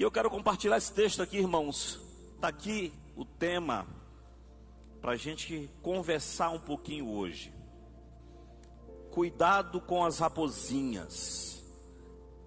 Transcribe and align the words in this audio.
E 0.00 0.02
eu 0.02 0.10
quero 0.10 0.30
compartilhar 0.30 0.78
esse 0.78 0.90
texto 0.90 1.22
aqui, 1.22 1.36
irmãos. 1.36 2.00
Está 2.34 2.48
aqui 2.48 2.90
o 3.14 3.22
tema 3.22 3.86
para 4.98 5.12
a 5.12 5.16
gente 5.16 5.68
conversar 5.82 6.48
um 6.48 6.58
pouquinho 6.58 7.10
hoje. 7.10 7.52
Cuidado 9.10 9.78
com 9.78 10.02
as 10.02 10.18
raposinhas. 10.18 11.62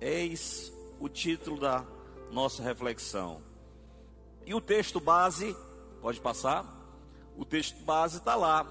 Eis 0.01 0.73
o 0.99 1.07
título 1.07 1.59
da 1.59 1.85
nossa 2.31 2.63
reflexão. 2.63 3.39
E 4.47 4.55
o 4.55 4.59
texto 4.59 4.99
base, 4.99 5.55
pode 6.01 6.19
passar? 6.19 6.65
O 7.37 7.45
texto 7.45 7.77
base 7.83 8.17
está 8.17 8.33
lá, 8.33 8.65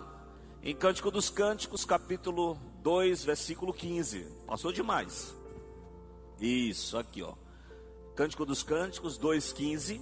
em 0.60 0.74
Cântico 0.74 1.12
dos 1.12 1.30
Cânticos, 1.30 1.84
capítulo 1.84 2.58
2, 2.82 3.22
versículo 3.22 3.72
15. 3.72 4.24
Passou 4.44 4.72
demais. 4.72 5.32
Isso, 6.40 6.98
aqui, 6.98 7.22
ó. 7.22 7.41
Cântico 8.14 8.44
dos 8.44 8.62
Cânticos 8.62 9.18
2,15. 9.18 10.00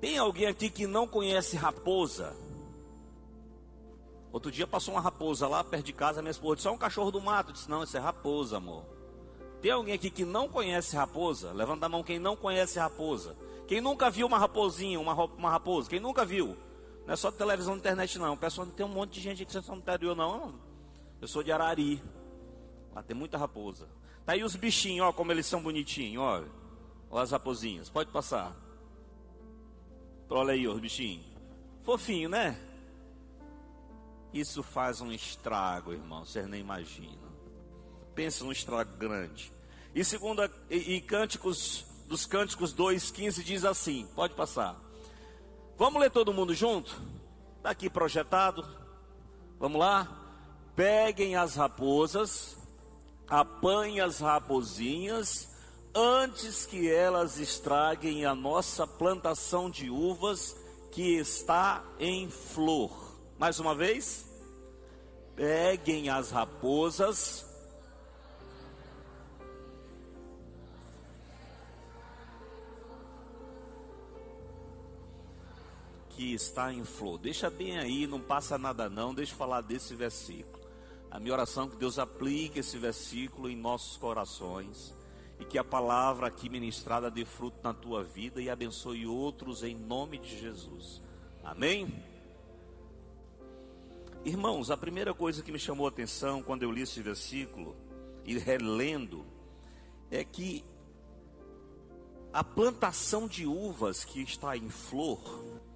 Tem 0.00 0.18
alguém 0.18 0.46
aqui 0.46 0.68
que 0.68 0.86
não 0.86 1.06
conhece 1.06 1.56
raposa? 1.56 2.34
Outro 4.32 4.50
dia 4.50 4.66
passou 4.66 4.94
uma 4.94 5.00
raposa 5.00 5.46
lá 5.46 5.62
perto 5.62 5.84
de 5.84 5.92
casa, 5.92 6.22
minha 6.22 6.30
esposa 6.30 6.56
disse: 6.56 6.68
é 6.68 6.70
um 6.70 6.78
cachorro 6.78 7.10
do 7.10 7.20
mato. 7.20 7.50
Eu 7.50 7.52
disse: 7.52 7.70
Não, 7.70 7.84
isso 7.84 7.96
é 7.96 8.00
raposa, 8.00 8.56
amor. 8.56 8.84
Tem 9.60 9.70
alguém 9.70 9.94
aqui 9.94 10.10
que 10.10 10.24
não 10.24 10.48
conhece 10.48 10.96
raposa? 10.96 11.52
Levanta 11.52 11.86
a 11.86 11.88
mão 11.88 12.02
quem 12.02 12.18
não 12.18 12.34
conhece 12.34 12.78
raposa. 12.78 13.36
Quem 13.68 13.80
nunca 13.80 14.10
viu 14.10 14.26
uma 14.26 14.38
raposinha, 14.38 14.98
uma, 14.98 15.14
uma 15.14 15.50
raposa? 15.50 15.88
Quem 15.88 16.00
nunca 16.00 16.24
viu? 16.24 16.56
Não 17.06 17.14
é 17.14 17.16
só 17.16 17.30
televisão 17.30 17.76
internet, 17.76 18.18
não. 18.18 18.36
Pessoal, 18.36 18.66
tem 18.66 18.84
um 18.84 18.88
monte 18.88 19.12
de 19.12 19.20
gente 19.20 19.44
que 19.44 19.52
vocês 19.52 19.66
não 19.68 19.76
interior, 19.76 20.16
não. 20.16 20.54
Eu 21.20 21.28
sou 21.28 21.42
de 21.42 21.52
Arari. 21.52 22.02
Lá 22.92 23.02
tem 23.02 23.16
muita 23.16 23.38
raposa. 23.38 23.86
Tá 24.26 24.32
aí 24.32 24.42
os 24.42 24.56
bichinhos, 24.56 25.06
ó, 25.06 25.12
como 25.12 25.30
eles 25.30 25.46
são 25.46 25.62
bonitinhos, 25.62 26.22
olha. 26.22 26.61
As 27.12 27.30
raposinhas. 27.30 27.90
Pode 27.90 28.10
passar. 28.10 28.56
Olha 30.30 30.54
aí, 30.54 30.66
os 30.66 30.80
bichinhos. 30.80 31.26
Fofinho, 31.82 32.28
né? 32.28 32.58
Isso 34.32 34.62
faz 34.62 35.00
um 35.00 35.12
estrago, 35.12 35.92
irmão. 35.92 36.24
Vocês 36.24 36.46
nem 36.48 36.60
imaginam. 36.60 37.30
Pensa 38.14 38.44
num 38.44 38.52
estrago 38.52 38.96
grande. 38.96 39.52
E 39.94 40.02
segunda, 40.02 40.50
e, 40.70 40.94
e 40.94 41.00
Cânticos 41.02 41.84
dos 42.08 42.24
Cânticos 42.26 42.74
2,15 42.74 43.42
diz 43.42 43.64
assim: 43.64 44.06
pode 44.14 44.34
passar. 44.34 44.76
Vamos 45.76 46.00
ler 46.00 46.10
todo 46.10 46.32
mundo 46.32 46.54
junto? 46.54 47.00
Está 47.58 47.70
aqui 47.70 47.90
projetado. 47.90 48.66
Vamos 49.58 49.78
lá? 49.78 50.08
Peguem 50.74 51.36
as 51.36 51.54
raposas, 51.54 52.56
apanhem 53.28 54.00
as 54.00 54.18
raposinhas, 54.18 55.51
antes 55.94 56.64
que 56.64 56.90
elas 56.90 57.38
estraguem 57.38 58.24
a 58.24 58.34
nossa 58.34 58.86
plantação 58.86 59.70
de 59.70 59.90
uvas 59.90 60.56
que 60.90 61.18
está 61.18 61.84
em 61.98 62.30
flor. 62.30 62.90
Mais 63.38 63.58
uma 63.58 63.74
vez. 63.74 64.30
Peguem 65.34 66.10
as 66.10 66.30
raposas, 66.30 67.46
que 76.10 76.34
está 76.34 76.70
em 76.70 76.84
flor. 76.84 77.18
Deixa 77.18 77.48
bem 77.48 77.78
aí, 77.78 78.06
não 78.06 78.20
passa 78.20 78.58
nada 78.58 78.90
não, 78.90 79.14
deixa 79.14 79.32
eu 79.32 79.38
falar 79.38 79.62
desse 79.62 79.94
versículo. 79.94 80.62
A 81.10 81.18
minha 81.18 81.32
oração 81.32 81.64
é 81.64 81.70
que 81.70 81.76
Deus 81.76 81.98
aplique 81.98 82.60
esse 82.60 82.76
versículo 82.76 83.48
em 83.48 83.56
nossos 83.56 83.96
corações 83.96 84.94
e 85.42 85.44
que 85.44 85.58
a 85.58 85.64
palavra 85.64 86.28
aqui 86.28 86.48
ministrada 86.48 87.10
dê 87.10 87.24
fruto 87.24 87.58
na 87.64 87.74
tua 87.74 88.04
vida 88.04 88.40
e 88.40 88.48
abençoe 88.48 89.08
outros 89.08 89.64
em 89.64 89.74
nome 89.74 90.16
de 90.16 90.38
Jesus. 90.38 91.02
Amém? 91.42 91.92
Irmãos, 94.24 94.70
a 94.70 94.76
primeira 94.76 95.12
coisa 95.12 95.42
que 95.42 95.50
me 95.50 95.58
chamou 95.58 95.86
a 95.86 95.88
atenção 95.88 96.44
quando 96.44 96.62
eu 96.62 96.70
li 96.70 96.82
esse 96.82 97.02
versículo 97.02 97.74
e 98.24 98.38
relendo 98.38 99.26
é 100.12 100.22
que 100.22 100.64
a 102.32 102.44
plantação 102.44 103.26
de 103.26 103.44
uvas 103.44 104.04
que 104.04 104.22
está 104.22 104.56
em 104.56 104.68
flor 104.68 105.20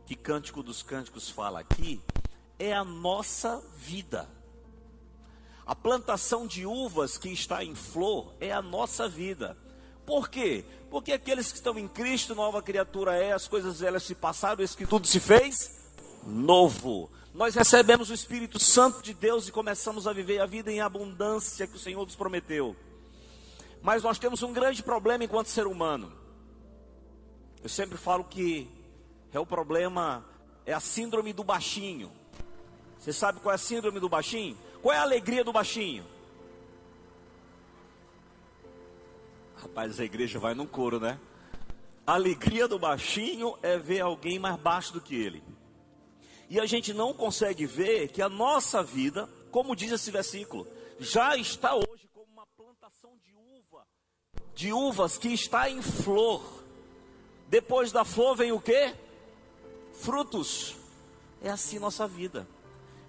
que 0.07 0.15
Cântico 0.15 0.63
dos 0.63 0.81
Cânticos 0.81 1.29
fala 1.29 1.59
aqui, 1.59 2.01
é 2.57 2.73
a 2.73 2.85
nossa 2.85 3.61
vida. 3.77 4.31
A 5.67 5.75
plantação 5.75 6.47
de 6.47 6.65
uvas 6.65 7.19
que 7.19 7.31
está 7.31 7.65
em 7.65 7.75
flor 7.75 8.33
é 8.39 8.53
a 8.53 8.63
nossa 8.63 9.09
vida. 9.09 9.59
Por 10.06 10.28
quê? 10.31 10.65
Porque 10.89 11.12
aqueles 11.12 11.50
que 11.50 11.59
estão 11.59 11.77
em 11.78 11.89
Cristo, 11.89 12.34
nova 12.34 12.62
criatura 12.62 13.17
é, 13.17 13.33
as 13.33 13.49
coisas 13.49 13.81
velhas 13.81 14.05
se 14.05 14.15
passaram, 14.15 14.61
eis 14.61 14.75
que 14.75 14.87
tudo 14.87 15.06
se 15.06 15.19
fez 15.19 15.84
novo. 16.25 17.11
Nós 17.34 17.55
recebemos 17.55 18.09
o 18.09 18.15
Espírito 18.15 18.59
Santo 18.59 19.03
de 19.03 19.12
Deus 19.12 19.49
e 19.49 19.53
começamos 19.53 20.06
a 20.06 20.12
viver 20.12 20.41
a 20.41 20.47
vida 20.47 20.72
em 20.72 20.81
abundância 20.81 21.66
que 21.66 21.77
o 21.77 21.78
Senhor 21.78 22.05
nos 22.05 22.16
prometeu. 22.16 22.75
Mas 23.83 24.03
nós 24.03 24.19
temos 24.19 24.43
um 24.43 24.53
grande 24.53 24.83
problema 24.83 25.25
enquanto 25.25 25.49
ser 25.49 25.66
humano. 25.66 26.12
Eu 27.62 27.69
sempre 27.69 27.99
falo 27.99 28.25
que 28.25 28.71
é 29.33 29.41
o 29.41 29.45
problema, 29.45 30.25
é 30.65 30.72
a 30.72 30.81
síndrome 30.81 31.33
do 31.33 31.45
baixinho. 31.45 32.11
Você 32.99 33.12
sabe 33.12 33.41
qual 33.41 33.53
é 33.53 33.56
a 33.56 33.59
síndrome 33.59 34.00
do 34.00 34.09
baixinho? 34.09 34.56
Qual 34.81 34.95
é 34.95 34.99
a 34.99 35.03
alegria 35.03 35.45
do 35.45 35.53
baixinho? 35.53 36.06
Rapaz, 39.66 39.99
a 39.99 40.04
igreja 40.04 40.38
vai 40.38 40.54
num 40.54 40.66
coro, 40.66 41.00
né? 41.00 41.19
A 42.06 42.15
alegria 42.15 42.69
do 42.69 42.78
baixinho 42.78 43.59
é 43.62 43.77
ver 43.77 44.00
alguém 44.00 44.38
mais 44.38 44.56
baixo 44.56 44.93
do 44.93 45.00
que 45.00 45.16
ele. 45.16 45.43
E 46.49 46.60
a 46.60 46.66
gente 46.66 46.94
não 46.94 47.12
consegue 47.12 47.66
ver 47.66 48.09
que 48.09 48.22
a 48.22 48.28
nossa 48.28 48.81
vida, 48.81 49.28
como 49.50 49.75
diz 49.75 49.91
esse 49.91 50.10
versículo, 50.10 50.66
já 51.00 51.37
está 51.37 51.75
hoje 51.75 52.09
como 52.15 52.27
uma 52.32 52.47
plantação 52.56 53.10
de 53.25 53.34
uva, 53.34 53.84
de 54.54 54.72
uvas 54.72 55.19
que 55.19 55.28
está 55.28 55.69
em 55.69 55.83
flor. 55.83 56.62
Depois 57.48 57.91
da 57.91 58.04
flor 58.04 58.37
vem 58.37 58.53
o 58.53 58.60
quê? 58.60 58.94
frutos. 59.93 60.77
É 61.43 61.50
assim 61.50 61.78
nossa 61.78 62.06
vida. 62.06 62.47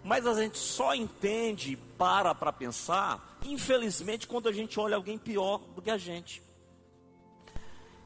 Mas 0.04 0.26
a 0.26 0.34
gente 0.34 0.58
só 0.58 0.96
entende 0.96 1.78
para 1.98 2.34
para 2.34 2.54
pensar, 2.54 3.38
infelizmente, 3.44 4.28
quando 4.28 4.48
a 4.48 4.54
gente 4.54 4.80
olha 4.80 4.96
alguém 4.96 5.18
pior 5.18 5.60
do 5.76 5.82
que 5.82 5.92
a 5.92 5.98
gente. 5.98 6.47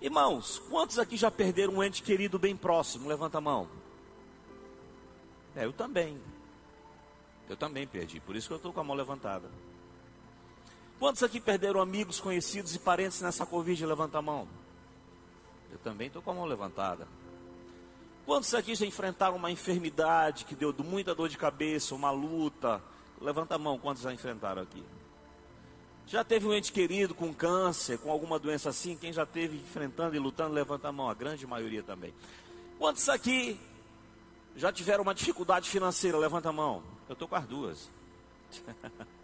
Irmãos, 0.02 0.58
quantos 0.68 0.98
aqui 0.98 1.16
já 1.16 1.30
perderam 1.30 1.76
um 1.76 1.84
ente 1.84 2.02
querido 2.02 2.40
bem 2.40 2.58
próximo? 2.58 3.08
Levanta 3.08 3.38
a 3.38 3.42
mão. 3.42 3.70
É, 5.56 5.66
eu 5.66 5.72
também. 5.72 6.20
Eu 7.48 7.56
também 7.56 7.86
perdi, 7.86 8.20
por 8.20 8.36
isso 8.36 8.48
que 8.48 8.54
eu 8.54 8.58
estou 8.58 8.74
com 8.74 8.80
a 8.80 8.84
mão 8.84 8.96
levantada. 8.96 9.48
Quantos 10.98 11.22
aqui 11.22 11.40
perderam 11.40 11.82
amigos, 11.82 12.20
conhecidos 12.20 12.74
e 12.74 12.80
parentes 12.80 13.22
nessa 13.22 13.46
Covid? 13.46 13.86
Levanta 13.86 14.18
a 14.18 14.22
mão. 14.22 14.48
Eu 15.72 15.78
também 15.80 16.08
estou 16.08 16.22
com 16.22 16.32
a 16.32 16.34
mão 16.34 16.46
levantada. 16.46 17.08
Quantos 18.26 18.54
aqui 18.56 18.74
já 18.74 18.86
enfrentaram 18.86 19.36
uma 19.36 19.52
enfermidade 19.52 20.46
que 20.46 20.56
deu 20.56 20.74
muita 20.84 21.14
dor 21.14 21.30
de 21.30 21.38
cabeça, 21.38 21.94
uma 21.94 22.12
luta? 22.12 22.82
Levanta 23.20 23.56
a 23.56 23.58
mão, 23.60 23.78
quantos 23.78 24.02
já 24.02 24.14
enfrentaram 24.14 24.62
aqui? 24.62 24.84
Já 26.08 26.24
teve 26.24 26.48
um 26.48 26.54
ente 26.54 26.72
querido 26.72 27.16
com 27.16 27.34
câncer, 27.34 27.98
com 27.98 28.12
alguma 28.12 28.38
doença 28.38 28.70
assim? 28.70 28.98
Quem 28.98 29.14
já 29.14 29.26
teve 29.26 29.58
enfrentando 29.58 30.16
e 30.16 30.20
lutando, 30.20 30.54
levanta 30.54 30.90
a 30.90 30.92
mão, 30.92 31.10
a 31.10 31.14
grande 31.14 31.48
maioria 31.48 31.82
também. 31.84 32.14
Quantos 32.78 33.08
aqui 33.08 33.60
já 34.56 34.72
tiveram 34.72 35.04
uma 35.04 35.16
dificuldade 35.16 35.70
financeira? 35.70 36.18
Levanta 36.18 36.50
a 36.50 36.54
mão. 36.54 36.84
Eu 37.08 37.14
estou 37.14 37.28
com 37.28 37.36
as 37.36 37.46
duas. 37.46 37.90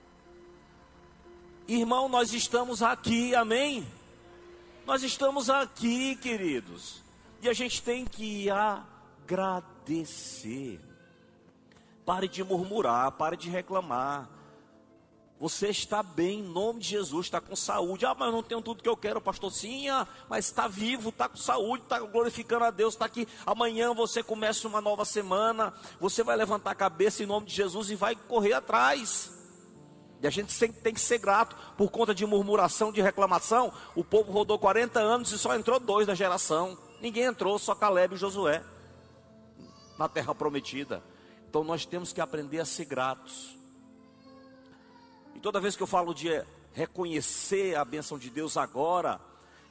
Irmão, 1.68 2.08
nós 2.08 2.34
estamos 2.34 2.82
aqui, 2.82 3.36
amém? 3.36 3.86
Nós 4.86 5.04
estamos 5.04 5.50
aqui, 5.50 6.16
queridos. 6.16 7.04
E 7.42 7.50
a 7.50 7.54
gente 7.54 7.84
tem 7.84 8.06
que 8.06 8.50
agradecer. 9.26 10.80
Pare 12.06 12.30
de 12.30 12.42
murmurar, 12.42 13.12
pare 13.12 13.36
de 13.36 13.50
reclamar. 13.50 14.30
Você 15.40 15.68
está 15.68 16.02
bem, 16.02 16.40
em 16.40 16.44
nome 16.44 16.80
de 16.80 16.90
Jesus, 16.90 17.28
está 17.28 17.40
com 17.40 17.56
saúde. 17.56 18.06
Ah, 18.06 18.16
mas 18.18 18.28
eu 18.28 18.32
não 18.32 18.42
tenho 18.42 18.62
tudo 18.62 18.82
que 18.82 18.90
eu 18.90 18.98
quero, 18.98 19.22
pastor. 19.22 19.52
Sim, 19.52 19.88
ah, 19.88 20.08
mas 20.28 20.46
está 20.46 20.68
vivo, 20.68 21.10
está 21.10 21.30
com 21.30 21.38
saúde, 21.38 21.84
está 21.84 22.00
glorificando 22.00 22.66
a 22.66 22.72
Deus, 22.72 22.96
está 22.96 23.06
aqui. 23.06 23.28
Amanhã 23.46 23.94
você 23.94 24.24
começa 24.24 24.68
uma 24.68 24.82
nova 24.82 25.06
semana. 25.06 25.74
Você 26.00 26.24
vai 26.24 26.36
levantar 26.36 26.72
a 26.72 26.76
cabeça 26.76 27.22
em 27.22 27.28
nome 27.28 27.46
de 27.46 27.54
Jesus 27.54 27.92
e 27.92 27.96
vai 27.96 28.16
correr 28.16 28.54
atrás. 28.54 29.32
E 30.20 30.26
a 30.26 30.32
gente 30.32 30.58
tem 30.70 30.94
que 30.94 31.00
ser 31.00 31.20
grato 31.20 31.56
por 31.78 31.92
conta 31.92 32.16
de 32.16 32.26
murmuração, 32.26 32.92
de 32.92 33.02
reclamação. 33.02 33.72
O 33.94 34.04
povo 34.04 34.32
rodou 34.32 34.58
40 34.58 35.00
anos 35.00 35.32
e 35.32 35.38
só 35.38 35.56
entrou 35.56 35.80
dois 35.80 36.08
da 36.08 36.16
geração. 36.16 36.76
Ninguém 37.00 37.26
entrou, 37.26 37.60
só 37.60 37.76
Caleb 37.76 38.16
e 38.16 38.18
Josué 38.18 38.64
na 39.98 40.08
terra 40.08 40.34
prometida. 40.34 41.04
Então 41.50 41.64
nós 41.64 41.86
temos 41.86 42.14
que 42.14 42.22
aprender 42.22 42.60
a 42.60 42.66
ser 42.66 42.86
gratos. 42.86 43.57
E 45.38 45.40
toda 45.40 45.60
vez 45.60 45.76
que 45.76 45.84
eu 45.84 45.88
falo 45.88 46.16
de 46.16 46.30
reconhecer 46.74 47.76
a 47.76 47.86
bênção 47.86 48.18
de 48.18 48.28
Deus 48.28 48.58
agora, 48.58 49.22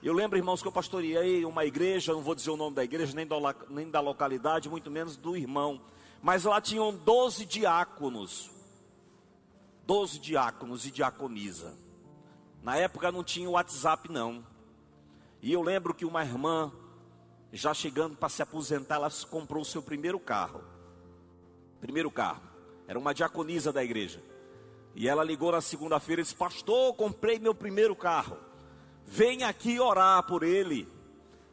Eu 0.01 0.13
lembro, 0.13 0.39
irmãos, 0.39 0.63
que 0.63 0.69
eu 0.69 0.73
pastoreei 0.73 1.45
uma 1.45 1.65
igreja, 1.65 2.13
não 2.13 2.23
vou 2.23 2.37
dizer 2.37 2.51
o 2.51 2.57
nome 2.57 2.77
da 2.77 2.85
igreja, 2.85 3.13
nem 3.17 3.27
da, 3.27 3.37
nem 3.69 3.91
da 3.91 3.99
localidade, 3.99 4.69
muito 4.69 4.89
menos 4.93 5.17
do 5.17 5.37
irmão. 5.37 5.81
Mas 6.23 6.45
lá 6.45 6.61
tinham 6.61 6.95
12 6.95 7.45
diáconos. 7.47 8.49
12 9.85 10.21
diáconos 10.21 10.87
e 10.87 10.93
diaconisa. 10.93 11.75
Na 12.63 12.77
época 12.77 13.11
não 13.11 13.25
tinha 13.25 13.51
WhatsApp, 13.51 14.13
não. 14.13 14.47
E 15.43 15.53
eu 15.53 15.63
lembro 15.63 15.93
que 15.93 16.05
uma 16.05 16.23
irmã, 16.23 16.71
já 17.53 17.75
chegando 17.75 18.17
para 18.17 18.29
se 18.29 18.41
aposentar, 18.41 18.97
ela 18.97 19.11
comprou 19.29 19.63
o 19.63 19.67
seu 19.67 19.83
primeiro 19.83 20.21
carro. 20.21 20.63
Primeiro 21.81 22.11
carro. 22.13 22.43
Era 22.87 22.99
uma 22.99 23.13
diaconisa 23.13 23.73
da 23.73 23.83
igreja. 23.83 24.23
E 24.97 25.07
ela 25.07 25.23
ligou 25.23 25.53
na 25.53 25.61
segunda-feira 25.61 26.23
e 26.23 26.25
disse: 26.25 26.35
Pastor, 26.35 26.95
comprei 26.95 27.39
meu 27.39 27.55
primeiro 27.55 27.95
carro. 27.95 28.39
Venha 29.05 29.47
aqui 29.47 29.79
orar 29.79 30.23
por 30.23 30.43
ele. 30.43 30.89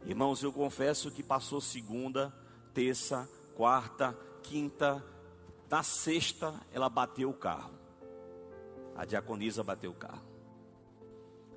Irmãos, 0.05 0.41
eu 0.41 0.53
confesso 0.53 1.11
que 1.11 1.21
passou 1.21 1.59
segunda, 1.59 2.33
terça, 2.73 3.29
quarta, 3.53 4.17
quinta, 4.41 5.05
na 5.69 5.83
sexta 5.83 6.53
ela 6.71 6.87
bateu 6.87 7.29
o 7.29 7.33
carro. 7.33 7.73
A 8.95 9.03
diaconisa 9.03 9.61
bateu 9.61 9.91
o 9.91 9.95
carro. 9.95 10.23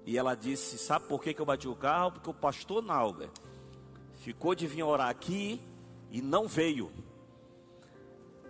E 0.05 0.19
ela 0.19 0.35
disse: 0.35 0.79
Sabe 0.79 1.07
por 1.07 1.23
que, 1.23 1.33
que 1.33 1.41
eu 1.41 1.47
bati 1.47 1.69
o 1.69 1.77
carro? 1.77 2.13
Porque 2.13 2.31
o 2.31 2.35
pastor 2.35 2.83
Nauber 2.83 3.31
ficou 4.17 4.57
de 4.57 4.67
vir 4.67 4.83
orar 4.83 5.09
aqui 5.09 5.63
e 6.11 6.21
não 6.21 6.49
veio. 6.49 6.91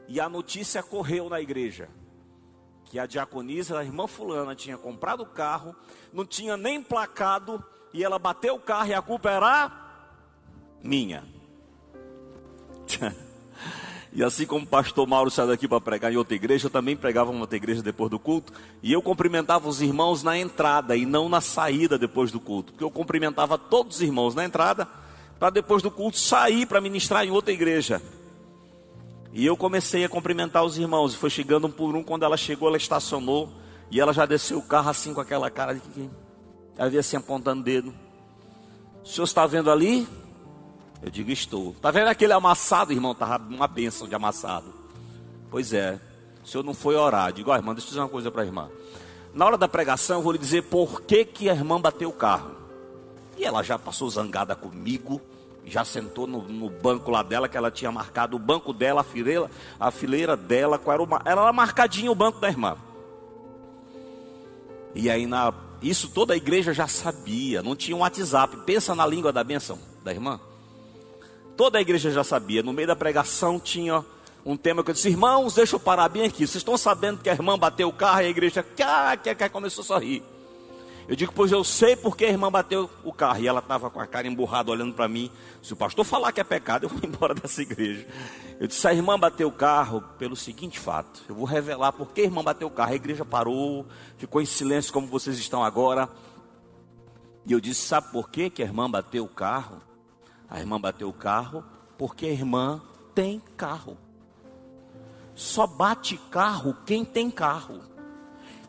E 0.09 0.21
a 0.21 0.29
notícia 0.29 0.83
correu 0.83 1.29
na 1.29 1.39
igreja 1.39 1.91
que 2.87 2.99
a 2.99 3.07
diaconisa, 3.07 3.79
a 3.79 3.85
irmã 3.85 4.07
fulana, 4.07 4.55
tinha 4.55 4.79
comprado 4.79 5.23
o 5.23 5.27
carro, 5.27 5.75
não 6.13 6.25
tinha 6.25 6.57
nem 6.57 6.83
placado, 6.83 7.63
e 7.93 8.03
ela 8.03 8.19
bateu 8.19 8.55
o 8.55 8.61
carro 8.61 8.89
e 8.89 8.95
a 8.95 9.03
culpa 9.03 9.31
era 9.31 9.71
minha. 10.83 11.25
E 14.13 14.25
assim 14.25 14.47
como 14.47 14.65
o 14.65 14.67
pastor 14.67 15.07
Mauro 15.07 15.31
saiu 15.31 15.49
daqui 15.49 15.69
para 15.69 15.79
pregar 15.79 16.11
em 16.11 16.17
outra 16.17 16.35
igreja, 16.35 16.69
eu 16.69 16.71
também 16.71 16.97
pregava 16.97 17.31
em 17.31 17.39
outra 17.39 17.55
igreja 17.55 17.83
depois 17.83 18.11
do 18.11 18.19
culto. 18.19 18.51
E 18.83 18.91
eu 18.91 19.03
cumprimentava 19.03 19.69
os 19.69 19.83
irmãos 19.83 20.23
na 20.23 20.39
entrada 20.39 20.97
e 20.97 21.05
não 21.05 21.29
na 21.29 21.43
saída 21.43 21.99
depois 21.99 22.33
do 22.33 22.41
culto. 22.41 22.73
Porque 22.73 22.83
eu 22.83 22.91
cumprimentava 22.91 23.59
todos 23.59 23.97
os 23.97 24.03
irmãos 24.03 24.35
na 24.35 24.43
entrada, 24.43 24.89
para 25.39 25.51
depois 25.51 25.83
do 25.83 25.91
culto 25.91 26.17
sair 26.17 26.65
para 26.65 26.81
ministrar 26.81 27.27
em 27.27 27.31
outra 27.31 27.53
igreja. 27.53 28.01
E 29.37 29.45
eu 29.45 29.55
comecei 29.55 30.03
a 30.03 30.09
cumprimentar 30.09 30.65
os 30.65 30.79
irmãos. 30.79 31.13
E 31.13 31.17
foi 31.19 31.29
chegando 31.29 31.67
um 31.67 31.71
por 31.71 31.95
um. 31.95 32.03
Quando 32.03 32.23
ela 32.23 32.39
chegou, 32.39 32.69
ela 32.69 32.79
estacionou. 32.79 33.51
E 33.91 34.01
ela 34.01 34.11
já 34.11 34.25
desceu 34.25 34.57
o 34.57 34.63
carro 34.63 34.89
assim 34.89 35.13
com 35.13 35.21
aquela 35.21 35.51
cara 35.51 35.75
de 35.75 35.81
que. 35.81 36.11
Ela 36.79 36.89
via 36.89 37.01
assim 37.01 37.19
apontando 37.19 37.61
o 37.61 37.63
dedo. 37.65 37.95
O 39.05 39.07
senhor 39.07 39.27
está 39.27 39.47
vendo 39.47 39.71
ali? 39.71 40.09
Eu 41.03 41.11
digo, 41.11 41.31
estou. 41.31 41.73
Está 41.73 41.91
vendo 41.91 42.09
aquele 42.09 42.33
amassado, 42.33 42.95
irmão? 42.95 43.13
Estava 43.13 43.37
uma 43.45 43.69
bênção 43.69 44.09
de 44.09 44.15
amassado. 44.15 44.73
Pois 45.51 45.75
é. 45.75 46.01
O 46.43 46.49
senhor 46.49 46.65
não 46.65 46.73
foi 46.73 46.97
orar. 46.97 47.29
Eu 47.29 47.33
digo, 47.35 47.51
ó, 47.51 47.53
oh, 47.53 47.57
irmã, 47.59 47.75
deixa 47.75 47.89
eu 47.89 47.91
dizer 47.91 48.01
uma 48.01 48.09
coisa 48.09 48.31
para 48.31 48.41
a 48.41 48.47
irmã. 48.47 48.71
Na 49.35 49.45
hora 49.45 49.59
da 49.59 49.69
pregação, 49.69 50.17
eu 50.17 50.23
vou 50.23 50.33
lhe 50.33 50.39
dizer 50.39 50.63
por 50.63 51.03
que, 51.03 51.27
que 51.27 51.51
a 51.51 51.55
irmã 51.55 51.79
bateu 51.79 52.09
o 52.09 52.13
carro. 52.15 52.53
E 53.37 53.45
ela 53.45 53.63
já 53.63 53.79
passou 53.79 54.09
zangada 54.09 54.57
comigo 54.57 55.21
já 55.67 55.85
sentou 55.85 56.27
no, 56.27 56.43
no, 56.43 56.71
banco 56.71 57.11
lá 57.11 57.23
dela, 57.23 57.49
que 57.49 57.57
ela 57.57 57.71
tinha 57.71 57.91
marcado 57.91 58.37
o 58.37 58.39
banco 58.39 58.73
dela, 58.73 59.01
a 59.01 59.05
fileira, 59.05 59.51
a 59.79 59.91
fileira 59.91 60.37
dela, 60.37 60.79
qual 60.79 60.95
era, 60.95 61.03
o, 61.03 61.09
era 61.25 61.53
marcadinho 61.53 62.13
o 62.13 62.15
banco 62.15 62.39
da 62.39 62.49
irmã. 62.49 62.77
E 64.95 65.11
aí 65.11 65.27
na, 65.27 65.53
isso 65.83 66.09
toda 66.09 66.35
a 66.35 66.37
igreja 66.37 66.73
já 66.73 66.87
sabia, 66.87 67.63
não 67.63 67.75
tinha 67.75 67.97
um 67.97 68.01
WhatsApp. 68.01 68.57
Pensa 68.65 68.95
na 68.95 69.05
língua 69.05 69.33
da 69.33 69.43
bênção 69.43 69.79
da 70.03 70.13
irmã. 70.13 70.41
Toda 71.57 71.79
a 71.79 71.81
igreja 71.81 72.11
já 72.11 72.23
sabia. 72.23 72.63
No 72.63 72.73
meio 72.73 72.87
da 72.87 72.97
pregação 72.97 73.59
tinha 73.59 74.05
um 74.45 74.57
tema 74.57 74.85
que 74.85 74.91
eu 74.91 74.95
disse: 74.95 75.09
Irmãos, 75.09 75.55
deixa 75.55 75.75
eu 75.75 75.81
parar 75.81 76.09
bem 76.09 76.25
aqui. 76.25 76.47
Vocês 76.47 76.57
estão 76.57 76.79
sabendo 76.79 77.21
que 77.23 77.29
a 77.29 77.33
irmã 77.33 77.59
bateu 77.59 77.89
o 77.89 77.93
carro 77.93 78.23
e 78.23 78.27
a 78.27 78.29
igreja 78.29 78.63
cá, 78.63 79.17
cá, 79.17 79.35
cá, 79.35 79.49
começou 79.49 79.83
a 79.83 79.87
sorrir. 79.87 80.23
Eu 81.09 81.15
digo, 81.15 81.33
pois 81.33 81.53
eu 81.53 81.63
sei 81.63 81.95
porque 81.95 82.25
a 82.25 82.29
irmã 82.29 82.51
bateu 82.51 82.91
o 83.05 83.13
carro. 83.13 83.41
E 83.41 83.47
ela 83.47 83.61
estava 83.61 83.89
com 83.89 84.01
a 84.01 84.07
cara 84.07 84.27
emburrada 84.27 84.71
olhando 84.73 84.93
para 84.93 85.07
mim. 85.07 85.31
Se 85.63 85.73
o 85.73 85.77
pastor 85.77 86.05
falar 86.05 86.33
que 86.33 86.41
é 86.41 86.45
pecado, 86.45 86.85
eu 86.85 86.89
vou 86.89 87.01
embora 87.09 87.33
dessa 87.33 87.63
igreja. 87.63 88.07
Eu 88.59 88.67
disse, 88.67 88.87
a 88.89 88.93
irmã 88.93 89.19
bateu 89.19 89.47
o 89.47 89.53
carro 89.53 90.03
pelo 90.19 90.35
seguinte 90.35 90.81
fato. 90.81 91.23
Eu 91.29 91.37
vou 91.37 91.45
revelar 91.45 91.93
porque 91.93 92.23
a 92.23 92.25
irmã 92.25 92.43
bateu 92.43 92.67
o 92.67 92.71
carro. 92.71 92.93
A 92.93 92.97
igreja 92.97 93.25
parou, 93.25 93.87
ficou 94.17 94.43
em 94.43 94.47
silêncio 94.47 94.93
como 94.93 95.07
vocês 95.07 95.39
estão 95.39 95.63
agora. 95.63 96.09
E 97.45 97.53
eu 97.53 97.61
disse, 97.61 97.83
sabe 97.83 98.11
por 98.11 98.29
que, 98.29 98.51
que 98.51 98.63
a 98.63 98.67
irmã 98.67 98.91
bateu 98.91 99.25
o 99.25 99.29
carro? 99.29 99.81
A 100.51 100.59
irmã 100.59 100.81
bateu 100.81 101.09
o 101.09 101.13
carro 101.13 101.65
porque 101.97 102.27
a 102.27 102.31
irmã 102.31 102.83
tem 103.15 103.41
carro. 103.57 103.97
Só 105.37 105.67
bate 105.67 106.17
carro 106.31 106.77
quem 106.85 107.05
tem 107.05 107.31
carro. 107.31 107.81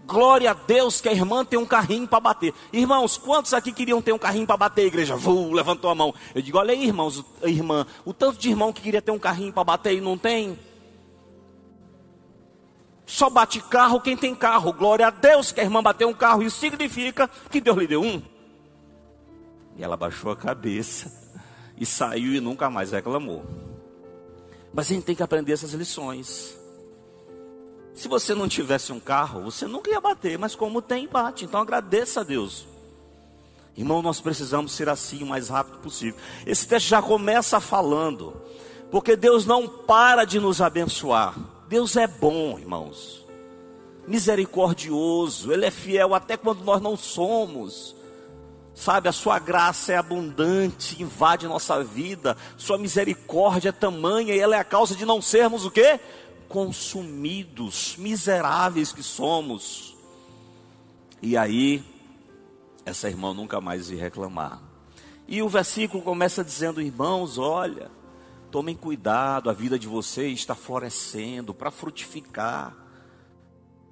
Glória 0.08 0.52
a 0.52 0.54
Deus 0.54 1.02
que 1.02 1.10
a 1.10 1.12
irmã 1.12 1.44
tem 1.44 1.60
um 1.60 1.66
carrinho 1.66 2.08
para 2.08 2.22
bater. 2.22 2.54
Irmãos, 2.72 3.18
quantos 3.18 3.54
aqui 3.54 3.74
queriam 3.74 4.02
ter 4.02 4.14
um 4.14 4.18
carrinho 4.18 4.48
para 4.48 4.56
bater, 4.56 4.86
igreja? 4.86 5.18
Vuu, 5.18 5.52
levantou 5.52 5.90
a 5.90 5.96
mão. 5.96 6.16
Eu 6.34 6.42
digo, 6.42 6.58
olha 6.58 6.72
aí, 6.72 6.86
irmãos, 6.86 7.26
irmã, 7.44 7.86
o 8.06 8.14
tanto 8.14 8.40
de 8.40 8.50
irmão 8.50 8.72
que 8.72 8.82
queria 8.82 9.02
ter 9.02 9.12
um 9.12 9.20
carrinho 9.20 9.52
para 9.52 9.66
bater 9.66 9.94
e 9.94 10.00
não 10.00 10.18
tem. 10.18 10.58
Só 13.06 13.30
bate 13.30 13.60
carro 13.60 14.00
quem 14.00 14.16
tem 14.16 14.34
carro. 14.34 14.72
Glória 14.72 15.08
a 15.08 15.10
Deus 15.10 15.52
que 15.52 15.60
a 15.60 15.64
irmã 15.64 15.84
bateu 15.84 16.08
um 16.08 16.14
carro. 16.14 16.42
Isso 16.42 16.58
significa 16.58 17.30
que 17.52 17.60
Deus 17.60 17.78
lhe 17.78 17.88
deu 17.88 18.02
um. 18.02 18.22
E 19.76 19.84
ela 19.84 19.98
baixou 19.98 20.32
a 20.32 20.38
cabeça 20.38 21.12
e 21.78 21.86
saiu 21.86 22.34
e 22.34 22.40
nunca 22.40 22.70
mais 22.70 22.94
reclamou. 22.94 23.46
Mas 24.74 24.90
a 24.90 24.94
gente 24.94 25.04
tem 25.04 25.16
que 25.16 25.24
aprender 25.24 25.52
essas 25.52 25.74
lições. 25.74 26.57
Se 27.98 28.08
você 28.08 28.36
não 28.36 28.48
tivesse 28.48 28.94
um 28.94 29.00
carro, 29.00 29.42
você 29.42 29.66
nunca 29.66 29.90
ia 29.90 30.00
bater, 30.00 30.38
mas 30.38 30.54
como 30.54 30.84
tem, 30.84 31.08
bate. 31.08 31.46
Então 31.46 31.60
agradeça 31.60 32.22
a 32.22 32.24
Deus. 32.24 32.68
Irmão, 33.76 34.04
nós 34.04 34.22
precisamos 34.22 34.72
ser 34.72 34.88
assim 34.88 35.24
o 35.24 35.26
mais 35.26 35.50
rápido 35.50 35.80
possível. 35.80 36.20
Esse 36.46 36.68
texto 36.68 36.86
já 36.86 37.02
começa 37.02 37.60
falando, 37.60 38.40
porque 38.92 39.16
Deus 39.16 39.48
não 39.48 39.68
para 39.68 40.26
de 40.26 40.40
nos 40.40 40.62
abençoar. 40.62 41.34
Deus 41.68 41.96
é 41.96 42.06
bom, 42.06 42.60
irmãos. 42.60 43.26
Misericordioso, 44.08 45.52
Ele 45.52 45.66
é 45.66 45.72
fiel 45.72 46.14
até 46.14 46.38
quando 46.38 46.64
nós 46.64 46.80
não 46.80 46.96
somos. 46.96 47.96
Sabe, 48.76 49.10
a 49.10 49.12
sua 49.12 49.40
graça 49.40 49.94
é 49.94 49.98
abundante, 49.98 51.02
invade 51.02 51.48
nossa 51.48 51.84
vida, 51.84 52.38
sua 52.58 52.78
misericórdia 52.78 53.70
é 53.70 53.72
tamanha 53.72 54.36
e 54.36 54.40
ela 54.40 54.56
é 54.56 54.60
a 54.60 54.64
causa 54.64 54.96
de 54.96 55.04
não 55.04 55.20
sermos 55.20 55.66
o 55.66 55.72
quê? 55.72 56.00
Consumidos, 56.48 57.96
miseráveis 57.98 58.92
que 58.92 59.04
somos. 59.04 59.96
E 61.22 61.36
aí, 61.36 61.84
essa 62.86 63.10
irmã 63.10 63.34
nunca 63.34 63.60
mais 63.60 63.90
ia 63.90 64.02
reclamar. 64.02 64.62
E 65.28 65.42
o 65.42 65.50
versículo 65.50 66.02
começa 66.02 66.44
dizendo: 66.44 66.82
Irmãos, 66.82 67.38
olha, 67.38 67.92
tomem 68.50 68.76
cuidado, 68.76 69.50
a 69.50 69.54
vida 69.54 69.78
de 69.78 69.88
vocês 69.88 70.40
está 70.40 70.56
florescendo 70.56 71.54
para 71.54 71.70
frutificar. 71.70 72.87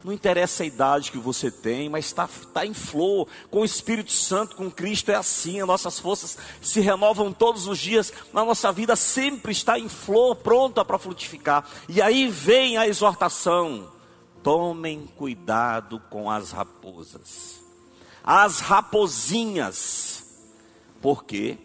Não 0.05 0.13
interessa 0.13 0.61
a 0.61 0.67
idade 0.67 1.11
que 1.11 1.17
você 1.17 1.49
tem, 1.49 1.89
mas 1.89 2.05
está 2.05 2.29
tá 2.53 2.63
em 2.63 2.75
flor. 2.75 3.27
Com 3.49 3.61
o 3.61 3.65
Espírito 3.65 4.11
Santo, 4.11 4.55
com 4.55 4.69
Cristo 4.69 5.09
é 5.09 5.15
assim. 5.15 5.59
As 5.59 5.67
nossas 5.67 5.99
forças 5.99 6.37
se 6.61 6.79
renovam 6.79 7.33
todos 7.33 7.65
os 7.65 7.79
dias. 7.79 8.13
A 8.31 8.45
nossa 8.45 8.71
vida 8.71 8.95
sempre 8.95 9.51
está 9.51 9.79
em 9.79 9.89
flor, 9.89 10.35
pronta 10.35 10.85
para 10.85 10.99
frutificar. 10.99 11.67
E 11.89 12.03
aí 12.03 12.27
vem 12.27 12.77
a 12.77 12.87
exortação: 12.87 13.91
tomem 14.43 15.07
cuidado 15.17 15.99
com 16.07 16.29
as 16.29 16.51
raposas. 16.51 17.59
As 18.23 18.59
raposinhas, 18.59 20.37
porque 21.01 21.57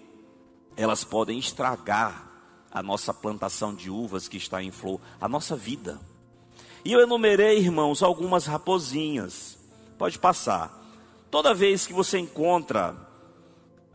elas 0.79 1.05
podem 1.05 1.39
estragar 1.39 2.27
a 2.73 2.83
nossa 2.83 3.13
plantação 3.13 3.75
de 3.75 3.91
uvas 3.91 4.29
que 4.29 4.39
está 4.39 4.63
em 4.63 4.71
flor, 4.71 4.99
a 5.21 5.29
nossa 5.29 5.55
vida. 5.55 6.01
E 6.85 6.93
eu 6.93 7.01
enumerei, 7.01 7.59
irmãos, 7.59 8.03
algumas 8.03 8.47
raposinhas. 8.47 9.59
Pode 9.99 10.19
passar. 10.19 10.79
Toda 11.31 11.55
vez 11.55 11.87
que 11.87 11.93
você 11.93 12.19
encontra 12.19 12.97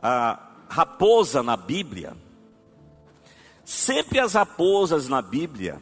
a 0.02 0.40
raposa 0.70 1.42
na 1.42 1.58
Bíblia, 1.58 2.16
sempre 3.64 4.20
as 4.20 4.34
raposas 4.34 5.10
na 5.10 5.22
Bíblia, 5.22 5.82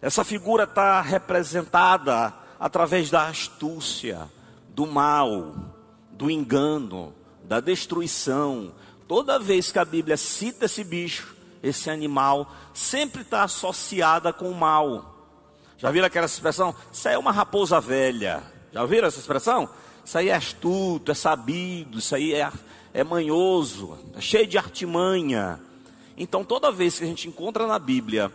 essa 0.00 0.24
figura 0.24 0.64
está 0.64 1.00
representada 1.00 2.32
através 2.60 3.10
da 3.10 3.26
astúcia, 3.26 4.30
do 4.68 4.86
mal, 4.86 5.54
do 6.12 6.30
engano, 6.30 7.12
da 7.44 7.60
destruição. 7.60 8.72
Toda 9.08 9.38
vez 9.38 9.72
que 9.72 9.78
a 9.78 9.84
Bíblia 9.84 10.16
cita 10.16 10.66
esse 10.66 10.84
bicho, 10.84 11.34
esse 11.62 11.90
animal, 11.90 12.52
sempre 12.72 13.22
está 13.22 13.42
associada 13.42 14.32
com 14.32 14.50
o 14.50 14.54
mal. 14.54 15.15
Já 15.78 15.90
viram 15.90 16.06
aquela 16.06 16.26
expressão? 16.26 16.74
Isso 16.92 17.08
é 17.08 17.18
uma 17.18 17.32
raposa 17.32 17.80
velha. 17.80 18.42
Já 18.72 18.82
ouviram 18.82 19.08
essa 19.08 19.18
expressão? 19.18 19.68
Isso 20.04 20.16
aí 20.16 20.28
é 20.28 20.34
astuto, 20.34 21.10
é 21.10 21.14
sabido, 21.14 21.98
isso 21.98 22.14
aí 22.14 22.32
é, 22.32 22.50
é 22.94 23.02
manhoso, 23.02 23.98
é 24.14 24.20
cheio 24.20 24.46
de 24.46 24.56
artimanha. 24.56 25.60
Então, 26.16 26.44
toda 26.44 26.70
vez 26.70 26.98
que 26.98 27.04
a 27.04 27.06
gente 27.08 27.28
encontra 27.28 27.66
na 27.66 27.78
Bíblia 27.78 28.32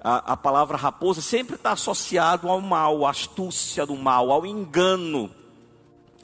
a, 0.00 0.32
a 0.32 0.36
palavra 0.36 0.76
raposa, 0.76 1.20
sempre 1.20 1.54
está 1.54 1.72
associado 1.72 2.48
ao 2.48 2.60
mal, 2.60 3.06
à 3.06 3.10
astúcia 3.10 3.86
do 3.86 3.96
mal, 3.96 4.30
ao 4.30 4.44
engano, 4.44 5.30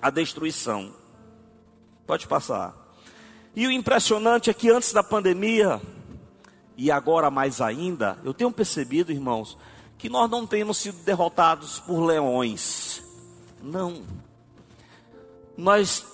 à 0.00 0.10
destruição. 0.10 0.92
Pode 2.06 2.26
passar. 2.26 2.74
E 3.54 3.66
o 3.66 3.70
impressionante 3.70 4.50
é 4.50 4.54
que 4.54 4.70
antes 4.70 4.92
da 4.92 5.02
pandemia, 5.02 5.80
e 6.76 6.90
agora 6.90 7.30
mais 7.30 7.60
ainda, 7.60 8.18
eu 8.24 8.34
tenho 8.34 8.50
percebido, 8.50 9.12
irmãos, 9.12 9.56
que 10.02 10.08
nós 10.08 10.28
não 10.28 10.44
temos 10.44 10.78
sido 10.78 10.98
derrotados 11.04 11.78
por 11.78 12.00
leões. 12.00 13.00
Não. 13.62 14.02
Nós 15.56 16.04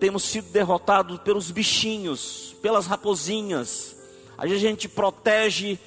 temos 0.00 0.22
sido 0.22 0.50
derrotados 0.50 1.20
pelos 1.20 1.50
bichinhos, 1.50 2.56
pelas 2.62 2.86
raposinhas. 2.86 3.94
A 4.38 4.46
gente 4.46 4.88
protege 4.88 5.78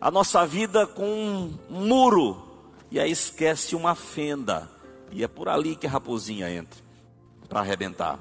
a 0.00 0.10
nossa 0.10 0.46
vida 0.46 0.86
com 0.86 1.04
um 1.04 1.58
muro 1.68 2.42
e 2.90 2.98
aí 2.98 3.10
esquece 3.10 3.76
uma 3.76 3.94
fenda. 3.94 4.66
E 5.10 5.22
é 5.22 5.28
por 5.28 5.50
ali 5.50 5.76
que 5.76 5.86
a 5.86 5.90
raposinha 5.90 6.50
entra 6.50 6.80
para 7.50 7.60
arrebentar. 7.60 8.18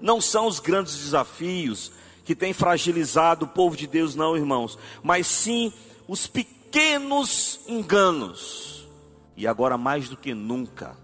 Não 0.00 0.20
são 0.20 0.48
os 0.48 0.58
grandes 0.58 0.96
desafios 0.96 1.92
que 2.24 2.34
têm 2.34 2.52
fragilizado 2.52 3.44
o 3.44 3.48
povo 3.48 3.76
de 3.76 3.86
Deus, 3.86 4.16
não, 4.16 4.36
irmãos, 4.36 4.76
mas 5.04 5.28
sim 5.28 5.72
os 6.08 6.26
pequenos 6.26 6.53
enganos. 7.68 8.88
E 9.36 9.46
agora 9.46 9.78
mais 9.78 10.08
do 10.08 10.16
que 10.16 10.34
nunca, 10.34 10.96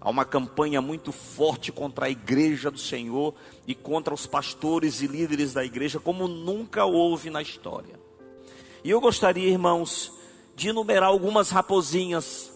há 0.00 0.08
uma 0.08 0.24
campanha 0.24 0.80
muito 0.80 1.12
forte 1.12 1.70
contra 1.70 2.06
a 2.06 2.10
igreja 2.10 2.70
do 2.70 2.78
Senhor 2.78 3.34
e 3.66 3.74
contra 3.74 4.14
os 4.14 4.26
pastores 4.26 5.02
e 5.02 5.06
líderes 5.06 5.52
da 5.52 5.64
igreja, 5.64 5.98
como 5.98 6.28
nunca 6.28 6.84
houve 6.84 7.30
na 7.30 7.42
história. 7.42 7.98
E 8.82 8.90
eu 8.90 9.00
gostaria, 9.00 9.48
irmãos, 9.48 10.12
de 10.56 10.68
enumerar 10.68 11.08
algumas 11.08 11.50
raposinhas 11.50 12.50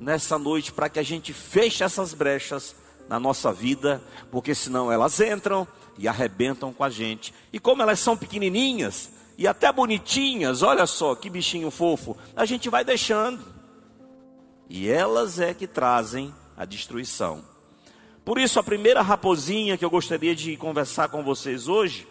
nessa 0.00 0.38
noite 0.38 0.72
para 0.72 0.88
que 0.88 0.98
a 0.98 1.02
gente 1.02 1.32
feche 1.32 1.84
essas 1.84 2.14
brechas 2.14 2.74
na 3.08 3.20
nossa 3.20 3.52
vida, 3.52 4.02
porque 4.30 4.54
senão 4.54 4.90
elas 4.90 5.20
entram 5.20 5.66
e 5.98 6.06
arrebentam 6.06 6.72
com 6.72 6.84
a 6.84 6.90
gente. 6.90 7.34
E 7.52 7.58
como 7.58 7.82
elas 7.82 7.98
são 7.98 8.16
pequenininhas 8.16 9.17
e 9.38 9.46
até 9.46 9.70
bonitinhas, 9.72 10.62
olha 10.62 10.84
só 10.84 11.14
que 11.14 11.30
bichinho 11.30 11.70
fofo, 11.70 12.16
a 12.34 12.44
gente 12.44 12.68
vai 12.68 12.84
deixando. 12.84 13.40
E 14.68 14.88
elas 14.88 15.38
é 15.38 15.54
que 15.54 15.68
trazem 15.68 16.34
a 16.56 16.64
destruição. 16.64 17.44
Por 18.24 18.36
isso, 18.36 18.58
a 18.58 18.64
primeira 18.64 19.00
raposinha 19.00 19.78
que 19.78 19.84
eu 19.84 19.90
gostaria 19.90 20.34
de 20.34 20.56
conversar 20.56 21.08
com 21.08 21.22
vocês 21.22 21.68
hoje 21.68 22.08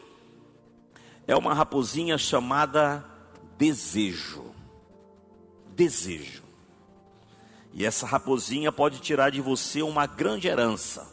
é 1.27 1.35
uma 1.35 1.53
raposinha 1.53 2.17
chamada 2.17 3.05
desejo. 3.57 4.45
Desejo. 5.75 6.43
E 7.73 7.85
essa 7.85 8.07
raposinha 8.07 8.71
pode 8.71 8.99
tirar 8.99 9.31
de 9.31 9.41
você 9.41 9.81
uma 9.81 10.05
grande 10.05 10.47
herança. 10.47 11.05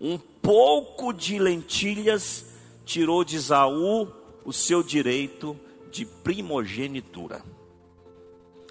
Um 0.00 0.16
pouco 0.16 1.12
de 1.12 1.38
lentilhas 1.38 2.46
tirou 2.86 3.22
de 3.22 3.36
Isaú 3.36 4.23
o 4.44 4.52
seu 4.52 4.82
direito 4.82 5.58
de 5.90 6.04
primogenitura. 6.04 7.42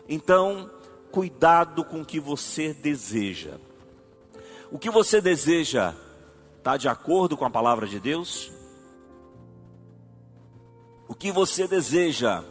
Então, 0.08 0.70
cuidado 1.12 1.84
com 1.84 2.02
o 2.02 2.06
que 2.06 2.20
você 2.20 2.74
deseja. 2.74 3.58
O 4.72 4.78
que 4.78 4.90
você 4.90 5.22
deseja 5.22 5.94
está 6.58 6.78
de 6.78 6.88
acordo 6.88 7.38
com 7.38 7.46
a 7.46 7.50
palavra 7.50 7.88
de 7.88 8.00
Deus? 8.00 8.52
O 11.08 11.14
que 11.14 11.32
você 11.32 11.68
deseja 11.68 12.44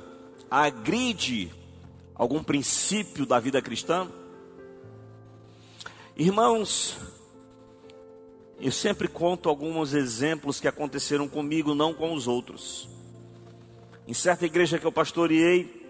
agride 0.50 1.52
algum 2.14 2.42
princípio 2.42 3.26
da 3.26 3.40
vida 3.40 3.60
cristã? 3.60 4.08
Irmãos, 6.16 6.96
eu 8.60 8.70
sempre 8.70 9.08
conto 9.08 9.48
alguns 9.48 9.92
exemplos 9.92 10.60
que 10.60 10.68
aconteceram 10.68 11.26
comigo, 11.26 11.74
não 11.74 11.92
com 11.92 12.14
os 12.14 12.28
outros. 12.28 12.88
Em 14.12 14.14
certa 14.14 14.44
igreja 14.44 14.78
que 14.78 14.84
eu 14.84 14.92
pastoreei, 14.92 15.88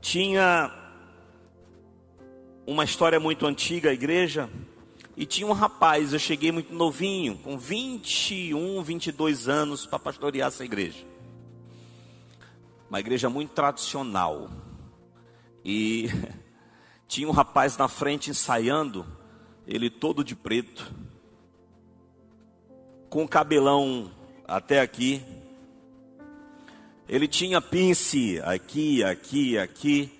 tinha 0.00 0.74
uma 2.66 2.84
história 2.84 3.20
muito 3.20 3.44
antiga, 3.44 3.90
a 3.90 3.92
igreja, 3.92 4.48
e 5.14 5.26
tinha 5.26 5.46
um 5.46 5.52
rapaz, 5.52 6.14
eu 6.14 6.18
cheguei 6.18 6.50
muito 6.50 6.72
novinho, 6.72 7.36
com 7.36 7.58
21, 7.58 8.82
22 8.82 9.46
anos, 9.46 9.84
para 9.84 9.98
pastorear 9.98 10.48
essa 10.48 10.64
igreja. 10.64 11.04
Uma 12.88 12.98
igreja 12.98 13.28
muito 13.28 13.50
tradicional. 13.50 14.50
E 15.62 16.08
Tinha 17.06 17.28
um 17.28 17.32
rapaz 17.32 17.76
na 17.76 17.88
frente 17.88 18.30
ensaiando, 18.30 19.06
ele 19.66 19.90
todo 19.90 20.24
de 20.24 20.34
preto, 20.34 20.90
com 23.10 23.28
cabelão 23.28 24.10
até 24.46 24.80
aqui. 24.80 25.22
Ele 27.08 27.26
tinha 27.26 27.58
pince 27.58 28.38
aqui, 28.44 29.02
aqui, 29.02 29.56
aqui. 29.56 30.12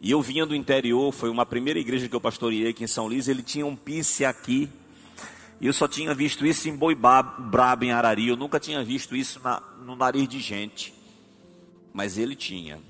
E 0.00 0.10
eu 0.10 0.22
vinha 0.22 0.46
do 0.46 0.56
interior, 0.56 1.12
foi 1.12 1.28
uma 1.28 1.44
primeira 1.44 1.78
igreja 1.78 2.08
que 2.08 2.16
eu 2.16 2.20
pastoreei 2.20 2.68
aqui 2.68 2.84
em 2.84 2.86
São 2.86 3.06
Luís, 3.06 3.28
ele 3.28 3.42
tinha 3.42 3.66
um 3.66 3.76
pince 3.76 4.24
aqui. 4.24 4.68
E 5.60 5.66
eu 5.66 5.72
só 5.74 5.86
tinha 5.86 6.14
visto 6.14 6.46
isso 6.46 6.68
em 6.68 6.74
boi 6.74 6.94
brabo 6.94 7.84
em 7.84 7.92
Arari, 7.92 8.28
eu 8.28 8.36
nunca 8.36 8.58
tinha 8.58 8.82
visto 8.82 9.14
isso 9.14 9.40
na, 9.44 9.62
no 9.84 9.94
nariz 9.94 10.26
de 10.26 10.40
gente. 10.40 10.94
Mas 11.92 12.16
ele 12.16 12.34
tinha. 12.34 12.80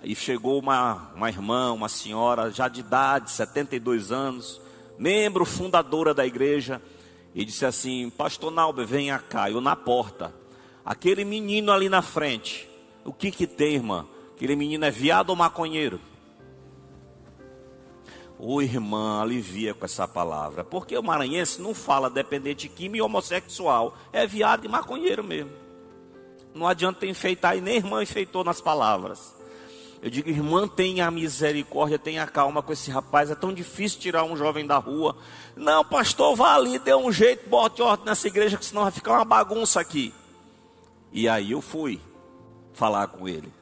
Aí 0.00 0.14
chegou 0.14 0.60
uma, 0.60 1.10
uma 1.16 1.30
irmã, 1.30 1.72
uma 1.72 1.88
senhora 1.88 2.50
já 2.50 2.68
de 2.68 2.80
idade, 2.80 3.32
72 3.32 4.12
anos, 4.12 4.60
membro 4.98 5.46
fundadora 5.46 6.12
da 6.12 6.26
igreja, 6.26 6.80
e 7.34 7.42
disse 7.44 7.64
assim: 7.64 8.10
Pastor 8.10 8.52
Nauber, 8.52 8.86
venha 8.86 9.18
cá, 9.18 9.50
eu 9.50 9.62
na 9.62 9.74
porta. 9.74 10.32
Aquele 10.84 11.24
menino 11.24 11.70
ali 11.70 11.88
na 11.88 12.02
frente, 12.02 12.68
o 13.04 13.12
que 13.12 13.30
que 13.30 13.46
tem, 13.46 13.74
irmã? 13.74 14.06
Aquele 14.34 14.56
menino 14.56 14.84
é 14.84 14.90
viado 14.90 15.30
ou 15.30 15.36
maconheiro? 15.36 16.00
Ô 18.38 18.62
irmã, 18.62 19.20
alivia 19.20 19.74
com 19.74 19.84
essa 19.84 20.06
palavra, 20.06 20.62
porque 20.62 20.96
o 20.96 21.02
maranhense 21.02 21.60
não 21.60 21.74
fala 21.74 22.08
dependente 22.08 22.68
químico 22.68 22.98
e 22.98 23.02
homossexual, 23.02 23.96
é 24.12 24.26
viado 24.26 24.64
e 24.64 24.68
maconheiro 24.68 25.24
mesmo. 25.24 25.50
Não 26.54 26.66
adianta 26.66 27.04
enfeitar, 27.04 27.56
e 27.56 27.60
nem 27.60 27.76
irmã 27.76 28.02
enfeitou 28.02 28.44
nas 28.44 28.60
palavras. 28.60 29.34
Eu 30.00 30.10
digo, 30.10 30.28
irmã, 30.28 30.68
tenha 30.68 31.10
misericórdia, 31.10 31.98
tenha 31.98 32.26
calma 32.26 32.62
com 32.62 32.72
esse 32.72 32.90
rapaz. 32.90 33.30
É 33.30 33.34
tão 33.34 33.52
difícil 33.52 33.98
tirar 33.98 34.22
um 34.22 34.36
jovem 34.36 34.64
da 34.64 34.78
rua. 34.78 35.16
Não, 35.56 35.84
pastor, 35.84 36.36
vá 36.36 36.54
ali, 36.54 36.78
dê 36.78 36.94
um 36.94 37.10
jeito, 37.10 37.48
bote 37.48 37.82
ordem 37.82 38.06
nessa 38.06 38.28
igreja, 38.28 38.56
que 38.56 38.64
senão 38.64 38.82
vai 38.82 38.92
ficar 38.92 39.14
uma 39.14 39.24
bagunça 39.24 39.80
aqui. 39.80 40.14
E 41.12 41.28
aí 41.28 41.52
eu 41.52 41.60
fui 41.60 42.00
falar 42.72 43.08
com 43.08 43.28
ele. 43.28 43.52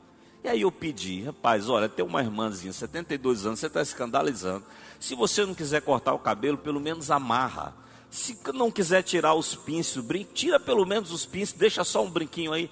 E 0.44 0.48
aí 0.48 0.62
eu 0.62 0.70
pedi, 0.70 1.22
rapaz, 1.22 1.68
olha, 1.68 1.88
tem 1.88 2.04
uma 2.04 2.22
irmãzinha, 2.22 2.72
72 2.72 3.46
anos, 3.46 3.58
você 3.58 3.66
está 3.66 3.82
escandalizando. 3.82 4.64
Se 5.00 5.14
você 5.14 5.44
não 5.44 5.54
quiser 5.54 5.82
cortar 5.82 6.14
o 6.14 6.18
cabelo, 6.18 6.56
pelo 6.56 6.78
menos 6.78 7.10
amarra. 7.10 7.74
Se 8.08 8.38
não 8.54 8.70
quiser 8.70 9.02
tirar 9.02 9.34
os 9.34 9.56
pinços, 9.56 10.04
brinco, 10.04 10.32
tira 10.32 10.60
pelo 10.60 10.86
menos 10.86 11.10
os 11.10 11.26
pinços, 11.26 11.56
deixa 11.56 11.82
só 11.82 12.04
um 12.04 12.10
brinquinho 12.10 12.52
aí. 12.52 12.70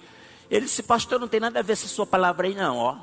Ele 0.49 0.65
disse, 0.65 0.83
pastor, 0.83 1.19
não 1.19 1.27
tem 1.27 1.39
nada 1.39 1.59
a 1.59 1.63
ver 1.63 1.77
com 1.77 1.87
sua 1.87 2.05
palavra 2.05 2.47
aí 2.47 2.55
não, 2.55 2.77
ó. 2.77 2.97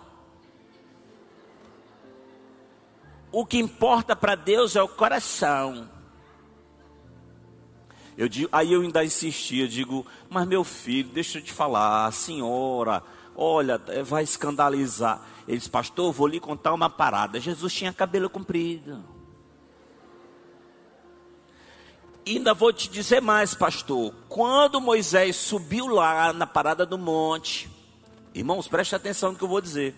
O 3.31 3.45
que 3.45 3.59
importa 3.59 4.17
para 4.17 4.35
Deus 4.35 4.75
é 4.75 4.83
o 4.83 4.89
coração. 4.89 5.89
Eu 8.23 8.29
digo, 8.29 8.49
aí 8.53 8.73
eu 8.73 8.83
ainda 8.83 9.05
insisti, 9.05 9.59
eu 9.59 9.67
digo, 9.67 10.07
mas 10.31 10.47
meu 10.47 10.63
filho, 10.63 11.09
deixa 11.09 11.39
eu 11.39 11.43
te 11.43 11.53
falar, 11.53 12.07
a 12.07 12.13
senhora, 12.13 13.03
olha, 13.35 13.83
é, 13.89 14.01
vai 14.01 14.23
escandalizar. 14.23 15.21
Ele 15.49 15.59
disse, 15.59 15.69
pastor, 15.69 16.13
vou 16.13 16.29
lhe 16.29 16.39
contar 16.39 16.73
uma 16.73 16.89
parada. 16.89 17.41
Jesus 17.41 17.75
tinha 17.75 17.93
cabelo 17.93 18.31
comprido. 18.31 19.03
Ainda 22.25 22.55
vou 22.55 22.73
te 22.73 22.89
dizer 22.89 23.21
mais, 23.21 23.57
pastor. 23.57 24.15
Quando 24.29 24.81
Moisés 24.81 25.35
subiu 25.35 25.89
lá 25.89 26.33
na 26.33 26.47
parada 26.47 26.87
do 26.87 26.97
monte, 26.97 27.69
irmãos, 28.33 28.69
preste 28.69 28.95
atenção 28.95 29.33
no 29.33 29.37
que 29.37 29.43
eu 29.43 29.49
vou 29.49 29.61
dizer. 29.61 29.97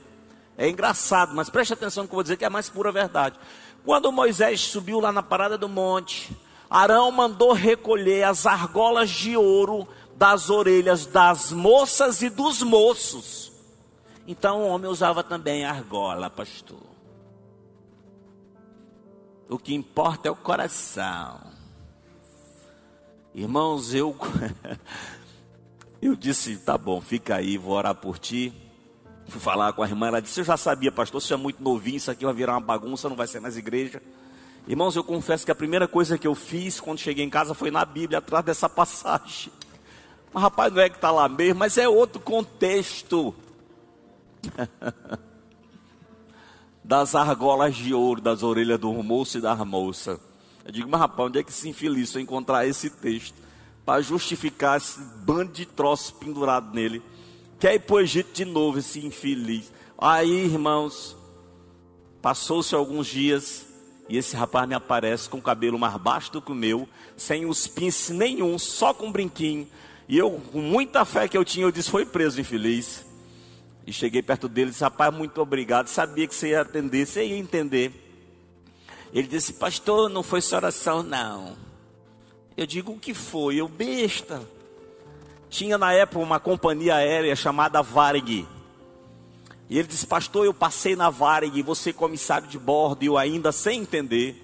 É 0.57 0.67
engraçado, 0.67 1.35
mas 1.35 1.51
preste 1.51 1.75
atenção 1.75 2.05
no 2.05 2.09
que 2.09 2.15
eu 2.15 2.17
vou 2.17 2.23
dizer, 2.23 2.39
que 2.39 2.45
é 2.45 2.47
a 2.47 2.51
mais 2.51 2.71
pura 2.71 2.91
verdade. 2.91 3.39
Quando 3.85 4.11
Moisés 4.11 4.63
subiu 4.63 4.99
lá 4.99 5.13
na 5.13 5.23
parada 5.23 5.59
do 5.59 5.69
monte, 5.69 6.35
Arão 6.75 7.13
mandou 7.13 7.53
recolher 7.53 8.25
as 8.25 8.47
argolas 8.47 9.09
de 9.09 9.37
ouro 9.37 9.87
das 10.17 10.51
orelhas 10.51 11.07
das 11.07 11.53
moças 11.53 12.21
e 12.21 12.29
dos 12.29 12.65
moços. 12.65 13.53
Então 14.27 14.61
o 14.61 14.67
homem 14.67 14.91
usava 14.91 15.23
também 15.23 15.65
argola, 15.65 16.29
pastor. 16.29 16.83
O 19.49 19.57
que 19.57 19.73
importa 19.73 20.27
é 20.27 20.33
o 20.33 20.35
coração. 20.35 21.43
Irmãos, 23.33 23.95
eu 23.95 24.17
eu 26.03 26.17
disse, 26.17 26.57
tá 26.57 26.77
bom, 26.77 27.01
fica 27.01 27.37
aí, 27.37 27.57
vou 27.57 27.75
orar 27.77 27.95
por 27.95 28.19
ti. 28.19 28.53
Fui 29.29 29.41
falar 29.41 29.75
com 29.75 29.85
a 29.85 29.87
irmã, 29.87 30.09
ela 30.09 30.21
disse, 30.21 30.41
eu 30.41 30.45
já 30.45 30.57
sabia, 30.57 30.91
pastor, 30.91 31.23
você 31.23 31.35
é 31.35 31.37
muito 31.37 31.63
novinho, 31.63 31.99
isso 31.99 32.11
aqui 32.11 32.25
vai 32.25 32.35
virar 32.35 32.55
uma 32.55 32.61
bagunça, 32.61 33.09
não 33.09 33.15
vai 33.15 33.29
ser 33.29 33.39
mais 33.39 33.57
igreja. 33.57 34.03
Irmãos, 34.67 34.97
eu 34.97 35.05
confesso 35.05 35.45
que 35.45 35.51
a 35.51 35.55
primeira 35.55 35.87
coisa 35.87 36.17
que 36.17 36.27
eu 36.27 36.35
fiz 36.35 36.81
quando 36.81 36.99
cheguei 36.99 37.25
em 37.25 37.31
casa 37.31 37.53
foi 37.53 37.71
na 37.71 37.85
Bíblia, 37.85 38.19
atrás 38.19 38.45
dessa 38.45 38.69
passagem. 38.71 39.53
Mas 40.33 40.43
rapaz, 40.43 40.73
não 40.73 40.81
é 40.81 40.89
que 40.89 40.97
está 40.97 41.11
lá 41.11 41.29
mesmo, 41.29 41.59
mas 41.59 41.77
é 41.77 41.89
outro 41.89 42.21
contexto. 42.21 43.35
das 46.85 47.15
argolas 47.15 47.75
de 47.75 47.95
ouro 47.95 48.21
das 48.21 48.43
orelhas 48.43 48.79
do 48.79 48.93
moço 48.93 49.39
e 49.39 49.41
da 49.41 49.57
moça. 49.65 50.21
Eu 50.65 50.71
digo, 50.71 50.89
mas 50.89 51.01
rapaz, 51.01 51.29
onde 51.29 51.39
é 51.39 51.43
que 51.43 51.53
se 51.53 51.69
infeliz 51.69 52.11
se 52.11 52.19
eu 52.19 52.23
encontrar 52.23 52.67
esse 52.67 52.91
texto 52.91 53.35
para 53.87 54.03
justificar 54.03 54.77
esse 54.77 55.01
bando 55.25 55.53
de 55.53 55.65
troços 55.65 56.11
pendurado 56.11 56.75
nele? 56.75 57.03
Quer 57.59 57.75
ir 57.75 57.81
para 57.81 57.97
o 57.97 58.01
Egito 58.01 58.35
de 58.35 58.45
novo, 58.45 58.79
esse 58.79 59.05
infeliz. 59.05 59.73
Aí, 59.97 60.45
irmãos, 60.45 61.17
passou-se 62.21 62.75
alguns 62.75 63.07
dias 63.07 63.67
e 64.09 64.19
esse 64.19 64.37
rapaz 64.37 64.69
me 64.69 64.75
aparece 64.75 65.29
com 65.29 65.39
o 65.39 65.43
cabelo 65.43 65.79
mais 65.79 65.97
baixo 65.97 66.33
do 66.33 66.43
que 66.43 66.53
o 66.53 66.55
meu, 66.55 66.89
sem 67.17 67.47
os 67.47 67.67
pinces 67.67 68.11
nenhum, 68.15 68.59
só 68.59 68.93
com 68.93 69.07
um 69.07 69.13
brinquinho. 69.13 69.67
E 70.09 70.19
eu, 70.19 70.31
com 70.53 70.61
muita 70.61 71.05
fé 71.05 71.27
que 71.27 71.37
eu 71.37 71.45
tinha, 71.45 71.65
eu 71.65 71.73
disse: 71.73 71.91
foi 71.91 72.05
preso, 72.05 72.41
infeliz. 72.41 73.05
E 73.87 73.93
cheguei 73.93 74.23
perto 74.23 74.49
dele 74.49 74.69
e 74.69 74.71
disse: 74.73 74.85
Rapaz, 74.85 75.15
muito 75.15 75.41
obrigado. 75.41 75.89
Sabia 75.89 76.27
que 76.27 76.35
você 76.35 76.49
ia 76.49 76.61
atender, 76.61 77.07
você 77.07 77.25
ia 77.25 77.39
entender. 77.39 77.93
Ele 79.13 79.27
disse: 79.27 79.55
Pastor, 79.55 80.11
não 80.11 80.23
foi 80.23 80.41
sua 80.43 80.59
oração, 80.59 81.03
não. 81.03 81.57
Eu 82.57 82.67
digo: 82.67 82.93
O 82.93 82.99
que 82.99 83.15
foi? 83.15 83.57
Eu, 83.57 83.69
besta. 83.69 84.43
Tinha 85.49 85.79
na 85.79 85.93
época 85.93 86.19
uma 86.19 86.41
companhia 86.41 86.97
aérea 86.97 87.35
chamada 87.37 87.83
Varig. 87.83 88.47
E 89.69 89.79
ele 89.79 89.89
disse: 89.89 90.07
Pastor, 90.07 90.45
eu 90.45 90.55
passei 90.55 90.95
na 90.95 91.11
Varig, 91.11 91.63
você 91.63 91.93
comissário 91.93 92.49
de 92.49 92.59
bordo, 92.59 93.03
e 93.03 93.07
eu 93.07 93.17
ainda 93.17 93.53
sem 93.53 93.81
entender. 93.81 94.41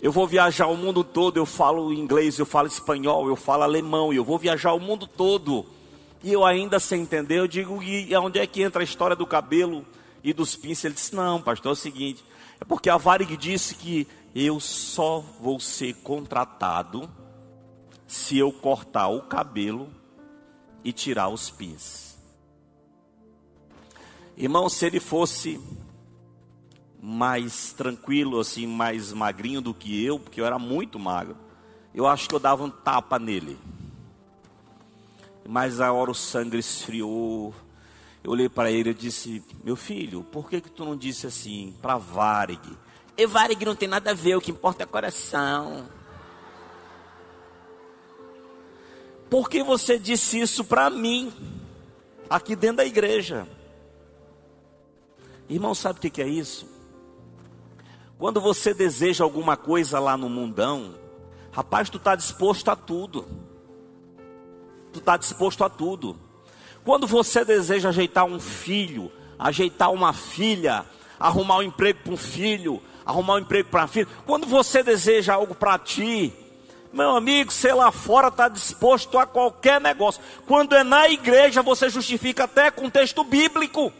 Eu 0.00 0.12
vou 0.12 0.26
viajar 0.26 0.66
o 0.66 0.76
mundo 0.76 1.02
todo, 1.02 1.38
eu 1.38 1.46
falo 1.46 1.92
inglês, 1.92 2.38
eu 2.38 2.44
falo 2.44 2.68
espanhol, 2.68 3.26
eu 3.26 3.36
falo 3.36 3.62
alemão, 3.62 4.12
e 4.12 4.16
eu 4.16 4.24
vou 4.24 4.38
viajar 4.38 4.74
o 4.74 4.80
mundo 4.80 5.06
todo 5.06 5.64
e 6.24 6.32
eu 6.32 6.42
ainda 6.42 6.80
sem 6.80 7.02
entender, 7.02 7.38
eu 7.38 7.46
digo, 7.46 7.82
e 7.82 8.16
onde 8.16 8.38
é 8.38 8.46
que 8.46 8.62
entra 8.62 8.80
a 8.80 8.84
história 8.84 9.14
do 9.14 9.26
cabelo 9.26 9.84
e 10.22 10.32
dos 10.32 10.56
pinces? 10.56 10.86
Ele 10.86 10.94
disse, 10.94 11.14
não, 11.14 11.40
pastor, 11.42 11.68
é 11.68 11.72
o 11.74 11.76
seguinte, 11.76 12.24
é 12.58 12.64
porque 12.64 12.88
a 12.88 12.96
Varig 12.96 13.36
disse 13.36 13.74
que 13.74 14.08
eu 14.34 14.58
só 14.58 15.22
vou 15.38 15.60
ser 15.60 15.92
contratado 15.96 17.10
se 18.06 18.38
eu 18.38 18.50
cortar 18.50 19.08
o 19.08 19.20
cabelo 19.20 19.90
e 20.82 20.94
tirar 20.94 21.28
os 21.28 21.50
pinces. 21.50 22.13
Irmão, 24.36 24.68
se 24.68 24.86
ele 24.86 24.98
fosse 24.98 25.60
mais 27.00 27.72
tranquilo, 27.72 28.40
assim, 28.40 28.66
mais 28.66 29.12
magrinho 29.12 29.60
do 29.60 29.74
que 29.74 30.04
eu, 30.04 30.18
porque 30.18 30.40
eu 30.40 30.46
era 30.46 30.58
muito 30.58 30.98
magro, 30.98 31.36
eu 31.94 32.06
acho 32.06 32.28
que 32.28 32.34
eu 32.34 32.40
dava 32.40 32.64
um 32.64 32.70
tapa 32.70 33.18
nele. 33.18 33.58
Mas 35.46 35.80
a 35.80 35.92
hora 35.92 36.10
o 36.10 36.14
sangue 36.14 36.58
esfriou. 36.58 37.54
Eu 38.24 38.30
olhei 38.30 38.48
para 38.48 38.70
ele 38.70 38.90
e 38.90 38.94
disse: 38.94 39.44
Meu 39.62 39.76
filho, 39.76 40.24
por 40.24 40.48
que, 40.48 40.60
que 40.60 40.70
tu 40.70 40.84
não 40.84 40.96
disse 40.96 41.26
assim 41.26 41.74
para 41.80 41.98
Varig? 41.98 42.60
E 43.16 43.26
Varig 43.26 43.64
não 43.64 43.76
tem 43.76 43.86
nada 43.86 44.10
a 44.10 44.14
ver, 44.14 44.36
o 44.36 44.40
que 44.40 44.50
importa 44.50 44.82
é 44.82 44.86
coração. 44.86 45.86
Por 49.30 49.48
que 49.48 49.62
você 49.62 49.98
disse 49.98 50.40
isso 50.40 50.64
para 50.64 50.88
mim, 50.88 51.32
aqui 52.28 52.56
dentro 52.56 52.78
da 52.78 52.86
igreja? 52.86 53.46
Irmão, 55.48 55.74
sabe 55.74 55.98
o 55.98 56.10
que 56.10 56.22
é 56.22 56.26
isso? 56.26 56.66
Quando 58.18 58.40
você 58.40 58.72
deseja 58.72 59.24
alguma 59.24 59.56
coisa 59.56 59.98
lá 59.98 60.16
no 60.16 60.28
mundão, 60.28 60.94
rapaz, 61.52 61.90
tu 61.90 61.98
está 61.98 62.14
disposto 62.14 62.70
a 62.70 62.76
tudo 62.76 63.26
tu 64.94 65.00
está 65.00 65.16
disposto 65.16 65.64
a 65.64 65.68
tudo. 65.68 66.16
Quando 66.84 67.06
você 67.06 67.44
deseja 67.44 67.88
ajeitar 67.88 68.24
um 68.24 68.38
filho, 68.38 69.10
ajeitar 69.38 69.92
uma 69.92 70.12
filha, 70.12 70.84
arrumar 71.18 71.58
um 71.58 71.62
emprego 71.62 71.98
para 72.04 72.12
um 72.12 72.16
filho, 72.16 72.80
arrumar 73.04 73.34
um 73.34 73.38
emprego 73.40 73.68
para 73.68 73.82
uma 73.82 73.88
filha, 73.88 74.06
quando 74.24 74.46
você 74.46 74.82
deseja 74.82 75.34
algo 75.34 75.54
para 75.54 75.78
ti, 75.78 76.32
meu 76.92 77.16
amigo, 77.16 77.52
sei 77.52 77.74
lá 77.74 77.90
fora 77.90 78.28
está 78.28 78.48
disposto 78.48 79.18
a 79.18 79.26
qualquer 79.26 79.80
negócio. 79.80 80.22
Quando 80.46 80.76
é 80.76 80.84
na 80.84 81.08
igreja, 81.08 81.60
você 81.60 81.90
justifica 81.90 82.44
até 82.44 82.70
com 82.70 82.88
texto 82.88 83.24
bíblico. 83.24 83.92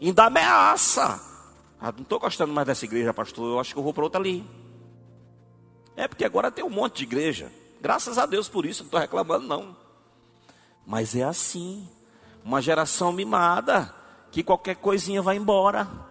Ainda 0.00 0.24
ameaça. 0.24 1.20
Ah, 1.80 1.92
não 1.92 2.02
estou 2.02 2.18
gostando 2.18 2.52
mais 2.52 2.66
dessa 2.66 2.84
igreja, 2.84 3.14
pastor. 3.14 3.52
Eu 3.52 3.60
acho 3.60 3.72
que 3.72 3.78
eu 3.78 3.82
vou 3.82 3.92
para 3.92 4.04
outra 4.04 4.20
ali. 4.20 4.44
É 5.96 6.06
porque 6.06 6.24
agora 6.24 6.50
tem 6.50 6.64
um 6.64 6.70
monte 6.70 6.98
de 6.98 7.04
igreja. 7.04 7.52
Graças 7.80 8.18
a 8.18 8.26
Deus 8.26 8.48
por 8.48 8.66
isso, 8.66 8.82
não 8.82 8.88
estou 8.88 9.00
reclamando, 9.00 9.46
não. 9.46 9.76
Mas 10.86 11.14
é 11.14 11.22
assim. 11.22 11.88
Uma 12.44 12.62
geração 12.62 13.12
mimada, 13.12 13.94
que 14.30 14.42
qualquer 14.42 14.76
coisinha 14.76 15.20
vai 15.20 15.36
embora. 15.36 16.07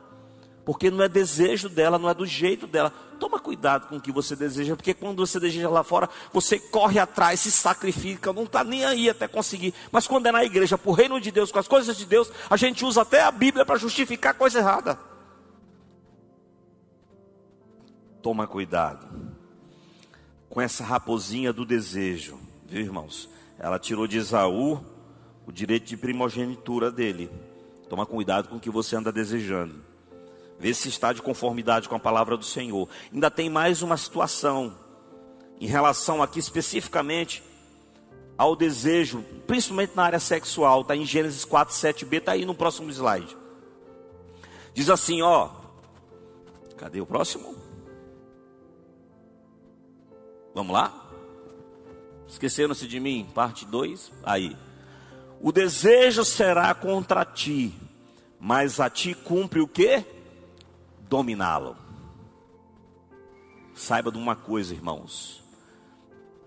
Porque 0.67 0.91
não 0.91 1.01
é 1.01 1.07
desejo 1.07 1.69
dela, 1.69 1.97
não 1.97 2.09
é 2.09 2.13
do 2.13 2.25
jeito 2.25 2.67
dela. 2.67 2.91
Toma 3.21 3.39
cuidado 3.39 3.87
com 3.87 3.95
o 3.95 4.01
que 4.01 4.11
você 4.11 4.35
deseja, 4.35 4.75
porque 4.75 4.93
quando 4.93 5.25
você 5.25 5.39
deseja 5.39 5.69
lá 5.69 5.81
fora, 5.81 6.09
você 6.33 6.59
corre 6.59 6.99
atrás, 6.99 7.39
se 7.39 7.49
sacrifica, 7.53 8.33
não 8.33 8.43
está 8.43 8.65
nem 8.65 8.83
aí 8.83 9.09
até 9.09 9.29
conseguir. 9.29 9.73
Mas 9.93 10.07
quando 10.07 10.25
é 10.25 10.31
na 10.33 10.43
igreja, 10.43 10.77
para 10.77 10.89
o 10.89 10.93
reino 10.93 11.21
de 11.21 11.31
Deus, 11.31 11.53
com 11.53 11.59
as 11.59 11.69
coisas 11.69 11.95
de 11.95 12.05
Deus, 12.05 12.29
a 12.49 12.57
gente 12.57 12.83
usa 12.83 13.03
até 13.03 13.23
a 13.23 13.31
Bíblia 13.31 13.65
para 13.65 13.79
justificar 13.79 14.33
coisa 14.33 14.59
errada. 14.59 14.99
Toma 18.21 18.45
cuidado 18.45 19.07
com 20.49 20.59
essa 20.59 20.83
raposinha 20.83 21.53
do 21.53 21.63
desejo, 21.63 22.37
viu 22.65 22.81
irmãos? 22.81 23.29
Ela 23.57 23.79
tirou 23.79 24.05
de 24.05 24.17
Esaú 24.17 24.83
o 25.45 25.51
direito 25.53 25.85
de 25.85 25.95
primogenitura 25.95 26.91
dele. 26.91 27.31
Toma 27.89 28.05
cuidado 28.05 28.49
com 28.49 28.57
o 28.57 28.59
que 28.59 28.69
você 28.69 28.97
anda 28.97 29.13
desejando. 29.13 29.87
Vê 30.59 30.73
se 30.73 30.89
está 30.89 31.13
de 31.13 31.21
conformidade 31.21 31.87
com 31.87 31.95
a 31.95 31.99
palavra 31.99 32.35
do 32.35 32.43
Senhor. 32.43 32.89
Ainda 33.13 33.29
tem 33.29 33.49
mais 33.49 33.81
uma 33.81 33.97
situação 33.97 34.75
em 35.59 35.67
relação 35.67 36.21
aqui 36.21 36.39
especificamente 36.39 37.43
ao 38.37 38.55
desejo, 38.55 39.23
principalmente 39.47 39.95
na 39.95 40.03
área 40.03 40.19
sexual, 40.19 40.81
está 40.81 40.95
em 40.95 41.05
Gênesis 41.05 41.43
4, 41.43 41.73
7b, 41.73 42.17
está 42.17 42.33
aí 42.33 42.45
no 42.45 42.53
próximo 42.53 42.89
slide. 42.91 43.35
Diz 44.73 44.89
assim, 44.89 45.21
ó. 45.23 45.49
Cadê 46.77 47.01
o 47.01 47.05
próximo? 47.05 47.55
Vamos 50.53 50.71
lá? 50.71 50.93
Esqueceram-se 52.27 52.87
de 52.87 52.99
mim? 52.99 53.27
Parte 53.33 53.65
2. 53.65 54.11
Aí. 54.23 54.55
O 55.41 55.51
desejo 55.51 56.23
será 56.23 56.73
contra 56.75 57.25
ti, 57.25 57.73
mas 58.39 58.79
a 58.79 58.89
ti 58.89 59.15
cumpre 59.15 59.61
o 59.61 59.67
que? 59.67 60.03
Dominá-lo. 61.09 61.75
Saiba 63.73 64.11
de 64.11 64.17
uma 64.17 64.35
coisa, 64.35 64.73
irmãos. 64.73 65.43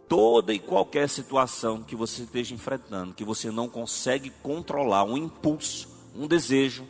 Toda 0.09 0.53
e 0.53 0.59
qualquer 0.59 1.09
situação 1.09 1.83
que 1.83 1.95
você 1.95 2.23
esteja 2.23 2.55
enfrentando, 2.55 3.15
que 3.15 3.25
você 3.25 3.51
não 3.51 3.69
consegue 3.69 4.31
controlar 4.43 5.05
um 5.05 5.17
impulso, 5.17 5.89
um 6.17 6.27
desejo, 6.27 6.85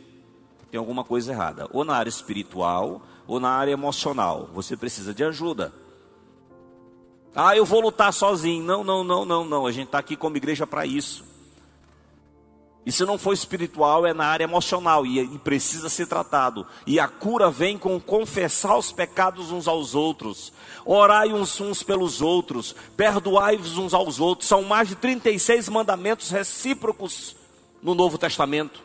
tem 0.71 0.79
alguma 0.79 1.03
coisa 1.03 1.31
errada. 1.31 1.67
Ou 1.71 1.83
na 1.85 1.95
área 1.95 2.09
espiritual, 2.09 3.01
ou 3.27 3.39
na 3.39 3.49
área 3.49 3.71
emocional. 3.71 4.49
Você 4.53 4.75
precisa 4.75 5.13
de 5.13 5.23
ajuda. 5.23 5.71
Ah, 7.35 7.55
eu 7.55 7.65
vou 7.65 7.79
lutar 7.79 8.11
sozinho. 8.11 8.63
Não, 8.63 8.83
não, 8.83 9.03
não, 9.03 9.23
não, 9.23 9.45
não. 9.45 9.65
A 9.65 9.71
gente 9.71 9.87
está 9.87 9.99
aqui 9.99 10.15
como 10.15 10.37
igreja 10.37 10.65
para 10.65 10.85
isso. 10.85 11.30
E 12.83 12.91
se 12.91 13.05
não 13.05 13.17
for 13.17 13.33
espiritual, 13.33 14.07
é 14.07 14.13
na 14.13 14.25
área 14.25 14.43
emocional 14.43 15.05
e, 15.05 15.19
e, 15.19 15.37
precisa 15.37 15.87
ser 15.87 16.07
tratado. 16.07 16.65
E 16.87 16.99
a 16.99 17.07
cura 17.07 17.51
vem 17.51 17.77
com 17.77 17.99
confessar 17.99 18.75
os 18.75 18.91
pecados 18.91 19.51
uns 19.51 19.67
aos 19.67 19.93
outros, 19.93 20.51
orai 20.83 21.31
uns, 21.31 21.59
uns 21.61 21.83
pelos 21.83 22.21
outros, 22.21 22.75
perdoai-vos 22.97 23.77
uns 23.77 23.93
aos 23.93 24.19
outros. 24.19 24.47
São 24.47 24.63
mais 24.63 24.89
de 24.89 24.95
36 24.95 25.69
mandamentos 25.69 26.31
recíprocos 26.31 27.35
no 27.83 27.93
Novo 27.93 28.17
Testamento, 28.17 28.81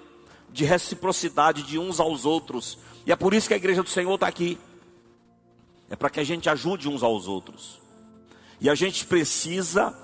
de 0.51 0.65
reciprocidade 0.65 1.63
de 1.63 1.79
uns 1.79 1.99
aos 1.99 2.27
outros. 2.27 2.79
E 3.07 3.13
é 3.13 3.17
por 3.17 3.33
isso 3.33 3.49
que 3.49 3.55
a 3.55 3.59
igreja 3.59 3.83
do 3.83 3.89
Senhor 3.89 4.15
está 4.15 4.29
aqui. 4.29 4.59
É 5.89 5.97
para 5.97 6.11
que 6.11 6.21
a 6.21 6.25
gente 6.25 6.51
ajude 6.51 6.89
uns 6.89 7.03
aos 7.03 7.27
outros. 7.27 7.81
E 8.61 8.69
a 8.69 8.75
gente 8.75 9.07
precisa 9.07 9.97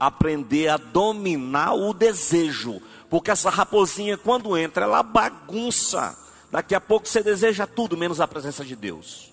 aprender 0.00 0.68
a 0.68 0.78
dominar 0.78 1.74
o 1.74 1.92
desejo, 1.92 2.80
porque 3.10 3.32
essa 3.32 3.50
raposinha, 3.50 4.16
quando 4.16 4.56
entra, 4.56 4.84
ela 4.84 5.02
bagunça. 5.02 6.16
Daqui 6.48 6.76
a 6.76 6.80
pouco 6.80 7.08
você 7.08 7.22
deseja 7.22 7.66
tudo 7.66 7.96
menos 7.96 8.20
a 8.20 8.28
presença 8.28 8.64
de 8.64 8.76
Deus. 8.76 9.32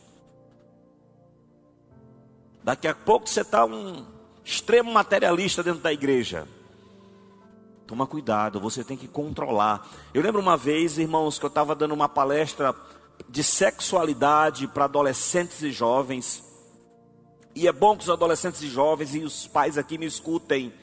Daqui 2.64 2.88
a 2.88 2.96
pouco 2.96 3.30
você 3.30 3.42
está 3.42 3.64
um 3.64 4.04
extremo 4.44 4.92
materialista 4.92 5.62
dentro 5.62 5.82
da 5.82 5.94
igreja. 5.94 6.48
Toma 7.86 8.08
cuidado, 8.08 8.60
você 8.60 8.84
tem 8.84 8.98
que 8.98 9.08
controlar. 9.08 9.88
Eu 10.12 10.24
lembro 10.24 10.42
uma 10.42 10.58
vez, 10.58 10.98
irmãos, 10.98 11.38
que 11.38 11.46
eu 11.46 11.50
estava 11.50 11.76
dando 11.76 11.94
uma 11.94 12.10
palestra 12.10 12.76
de 13.30 13.44
sexualidade 13.44 14.68
para 14.68 14.86
adolescentes 14.86 15.62
e 15.62 15.72
jovens. 15.72 16.44
E 17.56 17.68
é 17.68 17.72
bom 17.72 17.96
que 17.96 18.04
os 18.04 18.10
adolescentes 18.10 18.62
e 18.64 18.68
jovens 18.68 19.14
e 19.14 19.20
os 19.20 19.48
pais 19.48 19.78
aqui 19.78 19.98
me 19.98 20.06
escutem. 20.08 20.74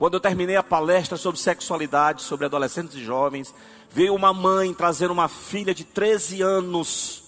Quando 0.00 0.14
eu 0.14 0.20
terminei 0.20 0.56
a 0.56 0.62
palestra 0.62 1.18
sobre 1.18 1.38
sexualidade, 1.38 2.22
sobre 2.22 2.46
adolescentes 2.46 2.96
e 2.96 3.04
jovens, 3.04 3.54
veio 3.90 4.14
uma 4.14 4.32
mãe 4.32 4.72
trazendo 4.72 5.10
uma 5.10 5.28
filha 5.28 5.74
de 5.74 5.84
13 5.84 6.40
anos. 6.40 7.22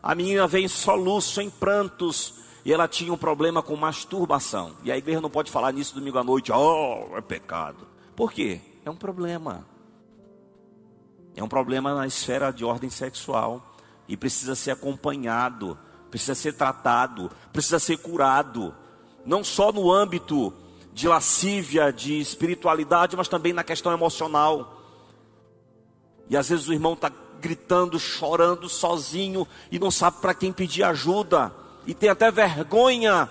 A 0.00 0.14
menina 0.14 0.46
veio 0.46 0.66
em 0.66 0.68
soluço, 0.68 1.40
em 1.40 1.50
prantos, 1.50 2.34
e 2.64 2.72
ela 2.72 2.86
tinha 2.86 3.12
um 3.12 3.16
problema 3.16 3.64
com 3.64 3.74
masturbação. 3.74 4.76
E 4.84 4.92
a 4.92 4.96
igreja 4.96 5.20
não 5.20 5.28
pode 5.28 5.50
falar 5.50 5.72
nisso 5.72 5.92
domingo 5.92 6.16
à 6.16 6.22
noite, 6.22 6.52
oh, 6.52 7.16
é 7.16 7.20
pecado. 7.20 7.84
Por 8.14 8.30
quê? 8.32 8.60
É 8.84 8.90
um 8.90 8.94
problema. 8.94 9.66
É 11.34 11.42
um 11.42 11.48
problema 11.48 11.96
na 11.96 12.06
esfera 12.06 12.52
de 12.52 12.64
ordem 12.64 12.90
sexual 12.90 13.74
e 14.06 14.16
precisa 14.16 14.54
ser 14.54 14.70
acompanhado, 14.70 15.76
precisa 16.12 16.36
ser 16.36 16.52
tratado, 16.52 17.28
precisa 17.52 17.80
ser 17.80 17.96
curado, 17.96 18.72
não 19.26 19.42
só 19.42 19.72
no 19.72 19.90
âmbito 19.90 20.54
de 20.94 21.08
lascívia, 21.08 21.92
de 21.92 22.20
espiritualidade, 22.20 23.16
mas 23.16 23.26
também 23.26 23.52
na 23.52 23.64
questão 23.64 23.92
emocional. 23.92 24.80
E 26.30 26.36
às 26.36 26.48
vezes 26.48 26.68
o 26.68 26.72
irmão 26.72 26.92
está 26.92 27.10
gritando, 27.40 27.98
chorando 27.98 28.68
sozinho 28.68 29.46
e 29.72 29.78
não 29.78 29.90
sabe 29.90 30.18
para 30.20 30.32
quem 30.32 30.52
pedir 30.52 30.84
ajuda 30.84 31.52
e 31.84 31.92
tem 31.92 32.08
até 32.08 32.30
vergonha. 32.30 33.28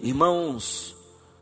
Irmãos, 0.00 0.96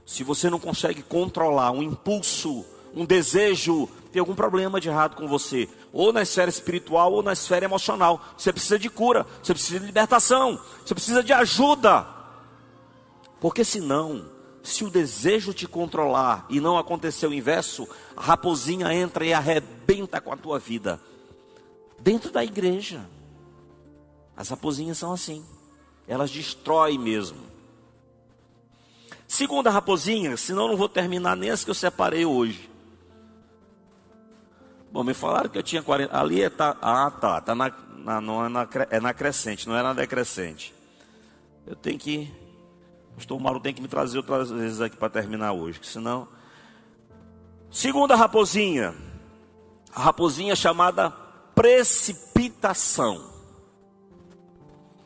se 0.04 0.24
você 0.24 0.50
não 0.50 0.58
consegue 0.58 1.02
controlar 1.02 1.70
um 1.70 1.82
impulso, 1.82 2.66
um 2.92 3.04
desejo, 3.04 3.88
tem 4.10 4.18
algum 4.18 4.34
problema 4.34 4.80
de 4.80 4.88
errado 4.88 5.14
com 5.14 5.28
você, 5.28 5.68
ou 5.92 6.12
na 6.12 6.22
esfera 6.22 6.50
espiritual 6.50 7.12
ou 7.12 7.22
na 7.22 7.34
esfera 7.34 7.64
emocional. 7.64 8.20
Você 8.36 8.52
precisa 8.52 8.78
de 8.78 8.90
cura, 8.90 9.24
você 9.42 9.54
precisa 9.54 9.78
de 9.78 9.86
libertação, 9.86 10.60
você 10.84 10.94
precisa 10.94 11.22
de 11.22 11.32
ajuda. 11.32 12.15
Porque 13.40 13.64
senão, 13.64 14.30
se 14.62 14.84
o 14.84 14.90
desejo 14.90 15.52
te 15.52 15.66
controlar 15.66 16.46
e 16.48 16.60
não 16.60 16.78
acontecer 16.78 17.26
o 17.26 17.34
inverso, 17.34 17.88
a 18.16 18.22
raposinha 18.22 18.92
entra 18.92 19.24
e 19.24 19.32
arrebenta 19.32 20.20
com 20.20 20.32
a 20.32 20.36
tua 20.36 20.58
vida. 20.58 21.00
Dentro 21.98 22.30
da 22.30 22.44
igreja. 22.44 23.06
As 24.36 24.48
raposinhas 24.48 24.98
são 24.98 25.12
assim. 25.12 25.44
Elas 26.06 26.30
destroem 26.30 26.98
mesmo. 26.98 27.38
Segunda 29.26 29.70
raposinha, 29.70 30.36
senão 30.36 30.68
não 30.68 30.76
vou 30.76 30.88
terminar 30.88 31.36
nem 31.36 31.50
as 31.50 31.64
que 31.64 31.70
eu 31.70 31.74
separei 31.74 32.24
hoje. 32.24 32.70
Bom, 34.92 35.02
me 35.02 35.12
falaram 35.12 35.50
que 35.50 35.58
eu 35.58 35.62
tinha 35.62 35.82
40. 35.82 36.16
Ali 36.16 36.42
é 36.42 36.48
tá. 36.48 36.76
Ah, 36.80 37.10
tá. 37.10 37.40
tá 37.40 37.54
na, 37.54 37.72
na, 37.98 38.20
não 38.20 38.44
é, 38.44 38.48
na, 38.48 38.68
é 38.90 39.00
na 39.00 39.12
crescente, 39.12 39.68
não 39.68 39.76
é 39.76 39.82
na 39.82 39.92
decrescente. 39.92 40.72
Eu 41.66 41.74
tenho 41.74 41.98
que. 41.98 42.32
Pastor 43.16 43.40
Mauro 43.40 43.60
tem 43.60 43.72
que 43.72 43.80
me 43.80 43.88
trazer 43.88 44.18
outras 44.18 44.50
vezes 44.50 44.80
aqui 44.80 44.96
para 44.96 45.08
terminar 45.08 45.52
hoje, 45.52 45.80
senão. 45.82 46.28
Segunda 47.70 48.14
raposinha. 48.14 48.94
A 49.94 50.02
raposinha 50.02 50.54
chamada 50.54 51.10
precipitação. 51.54 53.24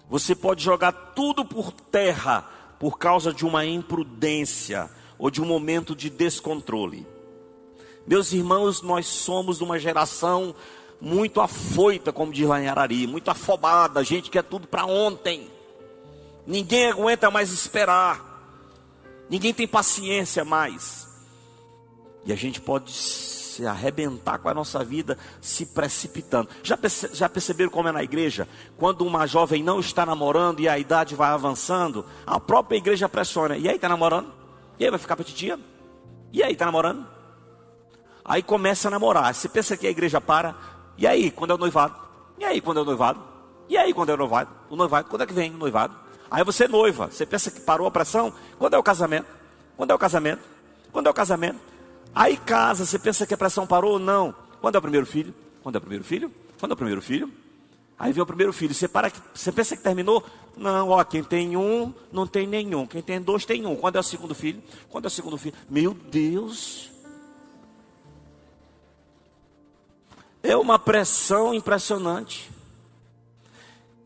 Você 0.09 0.35
pode 0.35 0.65
jogar 0.65 0.91
tudo 1.15 1.45
por 1.45 1.71
terra 1.71 2.45
por 2.81 2.99
causa 2.99 3.33
de 3.33 3.47
uma 3.47 3.65
imprudência 3.65 4.91
ou 5.17 5.31
de 5.31 5.41
um 5.41 5.47
momento 5.47 5.95
de 5.95 6.11
descontrole. 6.11 7.07
Meus 8.05 8.33
irmãos, 8.33 8.83
nós 8.83 9.07
somos 9.07 9.61
uma 9.61 9.79
geração 9.79 10.53
muito 11.01 11.41
afoita, 11.41 12.13
como 12.13 12.33
diz 12.33 12.49
lá 12.49 12.61
em 12.61 12.67
Arari, 12.67 13.07
muito 13.07 13.31
afobada, 13.31 14.03
gente 14.03 14.31
quer 14.31 14.43
tudo 14.43 14.67
para 14.67 14.85
ontem. 14.85 15.49
Ninguém 16.51 16.91
aguenta 16.91 17.31
mais 17.31 17.53
esperar. 17.53 18.21
Ninguém 19.31 19.55
tem 19.55 19.69
paciência 19.69 20.45
mais. 20.45 21.09
E 22.25 22.33
a 22.33 22.37
gente 22.37 22.61
pode 22.61 22.91
se 22.91 23.65
arrebentar 23.65 24.41
com 24.41 24.49
a 24.49 24.55
nossa 24.55 24.83
vida 24.83 25.17
se 25.41 25.65
precipitando. 25.65 26.49
Já, 26.65 26.77
perce, 26.77 27.09
já 27.15 27.29
perceberam 27.29 27.71
como 27.71 27.87
é 27.87 27.93
na 27.93 28.03
igreja? 28.03 28.49
Quando 28.77 29.07
uma 29.07 29.29
jovem 29.29 29.63
não 29.63 29.79
está 29.79 30.05
namorando 30.05 30.59
e 30.59 30.69
a 30.69 30.77
idade 30.77 31.15
vai 31.15 31.31
avançando, 31.31 32.05
a 32.27 32.41
própria 32.41 32.79
igreja 32.79 33.09
pressiona. 33.09 33.57
E 33.57 33.69
aí, 33.69 33.77
está 33.77 33.89
namorando? 33.89 34.33
E 34.77 34.85
aí, 34.85 34.91
vai 34.91 34.99
ficar 34.99 35.15
petitia? 35.15 35.57
E 36.33 36.43
aí, 36.43 36.55
está 36.55 36.67
namorando? 36.67 37.07
Aí 38.25 38.43
começa 38.43 38.89
a 38.89 38.91
namorar. 38.91 39.33
Você 39.33 39.49
pensa 39.49 39.77
que 39.77 39.87
a 39.87 39.91
igreja 39.91 40.21
para? 40.21 40.57
E 40.99 41.07
aí, 41.07 41.31
quando 41.31 41.53
é 41.53 41.55
o 41.55 41.59
noivado? 41.59 41.95
E 42.41 42.45
aí, 42.45 42.61
quando 42.61 42.81
é 42.81 42.83
o 42.83 42.87
noivado? 42.87 43.23
E 43.69 43.77
aí, 43.77 43.95
quando 43.95 44.11
é 44.11 44.15
o 44.15 44.17
noivado? 44.17 44.51
O 44.69 44.75
noivado, 44.75 45.09
quando 45.09 45.23
é 45.23 45.27
que 45.27 45.33
vem 45.33 45.55
o 45.55 45.57
noivado? 45.57 46.10
Aí 46.31 46.45
você 46.45 46.69
noiva. 46.69 47.09
Você 47.11 47.27
pensa 47.27 47.51
que 47.51 47.61
parou 47.61 47.87
a 47.87 47.91
pressão? 47.91 48.33
Quando 48.59 48.75
é 48.75 48.79
o 48.79 48.83
casamento? 48.83 49.27
Quando 49.77 49.91
é 49.91 49.95
o 49.95 49.99
casamento? 49.99 50.43
Quando 50.93 51.07
é 51.07 51.11
o 51.11 51.15
casamento? 51.15 51.59
Aí 52.15 52.37
casa, 52.37 52.85
você 52.85 52.99
pensa 52.99 53.27
que 53.27 53.35
a 53.35 53.37
pressão 53.37 53.67
parou? 53.67 53.99
Não. 53.99 54.35
Quando 54.61 54.75
é 54.75 54.79
o 54.79 54.83
primeiro 54.83 55.07
filho? 55.07 55.35
Quando 55.63 55.75
é 55.77 55.79
o 55.79 55.81
primeiro 55.81 56.05
filho? 56.05 56.33
Quando 56.59 56.73
é 56.73 56.75
o 56.75 56.77
primeiro 56.77 57.03
filho? 57.03 57.33
Aí 57.99 58.13
vem 58.13 58.23
o 58.23 58.27
primeiro 58.27 58.53
filho. 58.53 58.75
Você, 58.75 58.89
para, 58.89 59.13
você 59.35 59.53
pensa 59.53 59.77
que 59.77 59.83
terminou? 59.83 60.25
Não, 60.57 60.89
ó, 60.89 61.05
quem 61.05 61.23
tem 61.23 61.57
um, 61.57 61.93
não 62.11 62.27
tem 62.27 62.47
nenhum. 62.47 62.87
Quem 62.87 63.03
tem 63.03 63.21
dois, 63.21 63.45
tem 63.45 63.67
um. 63.67 63.77
Quando 63.77 63.97
é 63.97 64.01
o 64.01 64.03
segundo 64.03 64.35
filho? 64.35 64.63
Quando 64.89 65.05
é 65.05 65.09
o 65.09 65.11
segundo 65.11 65.37
filho? 65.37 65.55
Meu 65.69 65.93
Deus! 65.93 66.91
É 70.43 70.57
uma 70.57 70.79
pressão 70.79 71.53
impressionante. 71.53 72.51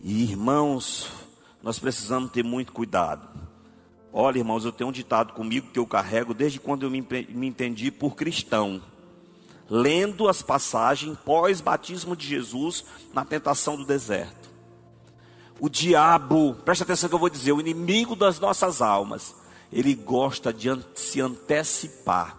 E 0.03 0.25
irmãos, 0.25 1.09
nós 1.65 1.79
precisamos 1.79 2.31
ter 2.31 2.45
muito 2.45 2.73
cuidado. 2.73 3.27
Olha, 4.13 4.39
irmãos, 4.39 4.67
eu 4.67 4.71
tenho 4.71 4.91
um 4.91 4.93
ditado 4.93 5.33
comigo 5.33 5.71
que 5.73 5.79
eu 5.79 5.87
carrego 5.87 6.35
desde 6.35 6.61
quando 6.61 6.83
eu 6.83 6.91
me, 6.91 7.01
me 7.01 7.47
entendi 7.47 7.91
por 7.91 8.15
cristão. 8.15 8.83
Lendo 9.69 10.29
as 10.29 10.43
passagens 10.43 11.19
pós-batismo 11.25 12.15
de 12.15 12.27
Jesus 12.27 12.85
na 13.15 13.25
tentação 13.25 13.79
do 13.79 13.87
deserto. 13.87 14.51
O 15.59 15.71
diabo, 15.71 16.55
preste 16.67 16.83
atenção 16.83 17.09
que 17.09 17.15
eu 17.15 17.19
vou 17.19 17.31
dizer, 17.31 17.53
o 17.53 17.61
inimigo 17.61 18.15
das 18.15 18.39
nossas 18.39 18.83
almas, 18.83 19.35
ele 19.73 19.95
gosta 19.95 20.53
de 20.53 20.69
se 20.95 21.23
antecipar 21.23 22.37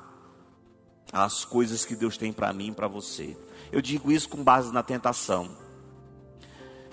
às 1.12 1.44
coisas 1.44 1.84
que 1.84 1.96
Deus 1.96 2.16
tem 2.16 2.32
para 2.32 2.54
mim 2.54 2.68
e 2.68 2.74
para 2.74 2.88
você. 2.88 3.36
Eu 3.72 3.82
digo 3.82 4.12
isso 4.12 4.30
com 4.30 4.44
base 4.44 4.72
na 4.72 4.84
tentação. 4.84 5.65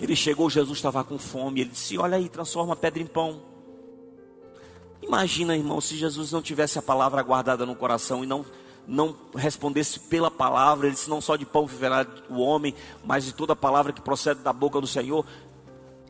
Ele 0.03 0.17
chegou, 0.17 0.49
Jesus 0.49 0.79
estava 0.79 1.01
com 1.01 1.17
fome, 1.17 1.61
ele 1.61 1.69
disse: 1.69 1.97
Olha 1.97 2.17
aí, 2.17 2.27
transforma 2.27 2.73
a 2.73 2.75
pedra 2.75 3.01
em 3.01 3.07
pão. 3.07 3.41
Imagina, 5.01 5.55
irmão, 5.55 5.79
se 5.79 5.95
Jesus 5.95 6.29
não 6.29 6.41
tivesse 6.41 6.77
a 6.77 6.81
palavra 6.81 7.23
guardada 7.23 7.65
no 7.65 7.73
coração 7.73 8.21
e 8.21 8.27
não 8.27 8.45
não 8.85 9.15
respondesse 9.33 9.97
pela 9.97 10.29
palavra, 10.29 10.87
ele 10.87 10.93
disse 10.93 11.09
não 11.09 11.21
só 11.21 11.37
de 11.37 11.45
pão 11.45 11.65
viverá 11.65 12.05
o 12.29 12.41
homem, 12.41 12.75
mas 13.05 13.23
de 13.23 13.33
toda 13.33 13.53
a 13.53 13.55
palavra 13.55 13.93
que 13.93 14.01
procede 14.01 14.41
da 14.41 14.51
boca 14.51 14.81
do 14.81 14.85
Senhor. 14.85 15.25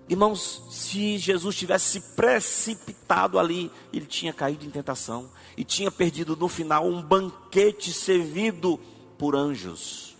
Irmãos, 0.10 0.64
se 0.72 1.20
Jesus 1.20 1.56
tivesse 1.56 1.92
se 1.92 2.16
precipitado 2.16 3.38
ali, 3.38 3.72
ele 3.94 4.08
tinha 4.08 4.34
caído 4.34 4.66
em 4.66 4.72
tentação 4.72 5.30
e 5.56 5.64
tinha 5.64 5.92
perdido 5.92 6.36
no 6.36 6.48
final 6.48 6.88
um 6.88 7.00
banquete 7.00 7.94
servido 7.94 8.80
por 9.20 9.36
anjos. 9.36 10.13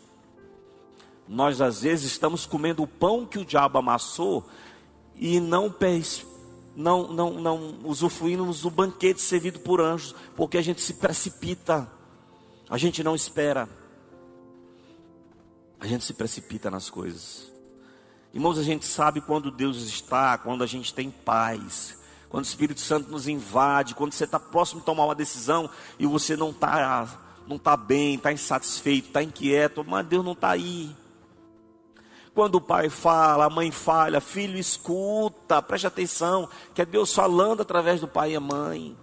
Nós 1.28 1.62
às 1.62 1.82
vezes 1.82 2.12
estamos 2.12 2.46
comendo 2.46 2.84
o 2.84 2.88
pão 2.88 3.26
que 3.26 3.40
o 3.40 3.46
diabo 3.46 3.78
amassou 3.78 4.46
e 5.16 5.40
não 5.40 5.70
não, 6.76 7.08
não, 7.14 7.32
não 7.34 7.80
usufruímos 7.84 8.62
do 8.62 8.70
banquete 8.70 9.22
servido 9.22 9.60
por 9.60 9.80
anjos, 9.80 10.16
porque 10.36 10.58
a 10.58 10.62
gente 10.62 10.82
se 10.82 10.96
precipita, 10.96 11.88
a 12.70 12.78
gente 12.78 13.04
não 13.04 13.16
espera, 13.16 13.70
a 15.80 15.86
gente 15.86 16.04
se 16.04 16.14
precipita 16.14 16.72
nas 16.72 16.90
coisas. 16.90 17.52
Irmãos, 18.34 18.58
a 18.58 18.64
gente 18.64 18.86
sabe 18.86 19.22
quando 19.22 19.52
Deus 19.52 19.78
está, 19.84 20.38
quando 20.38 20.64
a 20.64 20.68
gente 20.68 20.94
tem 20.94 21.12
paz, 21.12 22.00
quando 22.30 22.46
o 22.46 22.48
Espírito 22.48 22.82
Santo 22.82 23.12
nos 23.12 23.28
invade, 23.28 23.94
quando 23.94 24.12
você 24.12 24.24
está 24.24 24.40
próximo 24.40 24.80
de 24.80 24.86
tomar 24.88 25.06
uma 25.06 25.14
decisão 25.14 25.70
e 26.00 26.08
você 26.08 26.36
não 26.36 26.50
está 26.50 27.20
não 27.46 27.60
tá 27.60 27.78
bem, 27.78 28.16
está 28.16 28.32
insatisfeito, 28.32 29.10
está 29.10 29.22
inquieto, 29.22 29.86
mas 29.88 30.08
Deus 30.08 30.26
não 30.26 30.32
está 30.32 30.52
aí. 30.52 30.96
Quando 32.34 32.56
o 32.56 32.62
pai 32.62 32.90
fala, 32.90 33.46
a 33.46 33.50
mãe 33.50 33.72
fala, 33.72 34.20
filho 34.20 34.58
escuta, 34.58 35.62
preste 35.62 35.86
atenção, 35.86 36.50
que 36.74 36.82
é 36.82 36.86
Deus 36.86 37.14
falando 37.14 37.62
através 37.62 38.02
do 38.02 38.08
pai 38.08 38.32
e 38.32 38.36
a 38.36 38.40
mãe. 38.40 38.98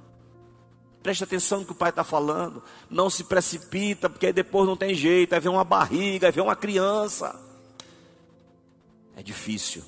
Preste 1.02 1.24
atenção 1.24 1.60
no 1.60 1.64
que 1.64 1.72
o 1.72 1.76
pai 1.76 1.90
está 1.90 2.04
falando. 2.04 2.62
Não 2.90 3.08
se 3.08 3.24
precipita, 3.24 4.10
porque 4.10 4.26
aí 4.26 4.32
depois 4.32 4.66
não 4.68 4.76
tem 4.76 4.94
jeito. 4.94 5.32
Aí 5.32 5.40
vem 5.40 5.50
uma 5.50 5.64
barriga, 5.64 6.26
aí 6.26 6.32
vem 6.32 6.42
uma 6.42 6.56
criança. 6.56 7.40
É 9.16 9.22
difícil. 9.22 9.82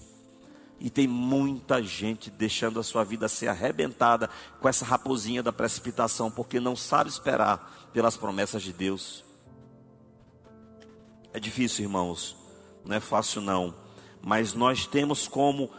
E 0.80 0.88
tem 0.88 1.06
muita 1.06 1.82
gente 1.82 2.30
deixando 2.30 2.80
a 2.80 2.82
sua 2.82 3.04
vida 3.04 3.28
ser 3.28 3.48
arrebentada 3.48 4.30
com 4.58 4.68
essa 4.68 4.84
raposinha 4.84 5.42
da 5.42 5.52
precipitação, 5.52 6.30
porque 6.30 6.58
não 6.58 6.74
sabe 6.74 7.10
esperar 7.10 7.90
pelas 7.92 8.16
promessas 8.16 8.62
de 8.62 8.72
Deus. 8.72 9.24
É 11.32 11.38
difícil, 11.38 11.84
irmãos, 11.84 12.36
não 12.84 12.96
é 12.96 13.00
fácil 13.00 13.40
não, 13.40 13.74
mas 14.20 14.54
nós 14.54 14.86
temos 14.86 15.28
como 15.28 15.70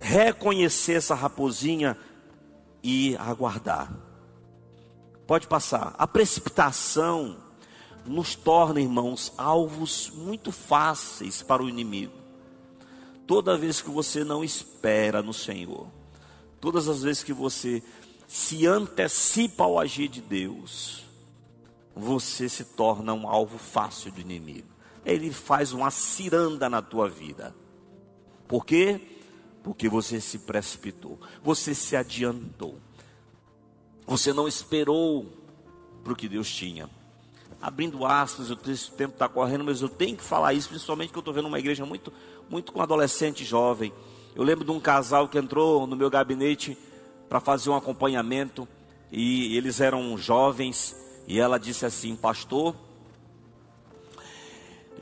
reconhecer 0.00 0.94
essa 0.94 1.14
raposinha 1.14 1.96
e 2.82 3.16
aguardar. 3.16 3.92
Pode 5.26 5.46
passar. 5.46 5.94
A 5.96 6.06
precipitação 6.06 7.38
nos 8.04 8.34
torna, 8.34 8.80
irmãos, 8.80 9.32
alvos 9.38 10.10
muito 10.10 10.52
fáceis 10.52 11.42
para 11.42 11.62
o 11.62 11.68
inimigo. 11.68 12.12
Toda 13.26 13.56
vez 13.56 13.80
que 13.80 13.88
você 13.88 14.22
não 14.22 14.44
espera 14.44 15.22
no 15.22 15.32
Senhor, 15.32 15.88
todas 16.60 16.88
as 16.88 17.02
vezes 17.02 17.22
que 17.22 17.32
você 17.32 17.82
se 18.28 18.66
antecipa 18.66 19.64
ao 19.64 19.78
agir 19.78 20.08
de 20.08 20.20
Deus, 20.20 21.04
você 21.96 22.48
se 22.48 22.64
torna 22.64 23.14
um 23.14 23.26
alvo 23.26 23.56
fácil 23.56 24.12
do 24.12 24.20
inimigo. 24.20 24.73
Ele 25.04 25.30
faz 25.32 25.72
uma 25.72 25.90
ciranda 25.90 26.68
na 26.68 26.80
tua 26.80 27.08
vida. 27.08 27.54
Por 28.48 28.64
quê? 28.64 29.00
Porque 29.62 29.88
você 29.88 30.20
se 30.20 30.40
precipitou, 30.40 31.18
você 31.42 31.74
se 31.74 31.96
adiantou, 31.96 32.78
você 34.06 34.32
não 34.32 34.46
esperou 34.46 35.26
para 36.02 36.12
o 36.12 36.16
que 36.16 36.28
Deus 36.28 36.50
tinha. 36.50 36.88
Abrindo 37.60 38.04
aspas, 38.04 38.50
o 38.50 38.56
tempo 38.56 39.14
está 39.14 39.26
correndo, 39.26 39.64
mas 39.64 39.80
eu 39.80 39.88
tenho 39.88 40.16
que 40.16 40.22
falar 40.22 40.52
isso, 40.52 40.68
principalmente 40.68 41.10
que 41.10 41.16
eu 41.16 41.20
estou 41.20 41.32
vendo 41.32 41.48
uma 41.48 41.58
igreja 41.58 41.86
muito, 41.86 42.12
muito 42.50 42.72
com 42.72 42.82
adolescente 42.82 43.42
jovem. 43.42 43.90
Eu 44.36 44.42
lembro 44.42 44.66
de 44.66 44.70
um 44.70 44.78
casal 44.78 45.28
que 45.28 45.38
entrou 45.38 45.86
no 45.86 45.96
meu 45.96 46.10
gabinete 46.10 46.76
para 47.28 47.40
fazer 47.40 47.70
um 47.70 47.76
acompanhamento 47.76 48.68
e 49.10 49.56
eles 49.56 49.80
eram 49.80 50.16
jovens 50.18 50.94
e 51.26 51.38
ela 51.38 51.58
disse 51.58 51.86
assim, 51.86 52.14
pastor, 52.14 52.76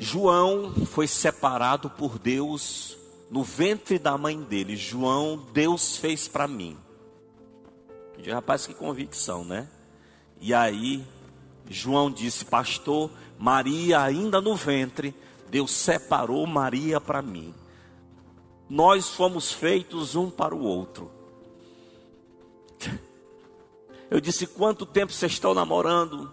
João 0.02 0.74
foi 0.86 1.06
separado 1.06 1.88
por 1.88 2.18
Deus 2.18 2.98
no 3.30 3.44
ventre 3.44 4.00
da 4.00 4.18
mãe 4.18 4.42
dele. 4.42 4.74
João, 4.76 5.36
Deus 5.52 5.96
fez 5.96 6.26
para 6.26 6.48
mim. 6.48 6.76
Rapaz, 8.26 8.66
que 8.66 8.74
convicção, 8.74 9.44
né? 9.44 9.68
E 10.40 10.52
aí, 10.52 11.06
João 11.70 12.10
disse: 12.10 12.44
Pastor, 12.44 13.12
Maria 13.38 14.02
ainda 14.02 14.40
no 14.40 14.56
ventre, 14.56 15.14
Deus 15.48 15.70
separou 15.70 16.44
Maria 16.48 17.00
para 17.00 17.22
mim. 17.22 17.54
Nós 18.68 19.08
fomos 19.08 19.52
feitos 19.52 20.16
um 20.16 20.28
para 20.28 20.52
o 20.52 20.64
outro. 20.64 21.12
Eu 24.10 24.20
disse: 24.20 24.48
Quanto 24.48 24.84
tempo 24.84 25.12
vocês 25.12 25.30
estão 25.30 25.54
namorando? 25.54 26.28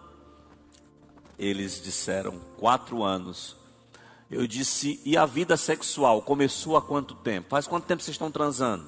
Eles 1.38 1.80
disseram: 1.80 2.40
Quatro 2.58 3.04
anos. 3.04 3.59
Eu 4.30 4.46
disse, 4.46 5.02
e 5.04 5.18
a 5.18 5.26
vida 5.26 5.58
sexual 5.58 6.22
começou 6.22 6.78
há 6.78 6.82
quanto 6.82 7.15
tempo? 7.15 7.50
Faz 7.50 7.65
quanto 7.65 7.86
tempo 7.86 8.04
vocês 8.04 8.13
estão 8.13 8.30
transando? 8.30 8.86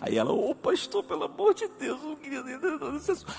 Aí 0.00 0.16
ela, 0.16 0.32
ô 0.32 0.50
oh, 0.50 0.54
pastor, 0.54 1.04
pelo 1.04 1.24
amor 1.24 1.52
de 1.52 1.68
Deus, 1.78 2.02
eu 2.02 2.16
queria. 2.16 2.42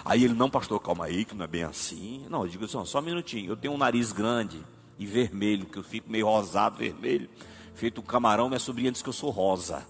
Aí 0.06 0.24
ele, 0.24 0.34
não, 0.34 0.50
pastor, 0.50 0.80
calma 0.80 1.06
aí, 1.06 1.26
que 1.26 1.34
não 1.34 1.46
é 1.46 1.48
bem 1.48 1.64
assim. 1.64 2.28
Não, 2.30 2.44
eu 2.44 2.48
digo 2.48 2.66
assim, 2.66 2.84
só 2.86 3.00
um 3.00 3.04
minutinho. 3.04 3.52
Eu 3.52 3.58
tenho 3.58 3.74
um 3.74 3.78
nariz 3.78 4.12
grande 4.12 4.64
e 5.00 5.06
vermelho, 5.06 5.66
que 5.66 5.78
eu 5.78 5.84
fico 5.84 6.10
meio 6.10 6.28
rosado, 6.28 6.78
vermelho. 6.78 7.30
Feito 7.74 8.02
camarão, 8.04 8.50
minha 8.50 8.60
sobrinha 8.60 8.92
diz 8.92 9.02
que 9.02 9.10
eu 9.10 9.14
sou 9.14 9.32
rosa. 9.32 9.86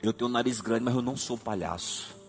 Eu 0.00 0.12
tenho 0.12 0.28
um 0.28 0.32
nariz 0.32 0.60
grande, 0.60 0.84
mas 0.84 0.94
eu 0.94 1.02
não 1.02 1.16
sou 1.16 1.36
palhaço 1.36 2.21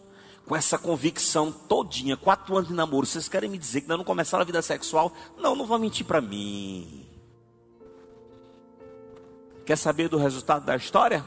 com 0.45 0.55
essa 0.55 0.77
convicção 0.77 1.51
todinha, 1.51 2.17
quatro 2.17 2.55
anos 2.55 2.67
de 2.67 2.75
namoro, 2.75 3.05
vocês 3.05 3.29
querem 3.29 3.49
me 3.49 3.57
dizer 3.57 3.81
que 3.81 3.85
ainda 3.85 3.97
não 3.97 4.03
começaram 4.03 4.41
a 4.41 4.45
vida 4.45 4.61
sexual? 4.61 5.11
Não, 5.37 5.55
não 5.55 5.65
vão 5.65 5.79
mentir 5.79 6.05
para 6.05 6.19
mim. 6.19 7.07
Quer 9.65 9.77
saber 9.77 10.09
do 10.09 10.17
resultado 10.17 10.65
da 10.65 10.75
história? 10.75 11.23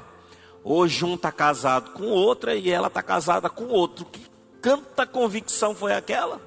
Hoje 0.63 1.05
um 1.05 1.15
está 1.15 1.33
casado 1.33 1.93
com 1.93 2.05
outra 2.05 2.55
e 2.55 2.69
ela 2.71 2.89
está 2.89 3.03
casada 3.03 3.49
com 3.49 3.67
outro. 3.69 4.05
Que 4.05 4.21
canta 4.61 5.07
convicção 5.07 5.75
foi 5.75 5.95
aquela? 5.95 6.41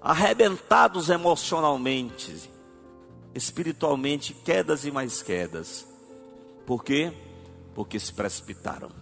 Arrebentados 0.00 1.08
emocionalmente, 1.08 2.50
espiritualmente, 3.34 4.34
quedas 4.34 4.84
e 4.84 4.90
mais 4.90 5.22
quedas. 5.22 5.86
Por 6.66 6.84
quê? 6.84 7.12
Porque 7.74 7.98
se 7.98 8.12
precipitaram. 8.12 9.01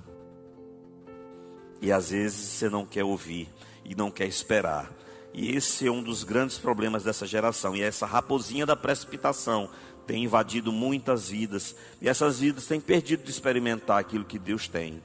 E 1.80 1.90
às 1.90 2.10
vezes 2.10 2.38
você 2.38 2.68
não 2.68 2.84
quer 2.84 3.04
ouvir 3.04 3.48
e 3.84 3.94
não 3.94 4.10
quer 4.10 4.26
esperar. 4.26 4.92
E 5.32 5.54
esse 5.56 5.86
é 5.86 5.90
um 5.90 6.02
dos 6.02 6.24
grandes 6.24 6.58
problemas 6.58 7.04
dessa 7.04 7.26
geração. 7.26 7.74
E 7.76 7.82
essa 7.82 8.06
raposinha 8.06 8.66
da 8.66 8.76
precipitação 8.76 9.70
tem 10.06 10.24
invadido 10.24 10.72
muitas 10.72 11.28
vidas. 11.28 11.74
E 12.00 12.08
essas 12.08 12.40
vidas 12.40 12.66
têm 12.66 12.80
perdido 12.80 13.22
de 13.22 13.30
experimentar 13.30 13.98
aquilo 13.98 14.24
que 14.24 14.38
Deus 14.38 14.68
tem. 14.68 15.02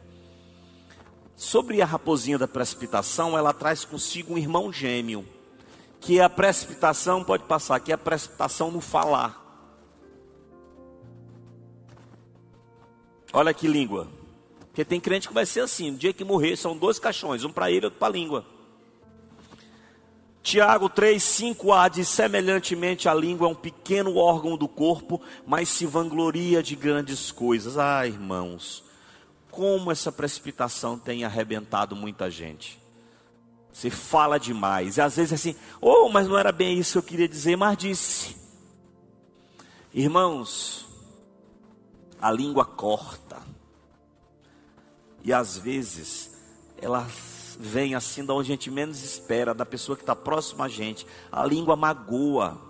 Sobre 1.35 1.81
a 1.81 1.85
raposinha 1.85 2.37
da 2.37 2.47
precipitação, 2.47 3.37
ela 3.37 3.53
traz 3.53 3.85
consigo 3.85 4.33
um 4.33 4.37
irmão 4.37 4.71
gêmeo. 4.71 5.25
Que 5.99 6.19
é 6.19 6.23
a 6.23 6.29
precipitação, 6.29 7.23
pode 7.23 7.43
passar, 7.43 7.79
que 7.79 7.91
é 7.91 7.95
a 7.95 7.97
precipitação 7.97 8.71
no 8.71 8.81
falar. 8.81 9.43
Olha 13.33 13.53
que 13.53 13.67
língua. 13.67 14.07
Porque 14.75 14.83
tem 14.83 14.99
crente 14.99 15.29
que 15.29 15.33
vai 15.33 15.45
ser 15.45 15.61
assim: 15.61 15.91
no 15.91 15.97
dia 15.97 16.11
que 16.11 16.25
morrer, 16.25 16.57
são 16.57 16.75
dois 16.75 16.99
caixões, 16.99 17.45
um 17.45 17.49
para 17.49 17.71
ele 17.71 17.83
e 17.83 17.85
outro 17.85 17.97
para 17.97 18.09
a 18.09 18.11
língua. 18.11 18.45
Tiago 20.43 20.89
3, 20.89 21.23
5a 21.23 21.89
diz: 21.89 22.09
semelhantemente 22.09 23.07
a 23.07 23.13
língua 23.13 23.47
é 23.47 23.51
um 23.51 23.55
pequeno 23.55 24.17
órgão 24.17 24.57
do 24.57 24.67
corpo, 24.67 25.21
mas 25.47 25.69
se 25.69 25.85
vangloria 25.85 26.61
de 26.61 26.75
grandes 26.75 27.31
coisas. 27.31 27.77
Ah, 27.77 28.05
irmãos, 28.05 28.83
como 29.49 29.93
essa 29.93 30.11
precipitação 30.11 30.99
tem 30.99 31.23
arrebentado 31.23 31.95
muita 31.95 32.29
gente. 32.29 32.77
Você 33.71 33.89
fala 33.89 34.37
demais, 34.37 34.97
e 34.97 35.01
às 35.01 35.15
vezes 35.15 35.31
é 35.31 35.35
assim, 35.35 35.55
oh, 35.79 36.09
mas 36.09 36.27
não 36.27 36.37
era 36.37 36.51
bem 36.51 36.77
isso 36.77 36.91
que 36.93 36.97
eu 36.97 37.03
queria 37.03 37.29
dizer, 37.29 37.55
mas 37.55 37.77
disse. 37.77 38.35
Irmãos, 39.93 40.85
a 42.21 42.29
língua 42.29 42.65
corta, 42.65 43.44
e 45.25 45.33
às 45.33 45.57
vezes 45.57 46.31
ela 46.79 47.07
vem 47.59 47.95
assim 47.95 48.23
da 48.23 48.33
onde 48.33 48.51
a 48.51 48.53
gente 48.55 48.69
menos 48.69 49.03
espera, 49.03 49.55
da 49.55 49.65
pessoa 49.65 49.95
que 49.95 50.03
está 50.03 50.15
próxima 50.15 50.65
a 50.65 50.69
gente. 50.69 51.05
A 51.31 51.43
língua 51.43 51.75
magoa. 51.75 52.61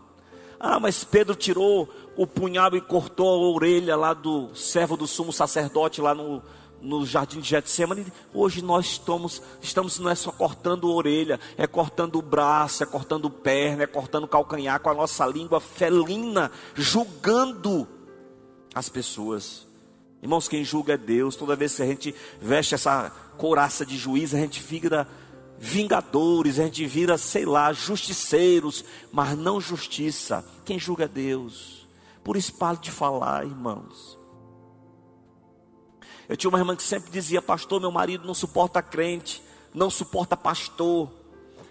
Ah, 0.58 0.80
mas 0.80 1.04
Pedro 1.04 1.36
tirou 1.36 1.89
o 2.15 2.26
punhal 2.26 2.74
e 2.74 2.80
cortou 2.80 3.28
a 3.28 3.54
orelha 3.54 3.98
lá 3.98 4.13
do 4.13 4.56
servo 4.56 4.96
do 4.96 5.06
sumo 5.06 5.34
sacerdote 5.34 6.00
lá 6.00 6.15
no, 6.15 6.41
no 6.82 7.06
jardim 7.06 7.41
de 7.41 7.50
Getsemane. 7.50 8.06
Hoje 8.34 8.62
nós 8.62 8.86
estamos, 8.86 9.41
estamos 9.62 10.00
não 10.00 10.10
é 10.10 10.15
só 10.15 10.32
cortando 10.32 10.89
orelha, 10.89 11.41
é 11.58 11.68
cortando 11.68 12.15
o 12.15 12.22
braço, 12.22 12.84
é 12.84 12.86
cortando 12.86 13.30
perna, 13.30 13.84
é 13.84 13.88
cortando 13.88 14.30
calcanhar 14.30 14.80
com 14.80 14.89
a 14.89 14.94
nossa 14.94 15.26
língua 15.26 15.60
felina, 15.60 16.50
julgando 16.74 17.86
as 18.74 18.88
pessoas. 18.88 19.64
Irmãos, 20.26 20.48
quem 20.48 20.66
julga 20.66 20.94
é 20.94 20.98
Deus. 20.98 21.36
Toda 21.36 21.56
vez 21.56 21.76
que 21.76 21.84
a 21.84 21.86
gente 21.86 22.16
veste 22.42 22.74
essa 22.74 23.12
couraça 23.38 23.86
de 23.86 23.96
juiz, 23.96 24.34
a 24.34 24.40
gente 24.40 24.60
vira 24.60 25.08
vingadores, 25.60 26.58
a 26.58 26.64
gente 26.64 26.84
vira, 26.88 27.16
sei 27.16 27.46
lá, 27.46 27.72
justiceiros, 27.72 28.84
mas 29.12 29.38
não 29.38 29.62
justiça. 29.62 30.44
Quem 30.66 30.80
julga 30.80 31.04
é 31.04 31.08
Deus. 31.08 31.88
Por 32.24 32.36
isso, 32.36 32.56
pare 32.56 32.80
de 32.80 32.90
falar, 32.90 33.46
irmãos. 33.46 34.18
Eu 36.28 36.36
tinha 36.36 36.50
uma 36.50 36.58
irmã 36.58 36.76
que 36.76 36.82
sempre 36.82 37.12
dizia: 37.12 37.40
Pastor, 37.40 37.80
meu 37.80 37.92
marido 37.92 38.26
não 38.26 38.34
suporta 38.34 38.82
crente, 38.82 39.44
não 39.76 39.92
suporta 39.92 40.36
pastor. 40.36 41.08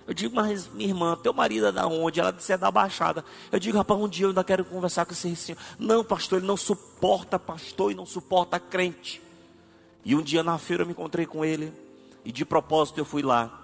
Eu 0.07 0.13
digo, 0.13 0.37
mas 0.37 0.69
minha 0.69 0.89
irmã, 0.89 1.17
teu 1.17 1.33
marido 1.33 1.67
é 1.67 1.73
da 1.73 1.87
onde? 1.87 2.21
Ela 2.21 2.33
disse, 2.33 2.53
é 2.53 2.59
da 2.59 2.71
Baixada. 2.71 3.25
Eu 3.51 3.59
digo, 3.59 3.79
rapaz, 3.79 3.99
um 3.99 4.09
dia 4.09 4.27
eu 4.27 4.31
ainda 4.31 4.45
quero 4.45 4.65
conversar 4.65 5.07
com 5.07 5.13
esse 5.13 5.35
senhor. 5.35 5.59
Não, 5.79 6.05
pastor, 6.05 6.39
ele 6.39 6.47
não 6.47 6.57
suporta 6.57 7.39
pastor 7.39 7.91
e 7.91 7.95
não 7.95 8.05
suporta 8.05 8.61
crente. 8.61 9.23
E 10.05 10.15
um 10.15 10.21
dia 10.21 10.43
na 10.43 10.59
feira 10.59 10.83
eu 10.83 10.87
me 10.87 10.93
encontrei 10.93 11.25
com 11.25 11.45
ele. 11.45 11.73
E 12.25 12.31
de 12.31 12.45
propósito 12.45 12.99
eu 12.99 13.05
fui 13.05 13.23
lá. 13.23 13.61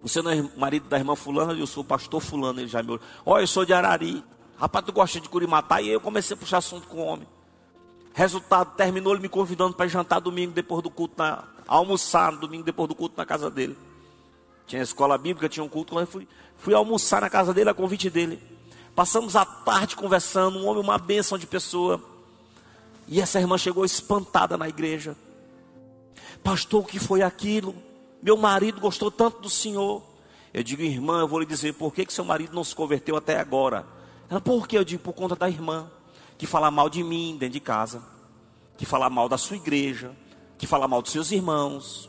Você 0.00 0.22
não 0.22 0.30
é 0.30 0.40
marido 0.56 0.88
da 0.88 0.96
irmã 0.96 1.16
fulana? 1.16 1.52
Eu 1.52 1.66
sou 1.66 1.82
pastor 1.82 2.20
fulano. 2.20 2.60
Ele 2.60 2.68
já 2.68 2.80
me 2.80 2.90
olhou. 2.90 3.00
Olha, 3.26 3.42
eu 3.42 3.46
sou 3.48 3.64
de 3.64 3.72
Arari. 3.72 4.22
Rapaz, 4.56 4.84
tu 4.84 4.92
gosta 4.92 5.20
de 5.20 5.28
curimatá? 5.28 5.82
E 5.82 5.86
aí 5.86 5.92
eu 5.92 6.00
comecei 6.00 6.34
a 6.34 6.38
puxar 6.38 6.58
assunto 6.58 6.86
com 6.86 6.98
o 6.98 7.04
homem. 7.04 7.26
Resultado, 8.14 8.74
terminou 8.76 9.12
ele 9.12 9.22
me 9.22 9.28
convidando 9.28 9.74
para 9.74 9.88
jantar 9.88 10.20
domingo 10.20 10.52
depois 10.52 10.82
do 10.82 10.90
culto, 10.90 11.14
na, 11.18 11.44
almoçar 11.66 12.32
domingo 12.36 12.64
depois 12.64 12.88
do 12.88 12.94
culto 12.94 13.16
na 13.16 13.26
casa 13.26 13.50
dele. 13.50 13.76
Tinha 14.68 14.82
escola 14.82 15.16
bíblica, 15.16 15.48
tinha 15.48 15.64
um 15.64 15.68
culto, 15.68 15.98
eu 15.98 16.06
fui, 16.06 16.28
fui 16.58 16.74
almoçar 16.74 17.22
na 17.22 17.30
casa 17.30 17.54
dele, 17.54 17.70
a 17.70 17.74
convite 17.74 18.10
dele. 18.10 18.38
Passamos 18.94 19.34
a 19.34 19.44
tarde 19.44 19.96
conversando, 19.96 20.58
um 20.58 20.66
homem, 20.66 20.82
uma 20.82 20.98
bênção 20.98 21.38
de 21.38 21.46
pessoa. 21.46 22.00
E 23.06 23.18
essa 23.18 23.40
irmã 23.40 23.56
chegou 23.56 23.84
espantada 23.84 24.58
na 24.58 24.68
igreja. 24.68 25.16
Pastor, 26.44 26.82
o 26.82 26.86
que 26.86 26.98
foi 26.98 27.22
aquilo? 27.22 27.74
Meu 28.22 28.36
marido 28.36 28.78
gostou 28.78 29.10
tanto 29.10 29.40
do 29.40 29.48
senhor. 29.48 30.02
Eu 30.52 30.62
digo, 30.62 30.82
irmã, 30.82 31.20
eu 31.20 31.28
vou 31.28 31.40
lhe 31.40 31.46
dizer 31.46 31.72
por 31.72 31.94
que, 31.94 32.04
que 32.04 32.12
seu 32.12 32.24
marido 32.24 32.54
não 32.54 32.62
se 32.62 32.74
converteu 32.74 33.16
até 33.16 33.40
agora. 33.40 33.86
Ela, 34.28 34.40
por 34.40 34.68
que? 34.68 34.76
Eu 34.76 34.84
digo, 34.84 35.02
por 35.02 35.14
conta 35.14 35.34
da 35.34 35.48
irmã, 35.48 35.90
que 36.36 36.46
fala 36.46 36.70
mal 36.70 36.90
de 36.90 37.02
mim 37.02 37.36
dentro 37.38 37.54
de 37.54 37.60
casa, 37.60 38.02
que 38.76 38.84
fala 38.84 39.08
mal 39.08 39.30
da 39.30 39.38
sua 39.38 39.56
igreja, 39.56 40.14
que 40.58 40.66
fala 40.66 40.86
mal 40.86 41.00
dos 41.00 41.12
seus 41.12 41.32
irmãos. 41.32 42.07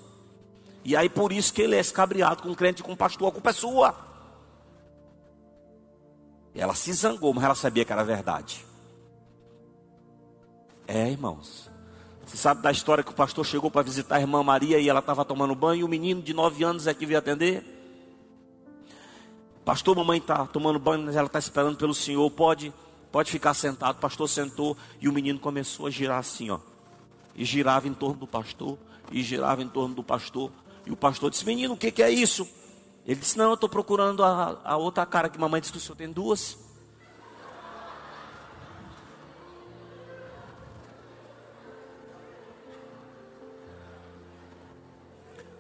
E 0.90 0.96
aí 0.96 1.08
por 1.08 1.32
isso 1.32 1.54
que 1.54 1.62
ele 1.62 1.76
é 1.76 1.80
escabriado 1.80 2.42
com 2.42 2.50
um 2.50 2.56
crente 2.56 2.82
com 2.82 2.94
um 2.94 2.96
pastor, 2.96 3.28
a 3.28 3.32
culpa 3.32 3.52
é 3.52 3.54
sua. 3.54 3.96
Ela 6.56 6.74
se 6.74 6.92
zangou, 6.94 7.32
mas 7.32 7.44
ela 7.44 7.54
sabia 7.54 7.86
que 7.86 7.94
era 7.94 8.04
verdade. 8.04 8.66
É, 10.88 11.08
irmãos. 11.08 11.70
Você 12.26 12.38
sabe 12.38 12.64
da 12.64 12.72
história 12.72 13.04
que 13.04 13.12
o 13.12 13.14
pastor 13.14 13.46
chegou 13.46 13.70
para 13.70 13.84
visitar 13.84 14.16
a 14.16 14.20
irmã 14.20 14.42
Maria 14.42 14.80
e 14.80 14.90
ela 14.90 15.00
estava 15.00 15.24
tomando 15.24 15.54
banho 15.54 15.82
e 15.82 15.84
o 15.84 15.88
menino 15.88 16.24
de 16.24 16.34
nove 16.34 16.64
anos 16.64 16.88
é 16.88 16.94
que 16.96 17.06
veio 17.06 17.20
atender? 17.20 17.64
Pastor, 19.64 19.96
mamãe 19.96 20.18
está 20.18 20.48
tomando 20.48 20.80
banho, 20.80 21.06
mas 21.06 21.16
ela 21.16 21.28
está 21.28 21.38
esperando 21.38 21.78
pelo 21.78 21.94
senhor. 21.94 22.28
Pode, 22.32 22.74
pode 23.12 23.30
ficar 23.30 23.54
sentado. 23.54 23.98
O 23.98 24.00
pastor 24.00 24.28
sentou 24.28 24.76
e 25.00 25.08
o 25.08 25.14
menino 25.14 25.38
começou 25.38 25.86
a 25.86 25.92
girar 25.92 26.18
assim, 26.18 26.50
ó. 26.50 26.58
E 27.36 27.46
girava 27.46 27.88
em 27.88 27.94
torno 27.94 28.22
do 28.22 28.26
pastor, 28.26 28.76
e 29.12 29.22
girava 29.22 29.62
em 29.62 29.68
torno 29.68 29.94
do 29.94 30.04
pastor. 30.04 30.52
E 30.90 30.92
o 30.92 30.96
pastor 30.96 31.30
disse: 31.30 31.46
Menino, 31.46 31.76
o 31.76 31.78
que, 31.78 31.92
que 31.92 32.02
é 32.02 32.10
isso? 32.10 32.50
Ele 33.06 33.20
disse: 33.20 33.38
Não, 33.38 33.50
eu 33.50 33.54
estou 33.54 33.70
procurando 33.70 34.24
a, 34.24 34.60
a 34.64 34.76
outra 34.76 35.06
cara 35.06 35.30
que 35.30 35.40
mamãe 35.40 35.62
disse 35.62 35.72
que 35.72 35.78
o 35.78 35.82
senhor 35.82 35.96
tem 35.96 36.12
duas. 36.12 36.58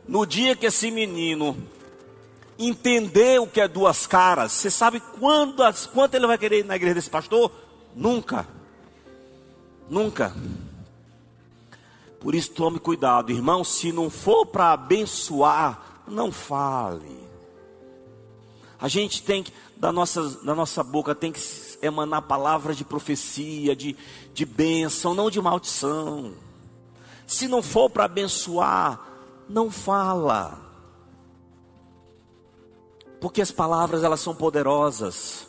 No 0.08 0.26
dia 0.26 0.56
que 0.56 0.66
esse 0.66 0.90
menino 0.90 1.56
entender 2.58 3.40
o 3.40 3.46
que 3.46 3.62
é 3.62 3.68
duas 3.68 4.08
caras, 4.08 4.52
você 4.52 4.72
sabe 4.72 5.00
quando, 5.00 5.62
quanto 5.94 6.16
ele 6.16 6.26
vai 6.26 6.40
querer 6.40 6.62
ir 6.62 6.66
na 6.66 6.76
igreja 6.76 6.96
desse 6.96 7.10
pastor? 7.12 7.52
Nunca. 7.96 8.48
Nunca. 9.88 10.36
Por 12.20 12.36
isso 12.36 12.52
tome 12.52 12.80
cuidado, 12.80 13.32
irmão, 13.32 13.64
se 13.64 13.92
não 13.92 14.10
for 14.10 14.46
para 14.46 14.74
abençoar, 14.74 16.04
não 16.06 16.32
fale. 16.32 17.18
A 18.80 18.88
gente 18.88 19.24
tem 19.24 19.44
que, 19.44 19.54
da 19.76 19.92
nossa, 19.92 20.30
da 20.44 20.54
nossa 20.54 20.84
boca, 20.84 21.16
tem 21.16 21.32
que 21.32 21.40
emanar 21.82 22.22
palavras 22.24 22.78
de 22.78 22.84
profecia, 22.84 23.76
de, 23.76 23.96
de 24.34 24.46
bênção, 24.46 25.14
não 25.14 25.30
de 25.30 25.42
maldição. 25.42 26.34
Se 27.26 27.48
não 27.48 27.62
for 27.62 27.90
para 27.90 28.06
abençoar, 28.06 29.00
não 29.48 29.72
fala. 29.72 30.60
Porque 33.22 33.42
as 33.42 33.52
palavras 33.52 34.04
elas 34.04 34.20
são 34.20 34.34
poderosas. 34.34 35.48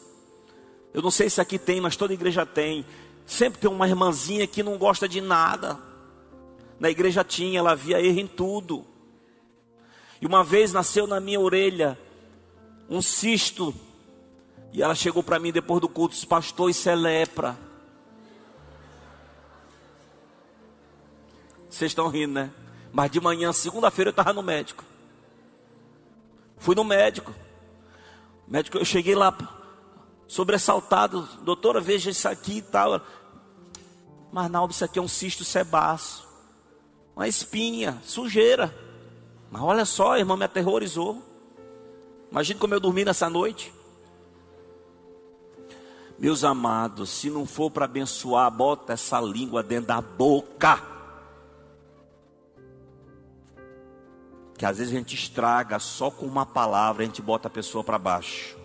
Eu 0.93 1.03
não 1.03 1.11
sei 1.11 1.31
se 1.31 1.41
aqui 1.41 1.59
tem, 1.59 1.81
mas 1.81 1.97
toda 1.97 2.13
igreja 2.15 2.45
tem. 2.45 2.85
Sempre 3.25 3.61
tem 3.61 3.71
uma 3.71 3.89
irmãzinha 3.89 4.47
que 4.47 4.63
não 4.63 4.77
gosta 4.77 5.09
de 5.09 5.21
nada. 5.21 5.89
Na 6.81 6.88
igreja 6.88 7.23
tinha, 7.23 7.59
ela 7.59 7.77
via 7.77 8.01
erro 8.01 8.19
em 8.19 8.27
tudo. 8.27 8.87
E 10.19 10.27
uma 10.27 10.43
vez 10.43 10.73
nasceu 10.73 11.07
na 11.07 11.21
minha 11.21 11.38
orelha 11.38 11.99
um 12.88 13.03
cisto. 13.03 13.75
E 14.73 14.83
ela 14.83 14.95
chegou 14.95 15.23
para 15.23 15.38
mim 15.38 15.53
depois 15.53 15.81
do 15.81 15.88
culto, 15.88 16.14
disse, 16.14 16.27
pastor, 16.27 16.71
isso 16.71 16.88
é 16.88 16.95
lepra. 16.95 17.59
Vocês 21.69 21.90
estão 21.90 22.09
rindo, 22.09 22.33
né? 22.33 22.51
Mas 22.93 23.11
de 23.11 23.21
manhã, 23.21 23.53
segunda-feira, 23.53 24.09
eu 24.09 24.12
estava 24.12 24.33
no 24.33 24.43
médico. 24.43 24.83
Fui 26.59 26.75
no 26.75 26.83
médico. 26.83 27.35
Médico, 28.49 28.79
eu 28.79 28.85
cheguei 28.85 29.14
lá 29.14 29.37
sobressaltado, 30.27 31.29
doutora, 31.43 31.81
veja 31.81 32.11
isso 32.11 32.29
aqui 32.29 32.59
e 32.59 32.62
tal. 32.62 33.01
Mas 34.33 34.51
não, 34.51 34.66
isso 34.66 34.85
aqui 34.85 34.99
é 34.99 35.03
um 35.03 35.09
cisto 35.09 35.45
sebaço. 35.45 36.30
Uma 37.21 37.29
espinha, 37.29 38.01
sujeira. 38.03 38.75
Mas 39.51 39.61
olha 39.61 39.85
só, 39.85 40.13
a 40.13 40.19
irmã 40.19 40.39
me 40.39 40.45
aterrorizou. 40.47 41.23
Imagina 42.31 42.59
como 42.59 42.73
eu 42.73 42.81
dormi 42.81 43.05
nessa 43.05 43.29
noite. 43.29 43.71
Meus 46.19 46.45
amados, 46.45 47.11
se 47.11 47.29
não 47.29 47.45
for 47.45 47.71
para 47.71 47.85
abençoar, 47.85 48.51
bota 48.51 48.95
essa 48.95 49.21
língua 49.21 49.63
dentro 49.63 49.89
da 49.89 50.01
boca. 50.01 50.83
que 54.57 54.65
às 54.65 54.79
vezes 54.79 54.93
a 54.93 54.97
gente 54.97 55.15
estraga 55.15 55.79
só 55.79 56.11
com 56.11 56.25
uma 56.25 56.47
palavra, 56.47 57.03
a 57.03 57.07
gente 57.07 57.21
bota 57.21 57.49
a 57.49 57.51
pessoa 57.51 57.85
para 57.85 57.99
baixo. 57.99 58.57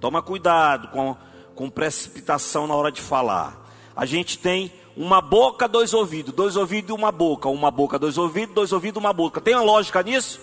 Toma 0.00 0.20
cuidado 0.20 0.88
com, 0.88 1.16
com 1.54 1.70
precipitação 1.70 2.66
na 2.66 2.74
hora 2.74 2.92
de 2.92 3.00
falar. 3.00 3.58
A 3.94 4.04
gente 4.04 4.38
tem 4.38 4.70
uma 4.96 5.20
boca, 5.20 5.68
dois 5.68 5.92
ouvidos, 5.92 6.32
dois 6.32 6.56
ouvidos 6.56 6.88
e 6.90 6.92
uma 6.92 7.12
boca, 7.12 7.48
uma 7.50 7.70
boca, 7.70 7.98
dois 7.98 8.16
ouvidos, 8.16 8.54
dois 8.54 8.72
ouvidos, 8.72 8.98
uma 8.98 9.12
boca. 9.12 9.42
Tem 9.42 9.54
uma 9.54 9.62
lógica 9.62 10.02
nisso? 10.02 10.40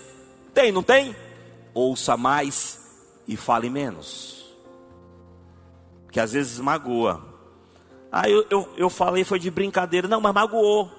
Tem, 0.54 0.72
não 0.72 0.84
tem? 0.84 1.16
Ouça 1.74 2.16
mais 2.16 2.80
e 3.28 3.36
fale 3.36 3.68
menos. 3.68 4.46
Que 6.12 6.20
às 6.20 6.34
vezes 6.34 6.60
magoa. 6.60 7.26
Ah, 8.12 8.30
eu, 8.30 8.46
eu, 8.52 8.70
eu 8.78 8.90
falei, 8.92 9.24
foi 9.24 9.40
de 9.40 9.50
brincadeira. 9.50 10.08
Não, 10.08 10.22
mas 10.22 10.34
magoou. 10.34 10.92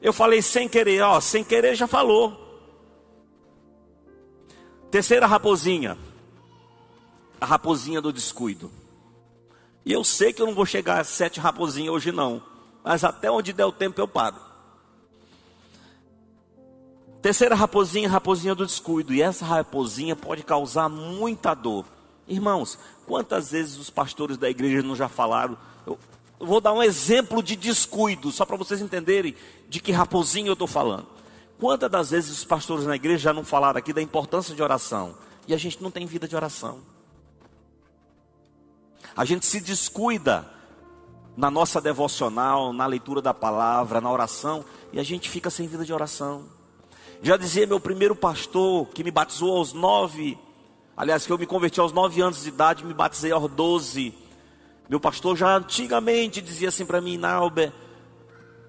Eu 0.00 0.12
falei 0.12 0.40
sem 0.40 0.68
querer, 0.68 1.02
ó, 1.02 1.20
sem 1.20 1.42
querer 1.42 1.74
já 1.74 1.88
falou. 1.88 2.38
Terceira 4.92 5.26
raposinha. 5.26 5.98
A 7.40 7.46
raposinha 7.46 8.00
do 8.00 8.12
descuido. 8.12 8.70
E 9.84 9.92
eu 9.92 10.04
sei 10.04 10.32
que 10.32 10.40
eu 10.40 10.46
não 10.46 10.54
vou 10.54 10.64
chegar 10.64 11.00
a 11.00 11.04
sete 11.04 11.40
raposinhas 11.40 11.92
hoje 11.92 12.12
não. 12.12 12.40
Mas 12.82 13.04
até 13.04 13.30
onde 13.30 13.52
der 13.52 13.66
o 13.66 13.72
tempo 13.72 14.00
eu 14.00 14.08
paro. 14.08 14.36
Terceira 17.20 17.54
raposinha, 17.54 18.08
raposinha 18.08 18.54
do 18.54 18.64
descuido. 18.64 19.12
E 19.12 19.20
essa 19.20 19.44
raposinha 19.44 20.16
pode 20.16 20.42
causar 20.42 20.88
muita 20.88 21.54
dor. 21.54 21.84
Irmãos, 22.26 22.78
quantas 23.06 23.50
vezes 23.50 23.76
os 23.76 23.90
pastores 23.90 24.38
da 24.38 24.48
igreja 24.48 24.82
não 24.82 24.96
já 24.96 25.08
falaram? 25.08 25.58
Eu 25.86 25.98
vou 26.38 26.60
dar 26.60 26.72
um 26.72 26.82
exemplo 26.82 27.42
de 27.42 27.56
descuido, 27.56 28.30
só 28.30 28.46
para 28.46 28.56
vocês 28.56 28.80
entenderem 28.80 29.34
de 29.68 29.80
que 29.80 29.92
raposinha 29.92 30.48
eu 30.48 30.54
estou 30.54 30.68
falando. 30.68 31.06
Quantas 31.58 31.90
das 31.90 32.10
vezes 32.10 32.30
os 32.30 32.44
pastores 32.44 32.86
na 32.86 32.96
igreja 32.96 33.24
já 33.24 33.32
não 33.34 33.44
falaram 33.44 33.78
aqui 33.78 33.92
da 33.92 34.00
importância 34.00 34.54
de 34.54 34.62
oração? 34.62 35.14
E 35.46 35.52
a 35.52 35.58
gente 35.58 35.82
não 35.82 35.90
tem 35.90 36.06
vida 36.06 36.26
de 36.26 36.34
oração. 36.34 36.78
A 39.14 39.26
gente 39.26 39.44
se 39.44 39.60
descuida 39.60 40.48
na 41.40 41.50
nossa 41.50 41.80
devocional, 41.80 42.70
na 42.70 42.84
leitura 42.84 43.22
da 43.22 43.32
palavra, 43.32 43.98
na 43.98 44.12
oração, 44.12 44.62
e 44.92 45.00
a 45.00 45.02
gente 45.02 45.30
fica 45.30 45.48
sem 45.48 45.66
vida 45.66 45.86
de 45.86 45.92
oração. 45.92 46.44
Já 47.22 47.38
dizia 47.38 47.66
meu 47.66 47.80
primeiro 47.80 48.14
pastor, 48.14 48.86
que 48.88 49.02
me 49.02 49.10
batizou 49.10 49.56
aos 49.56 49.72
nove, 49.72 50.38
aliás, 50.94 51.24
que 51.24 51.32
eu 51.32 51.38
me 51.38 51.46
converti 51.46 51.80
aos 51.80 51.92
nove 51.92 52.20
anos 52.20 52.42
de 52.42 52.50
idade, 52.50 52.84
me 52.84 52.92
batizei 52.92 53.32
aos 53.32 53.50
doze. 53.50 54.12
Meu 54.86 55.00
pastor 55.00 55.34
já 55.34 55.56
antigamente 55.56 56.42
dizia 56.42 56.68
assim 56.68 56.84
para 56.84 57.00
mim, 57.00 57.16
Nauber, 57.16 57.72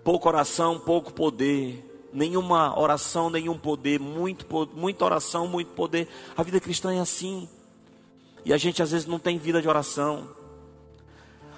pouco 0.02 0.30
oração, 0.30 0.80
pouco 0.80 1.12
poder 1.12 1.90
nenhuma 2.14 2.78
oração, 2.80 3.30
nenhum 3.30 3.58
poder, 3.58 4.00
muito, 4.00 4.46
muita 4.74 5.04
oração, 5.04 5.46
muito 5.46 5.72
poder. 5.72 6.08
A 6.38 6.44
vida 6.44 6.60
cristã 6.60 6.94
é 6.94 7.00
assim. 7.00 7.50
E 8.46 8.54
a 8.54 8.58
gente 8.58 8.82
às 8.82 8.92
vezes 8.92 9.08
não 9.08 9.20
tem 9.20 9.38
vida 9.38 9.62
de 9.62 9.68
oração. 9.68 10.41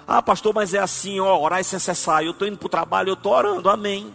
Ah, 0.06 0.22
pastor, 0.22 0.54
mas 0.54 0.74
é 0.74 0.78
assim, 0.78 1.20
ó, 1.20 1.38
orar 1.38 1.60
é 1.60 1.62
sem 1.62 1.78
cessar. 1.78 2.22
Eu 2.22 2.32
estou 2.32 2.46
indo 2.46 2.58
para 2.58 2.66
o 2.66 2.70
trabalho, 2.70 3.10
eu 3.10 3.14
estou 3.14 3.32
orando, 3.32 3.68
amém. 3.68 4.12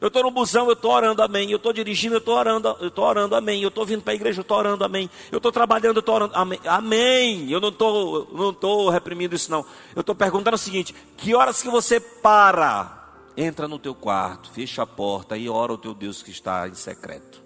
Eu 0.00 0.08
estou 0.08 0.22
no 0.22 0.30
busão, 0.30 0.66
eu 0.66 0.74
estou 0.74 0.92
orando, 0.92 1.22
amém. 1.22 1.50
Eu 1.50 1.56
estou 1.56 1.72
dirigindo, 1.72 2.14
eu 2.14 2.18
estou 2.18 2.36
orando, 2.36 2.76
eu 2.80 2.88
estou 2.88 3.04
orando, 3.04 3.34
amém. 3.34 3.62
Eu 3.62 3.68
estou 3.68 3.86
vindo 3.86 4.02
para 4.02 4.12
a 4.12 4.16
igreja, 4.16 4.40
eu 4.40 4.42
estou 4.42 4.58
orando, 4.58 4.84
amém. 4.84 5.08
Eu 5.32 5.38
estou 5.38 5.50
trabalhando, 5.50 5.96
eu 5.96 6.00
estou 6.00 6.14
orando, 6.14 6.36
amém. 6.36 6.60
Amém. 6.66 7.50
Eu 7.50 7.60
não 7.60 7.70
estou 7.70 8.28
não 8.32 8.52
tô 8.52 8.90
reprimindo 8.90 9.34
isso, 9.34 9.50
não. 9.50 9.64
Eu 9.94 10.00
estou 10.00 10.14
perguntando 10.14 10.56
o 10.56 10.58
seguinte: 10.58 10.94
que 11.16 11.34
horas 11.34 11.62
que 11.62 11.68
você 11.68 11.98
para 11.98 13.04
Entra 13.36 13.66
no 13.66 13.80
teu 13.80 13.94
quarto, 13.94 14.48
fecha 14.50 14.82
a 14.82 14.86
porta 14.86 15.36
e 15.36 15.48
ora 15.48 15.72
o 15.72 15.78
teu 15.78 15.92
Deus 15.92 16.22
que 16.22 16.30
está 16.30 16.68
em 16.68 16.74
secreto. 16.74 17.42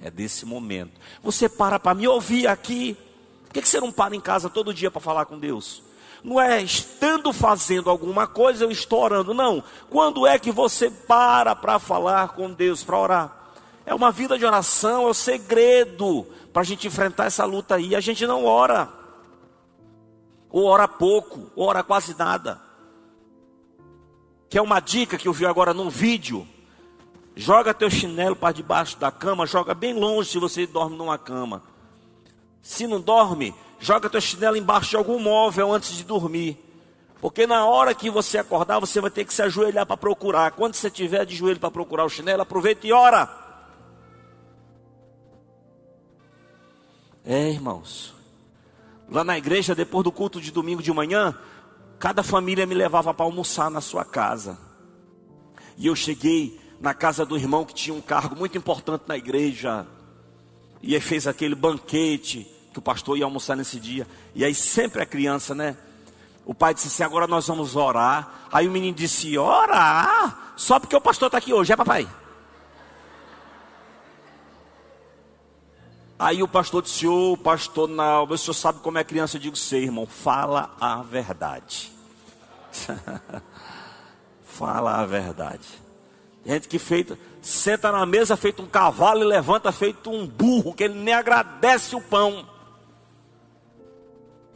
É 0.00 0.10
desse 0.10 0.46
momento. 0.46 0.98
Você 1.22 1.48
para 1.48 1.78
para 1.78 1.94
me 1.94 2.08
ouvir 2.08 2.46
aqui. 2.46 2.96
Por 3.44 3.52
que 3.52 3.68
você 3.68 3.80
não 3.80 3.92
para 3.92 4.16
em 4.16 4.20
casa 4.20 4.48
todo 4.48 4.72
dia 4.72 4.90
para 4.90 5.00
falar 5.00 5.26
com 5.26 5.38
Deus? 5.38 5.82
Não 6.26 6.40
é 6.40 6.60
estando 6.60 7.32
fazendo 7.32 7.88
alguma 7.88 8.26
coisa, 8.26 8.64
eu 8.64 8.70
estou 8.72 9.00
orando. 9.00 9.32
Não. 9.32 9.62
Quando 9.88 10.26
é 10.26 10.36
que 10.40 10.50
você 10.50 10.90
para 10.90 11.54
para 11.54 11.78
falar 11.78 12.30
com 12.30 12.52
Deus, 12.52 12.82
para 12.82 12.98
orar? 12.98 13.36
É 13.86 13.94
uma 13.94 14.10
vida 14.10 14.36
de 14.36 14.44
oração, 14.44 15.06
é 15.06 15.10
o 15.10 15.14
segredo 15.14 16.26
para 16.52 16.62
a 16.62 16.64
gente 16.64 16.84
enfrentar 16.84 17.26
essa 17.26 17.44
luta 17.44 17.76
aí. 17.76 17.94
A 17.94 18.00
gente 18.00 18.26
não 18.26 18.44
ora. 18.44 18.88
ou 20.50 20.64
ora 20.64 20.88
pouco, 20.88 21.48
ou 21.54 21.68
ora 21.68 21.84
quase 21.84 22.18
nada. 22.18 22.60
Que 24.50 24.58
é 24.58 24.62
uma 24.62 24.80
dica 24.80 25.16
que 25.16 25.28
eu 25.28 25.32
vi 25.32 25.46
agora 25.46 25.72
num 25.72 25.88
vídeo. 25.88 26.44
Joga 27.36 27.72
teu 27.72 27.88
chinelo 27.88 28.34
para 28.34 28.52
debaixo 28.52 28.98
da 28.98 29.12
cama, 29.12 29.46
joga 29.46 29.74
bem 29.74 29.94
longe 29.94 30.30
se 30.30 30.40
você 30.40 30.66
dorme 30.66 30.96
numa 30.96 31.18
cama. 31.18 31.62
Se 32.66 32.84
não 32.84 33.00
dorme, 33.00 33.54
joga 33.78 34.10
teu 34.10 34.20
chinelo 34.20 34.56
embaixo 34.56 34.90
de 34.90 34.96
algum 34.96 35.20
móvel 35.20 35.72
antes 35.72 35.96
de 35.96 36.02
dormir. 36.02 36.58
Porque 37.20 37.46
na 37.46 37.64
hora 37.64 37.94
que 37.94 38.10
você 38.10 38.38
acordar, 38.38 38.80
você 38.80 39.00
vai 39.00 39.08
ter 39.08 39.24
que 39.24 39.32
se 39.32 39.40
ajoelhar 39.40 39.86
para 39.86 39.96
procurar. 39.96 40.50
Quando 40.50 40.74
você 40.74 40.90
tiver 40.90 41.24
de 41.24 41.36
joelho 41.36 41.60
para 41.60 41.70
procurar 41.70 42.04
o 42.04 42.10
chinelo, 42.10 42.42
aproveita 42.42 42.84
e 42.84 42.92
ora. 42.92 43.30
É, 47.24 47.50
irmãos. 47.50 48.12
Lá 49.08 49.22
na 49.22 49.38
igreja, 49.38 49.72
depois 49.72 50.02
do 50.02 50.10
culto 50.10 50.40
de 50.40 50.50
domingo 50.50 50.82
de 50.82 50.92
manhã, 50.92 51.38
cada 52.00 52.24
família 52.24 52.66
me 52.66 52.74
levava 52.74 53.14
para 53.14 53.26
almoçar 53.26 53.70
na 53.70 53.80
sua 53.80 54.04
casa. 54.04 54.58
E 55.78 55.86
eu 55.86 55.94
cheguei 55.94 56.60
na 56.80 56.92
casa 56.92 57.24
do 57.24 57.38
irmão 57.38 57.64
que 57.64 57.72
tinha 57.72 57.94
um 57.94 58.00
cargo 58.00 58.34
muito 58.34 58.58
importante 58.58 59.04
na 59.06 59.16
igreja. 59.16 59.86
E 60.82 60.98
fez 60.98 61.28
aquele 61.28 61.54
banquete 61.54 62.55
que 62.76 62.78
o 62.78 62.82
pastor 62.82 63.16
ia 63.16 63.24
almoçar 63.24 63.56
nesse 63.56 63.80
dia. 63.80 64.06
E 64.34 64.44
aí 64.44 64.54
sempre 64.54 65.00
a 65.00 65.06
criança, 65.06 65.54
né? 65.54 65.74
O 66.44 66.54
pai 66.54 66.74
disse 66.74 66.88
assim: 66.88 67.02
agora 67.02 67.26
nós 67.26 67.46
vamos 67.46 67.74
orar. 67.74 68.48
Aí 68.52 68.68
o 68.68 68.70
menino 68.70 68.94
disse: 68.94 69.38
orar? 69.38 70.52
Só 70.56 70.78
porque 70.78 70.94
o 70.94 71.00
pastor 71.00 71.28
está 71.28 71.38
aqui 71.38 71.54
hoje, 71.54 71.72
é 71.72 71.76
papai? 71.76 72.06
Aí 76.18 76.42
o 76.42 76.48
pastor 76.48 76.82
disse: 76.82 77.06
Ô 77.06 77.32
oh, 77.32 77.36
pastor, 77.38 77.88
não, 77.88 78.24
o 78.24 78.36
senhor 78.36 78.52
sabe 78.52 78.80
como 78.80 78.98
é 78.98 79.04
criança? 79.04 79.38
Eu 79.38 79.40
digo: 79.40 79.56
sei, 79.56 79.84
irmão, 79.84 80.06
fala 80.06 80.76
a 80.78 81.02
verdade. 81.02 81.90
fala 84.44 85.00
a 85.00 85.06
verdade. 85.06 85.66
Gente 86.44 86.68
que 86.68 86.78
feita, 86.78 87.18
senta 87.40 87.90
na 87.90 88.04
mesa 88.04 88.36
feito 88.36 88.62
um 88.62 88.66
cavalo 88.66 89.22
e 89.22 89.24
levanta 89.24 89.72
feito 89.72 90.10
um 90.10 90.26
burro, 90.26 90.74
que 90.74 90.84
ele 90.84 91.00
nem 91.00 91.14
agradece 91.14 91.96
o 91.96 92.02
pão. 92.02 92.54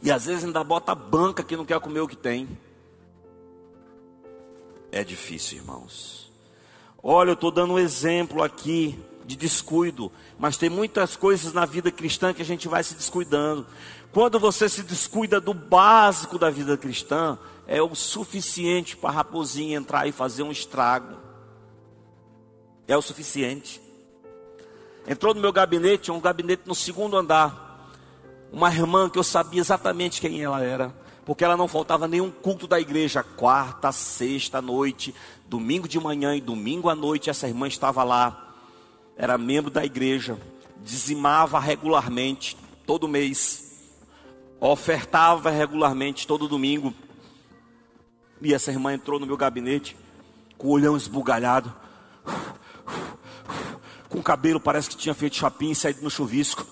E 0.01 0.11
às 0.11 0.25
vezes 0.25 0.43
ainda 0.43 0.63
bota 0.63 0.95
banca 0.95 1.43
que 1.43 1.55
não 1.55 1.65
quer 1.65 1.79
comer 1.79 1.99
o 1.99 2.07
que 2.07 2.15
tem. 2.15 2.47
É 4.91 5.03
difícil, 5.03 5.59
irmãos. 5.59 6.31
Olha, 7.01 7.29
eu 7.29 7.33
estou 7.33 7.51
dando 7.51 7.73
um 7.73 7.79
exemplo 7.79 8.43
aqui 8.43 8.99
de 9.25 9.35
descuido, 9.35 10.11
mas 10.37 10.57
tem 10.57 10.69
muitas 10.69 11.15
coisas 11.15 11.53
na 11.53 11.65
vida 11.65 11.91
cristã 11.91 12.33
que 12.33 12.41
a 12.41 12.45
gente 12.45 12.67
vai 12.67 12.83
se 12.83 12.95
descuidando. 12.95 13.65
Quando 14.11 14.39
você 14.39 14.67
se 14.67 14.83
descuida 14.83 15.39
do 15.39 15.53
básico 15.53 16.37
da 16.37 16.49
vida 16.49 16.77
cristã, 16.77 17.37
é 17.65 17.81
o 17.81 17.95
suficiente 17.95 18.97
para 18.97 19.09
a 19.09 19.13
raposinha 19.13 19.77
entrar 19.77 20.07
e 20.07 20.11
fazer 20.11 20.43
um 20.43 20.51
estrago. 20.51 21.17
É 22.87 22.97
o 22.97 23.01
suficiente. 23.01 23.81
Entrou 25.07 25.33
no 25.33 25.41
meu 25.41 25.53
gabinete, 25.53 26.11
um 26.11 26.19
gabinete 26.19 26.63
no 26.65 26.75
segundo 26.75 27.15
andar. 27.15 27.70
Uma 28.51 28.69
irmã 28.69 29.09
que 29.09 29.17
eu 29.17 29.23
sabia 29.23 29.61
exatamente 29.61 30.19
quem 30.19 30.41
ela 30.41 30.61
era, 30.61 30.93
porque 31.25 31.43
ela 31.43 31.55
não 31.55 31.67
faltava 31.67 32.07
nenhum 32.07 32.29
culto 32.29 32.67
da 32.67 32.79
igreja, 32.79 33.23
quarta, 33.23 33.91
sexta 33.91 34.61
noite, 34.61 35.15
domingo 35.47 35.87
de 35.87 35.99
manhã 35.99 36.35
e 36.35 36.41
domingo 36.41 36.89
à 36.89 36.95
noite, 36.95 37.29
essa 37.29 37.47
irmã 37.47 37.67
estava 37.67 38.03
lá 38.03 38.51
era 39.21 39.37
membro 39.37 39.69
da 39.69 39.85
igreja, 39.85 40.35
dizimava 40.83 41.59
regularmente, 41.59 42.57
todo 42.87 43.07
mês, 43.07 43.93
ofertava 44.59 45.51
regularmente, 45.51 46.25
todo 46.25 46.47
domingo. 46.47 46.91
E 48.41 48.51
essa 48.51 48.71
irmã 48.71 48.93
entrou 48.93 49.19
no 49.19 49.27
meu 49.27 49.37
gabinete, 49.37 49.95
com 50.57 50.69
o 50.69 50.71
olhão 50.71 50.97
esbugalhado, 50.97 51.71
com 54.09 54.17
o 54.17 54.23
cabelo 54.23 54.59
parece 54.59 54.89
que 54.89 54.97
tinha 54.97 55.13
feito 55.13 55.35
chapim 55.35 55.69
e 55.69 55.75
saído 55.75 56.01
no 56.01 56.09
chuvisco. 56.09 56.65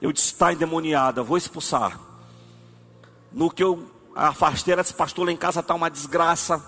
Eu 0.00 0.12
disse: 0.12 0.32
está 0.32 0.52
endemoniada, 0.52 1.22
vou 1.22 1.36
expulsar. 1.36 1.98
No 3.32 3.50
que 3.50 3.62
eu 3.62 3.90
afastei, 4.14 4.72
ela 4.72 4.82
disse: 4.82 4.94
Pastor, 4.94 5.26
lá 5.26 5.32
em 5.32 5.36
casa 5.36 5.60
está 5.60 5.74
uma 5.74 5.90
desgraça. 5.90 6.64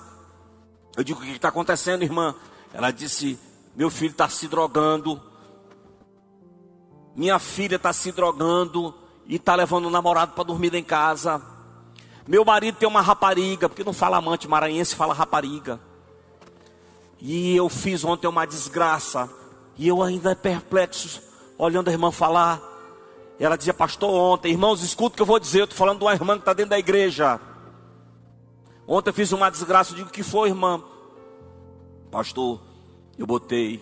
Eu 0.96 1.04
digo: 1.04 1.20
O 1.20 1.22
que 1.22 1.30
está 1.32 1.48
acontecendo, 1.48 2.02
irmã? 2.02 2.34
Ela 2.72 2.90
disse: 2.90 3.38
Meu 3.74 3.90
filho 3.90 4.12
está 4.12 4.28
se 4.28 4.48
drogando. 4.48 5.20
Minha 7.14 7.38
filha 7.38 7.76
está 7.76 7.92
se 7.92 8.12
drogando 8.12 8.94
e 9.26 9.36
está 9.36 9.54
levando 9.54 9.86
o 9.86 9.90
namorado 9.90 10.32
para 10.32 10.44
dormir 10.44 10.74
em 10.74 10.84
casa. 10.84 11.42
Meu 12.26 12.44
marido 12.44 12.76
tem 12.76 12.88
uma 12.88 13.00
rapariga, 13.00 13.68
porque 13.68 13.82
não 13.82 13.92
fala 13.92 14.18
amante 14.18 14.46
maranhense, 14.46 14.94
fala 14.94 15.14
rapariga. 15.14 15.80
E 17.20 17.56
eu 17.56 17.68
fiz 17.68 18.04
ontem 18.04 18.26
uma 18.28 18.46
desgraça. 18.46 19.28
E 19.76 19.88
eu 19.88 20.02
ainda 20.02 20.36
perplexo, 20.36 21.22
olhando 21.56 21.88
a 21.88 21.92
irmã 21.92 22.10
falar. 22.12 22.60
Ela 23.38 23.56
dizia, 23.56 23.72
pastor, 23.72 24.10
ontem, 24.10 24.50
irmãos, 24.50 24.82
escuta 24.82 25.14
o 25.14 25.16
que 25.16 25.22
eu 25.22 25.26
vou 25.26 25.38
dizer. 25.38 25.60
Eu 25.60 25.64
estou 25.64 25.78
falando 25.78 25.98
de 25.98 26.04
uma 26.04 26.12
irmã 26.12 26.34
que 26.34 26.40
está 26.40 26.52
dentro 26.52 26.70
da 26.70 26.78
igreja. 26.78 27.40
Ontem 28.86 29.10
eu 29.10 29.14
fiz 29.14 29.30
uma 29.32 29.50
desgraça. 29.50 29.92
Eu 29.92 29.96
digo, 29.96 30.10
que 30.10 30.22
foi, 30.22 30.48
irmã? 30.48 30.82
Pastor, 32.10 32.60
eu 33.16 33.26
botei 33.26 33.80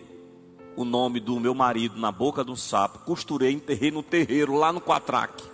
o 0.77 0.85
nome 0.85 1.21
do 1.21 1.41
meu 1.41 1.55
marido 1.55 1.99
na 1.99 2.13
boca 2.13 2.45
de 2.45 2.51
um 2.51 2.57
sapo, 2.57 2.99
costurei, 2.99 3.53
enterrei 3.53 3.91
no 3.91 4.03
terreiro, 4.03 4.55
lá 4.55 4.73
no 4.73 4.81
Quatraque. 4.81 5.45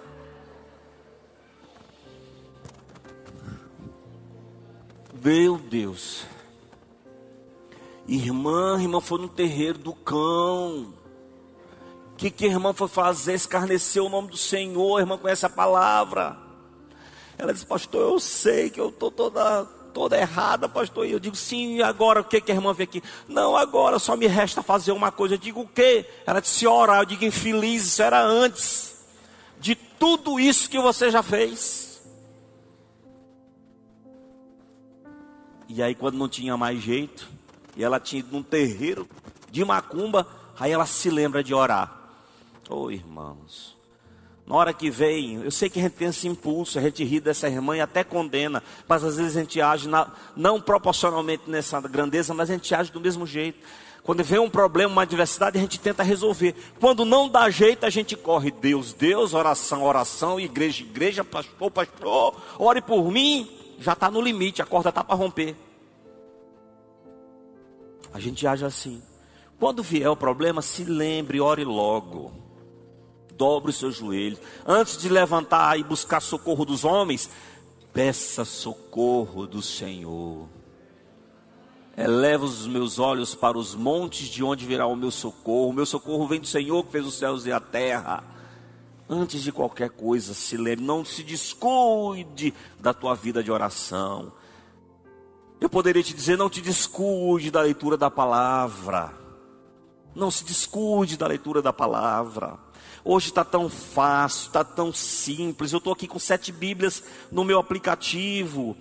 Meu 5.23 5.57
Deus. 5.57 6.25
Irmã, 8.09 8.81
irmã 8.81 9.01
foi 9.01 9.21
no 9.21 9.29
terreiro 9.29 9.79
do 9.79 9.95
cão. 9.95 10.93
Que, 12.23 12.31
que 12.31 12.45
a 12.45 12.51
irmã 12.51 12.73
foi 12.73 12.87
fazer? 12.87 13.35
Escarneceu 13.35 14.07
o 14.07 14.09
nome 14.09 14.29
do 14.29 14.37
Senhor. 14.37 14.97
A 14.97 15.01
irmã 15.01 15.19
conhece 15.19 15.45
a 15.45 15.51
palavra. 15.51 16.37
Ela 17.37 17.53
disse, 17.53 17.67
pastor, 17.67 18.01
eu 18.01 18.21
sei 18.21 18.71
que 18.71 18.81
eu 18.81 18.91
estou 18.91 19.11
toda 19.11 19.65
toda 19.93 20.17
errada, 20.17 20.69
pastor. 20.69 21.05
E 21.05 21.11
eu 21.11 21.19
digo, 21.19 21.35
sim, 21.35 21.79
e 21.79 21.83
agora 21.83 22.21
o 22.21 22.25
que, 22.25 22.41
que 22.41 22.53
a 22.53 22.55
irmã 22.55 22.73
vê 22.73 22.85
aqui? 22.85 23.03
Não, 23.27 23.57
agora 23.57 23.99
só 23.99 24.17
me 24.17 24.29
resta 24.29 24.63
fazer 24.63 24.93
uma 24.93 25.11
coisa. 25.11 25.35
Eu 25.35 25.39
digo, 25.39 25.63
o 25.63 25.67
quê? 25.67 26.09
Ela 26.25 26.39
disse, 26.39 26.65
orar. 26.65 27.01
Eu 27.01 27.07
digo, 27.07 27.25
infeliz, 27.25 27.87
isso 27.87 28.01
era 28.01 28.23
antes 28.23 29.05
de 29.59 29.75
tudo 29.75 30.39
isso 30.39 30.71
que 30.71 30.79
você 30.79 31.11
já 31.11 31.25
fez. 31.25 32.01
E 35.69 35.83
aí, 35.83 35.97
quando 35.97 36.17
não 36.17 36.29
tinha 36.29 36.57
mais 36.57 36.81
jeito, 36.81 37.29
e 37.77 37.83
ela 37.83 37.99
tinha 37.99 38.21
ido 38.21 38.31
num 38.31 38.45
terreiro 38.45 39.09
de 39.51 39.65
macumba, 39.65 40.25
aí 40.57 40.71
ela 40.71 40.87
se 40.87 41.11
lembra 41.11 41.43
de 41.43 41.53
orar. 41.53 42.02
Oh, 42.73 42.91
irmãos. 42.91 43.77
Na 44.47 44.57
hora 44.57 44.73
que 44.73 44.91
vem, 44.91 45.43
eu 45.43 45.51
sei 45.51 45.69
que 45.69 45.79
a 45.79 45.83
gente 45.83 45.93
tem 45.93 46.09
esse 46.09 46.27
impulso, 46.27 46.79
a 46.79 46.83
gente 46.83 47.05
ri 47.05 47.21
dessa 47.21 47.49
irmã 47.49 47.77
e 47.77 47.81
até 47.81 48.03
condena, 48.03 48.63
mas 48.89 49.05
às 49.05 49.17
vezes 49.17 49.37
a 49.37 49.41
gente 49.41 49.61
age 49.61 49.89
na, 49.89 50.11
não 50.35 50.61
proporcionalmente 50.61 51.45
nessa 51.47 51.81
grandeza, 51.83 52.35
mas 52.35 52.51
a 52.51 52.55
gente 52.55 52.75
age 52.75 52.91
do 52.91 53.01
mesmo 53.01 53.27
jeito. 53.27 53.59
Quando 54.03 54.25
vem 54.25 54.41
um 54.41 54.51
problema, 54.51 54.91
uma 54.91 55.03
adversidade, 55.03 55.59
a 55.59 55.61
gente 55.61 55.79
tenta 55.79 56.03
resolver. 56.03 56.57
Quando 56.81 57.05
não 57.05 57.29
dá 57.29 57.49
jeito, 57.51 57.87
a 57.87 57.91
gente 57.91 58.17
corre. 58.17 58.51
Deus, 58.51 58.93
Deus, 58.93 59.33
oração, 59.33 59.85
oração, 59.85 60.41
igreja, 60.41 60.83
igreja, 60.83 61.23
pastor, 61.23 61.71
pastor, 61.71 62.35
ore 62.59 62.81
por 62.81 63.13
mim. 63.13 63.49
Já 63.79 63.93
está 63.93 64.11
no 64.11 64.21
limite, 64.21 64.61
a 64.61 64.67
corda 64.67 64.89
está 64.89 65.05
para 65.05 65.15
romper. 65.15 65.55
A 68.13 68.19
gente 68.19 68.45
age 68.45 68.65
assim. 68.65 69.01
Quando 69.59 69.83
vier 69.85 70.11
o 70.11 70.17
problema, 70.17 70.61
se 70.61 70.83
lembre, 70.83 71.41
ore 71.41 71.65
logo 71.65 72.42
dobre 73.37 73.71
os 73.71 73.77
seus 73.77 73.97
joelhos. 73.97 74.41
Antes 74.67 74.97
de 74.97 75.09
levantar 75.09 75.79
e 75.79 75.85
buscar 75.85 76.21
socorro 76.21 76.65
dos 76.65 76.85
homens, 76.85 77.31
peça 77.93 78.45
socorro 78.45 79.47
do 79.47 79.61
Senhor. 79.61 80.49
Eleva 81.97 82.45
os 82.45 82.67
meus 82.67 82.99
olhos 82.99 83.35
para 83.35 83.59
os 83.59 83.75
montes 83.75 84.29
de 84.29 84.43
onde 84.43 84.65
virá 84.65 84.87
o 84.87 84.97
meu 84.97 85.11
socorro. 85.11 85.69
O 85.69 85.73
meu 85.75 85.85
socorro 85.85 86.27
vem 86.27 86.41
do 86.41 86.47
Senhor 86.47 86.85
que 86.85 86.93
fez 86.93 87.07
os 87.07 87.15
céus 87.15 87.45
e 87.45 87.53
a 87.53 87.61
terra. 87.61 88.25
Antes 89.09 89.43
de 89.43 89.53
qualquer 89.53 89.91
coisa, 89.91 90.33
se 90.33 90.57
lembre, 90.57 90.85
não 90.85 91.05
se 91.05 91.23
descuide 91.23 92.55
da 92.81 92.95
tua 92.95 93.15
vida 93.15 93.43
de 93.43 93.53
oração. 93.53 94.33
Eu 95.61 95.69
poderia 95.69 96.03
te 96.03 96.15
dizer, 96.15 96.39
não 96.39 96.49
te 96.49 96.63
descuide 96.63 97.51
da 97.51 97.61
leitura 97.61 97.97
da 97.97 98.11
palavra. 98.11 99.13
Não 100.15 100.31
se 100.31 100.45
descuide 100.45 101.17
da 101.17 101.27
leitura 101.27 101.61
da 101.61 101.73
palavra. 101.73 102.59
Hoje 103.05 103.29
está 103.29 103.45
tão 103.45 103.69
fácil, 103.69 104.47
está 104.47 104.63
tão 104.63 104.93
simples. 104.93 105.73
Eu 105.73 105.79
estou 105.79 105.93
aqui 105.93 106.07
com 106.07 106.19
sete 106.19 106.53
Bíblias 106.53 107.03
no 107.33 107.45
meu 107.45 107.59
aplicativo. 107.59 108.77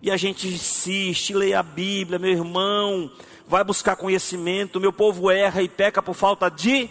E 0.00 0.10
a 0.10 0.16
gente 0.16 0.48
insiste, 0.48 1.34
lê 1.34 1.52
a 1.52 1.62
Bíblia, 1.62 2.18
meu 2.18 2.30
irmão. 2.30 3.10
Vai 3.46 3.62
buscar 3.62 3.96
conhecimento. 3.96 4.80
Meu 4.80 4.92
povo 4.92 5.30
erra 5.30 5.62
e 5.62 5.68
peca 5.68 6.02
por 6.02 6.14
falta 6.14 6.50
de 6.50 6.88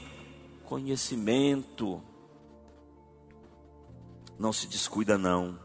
conhecimento. 0.63 2.01
Não 4.37 4.53
se 4.53 4.67
descuida, 4.67 5.17
não. 5.17 5.57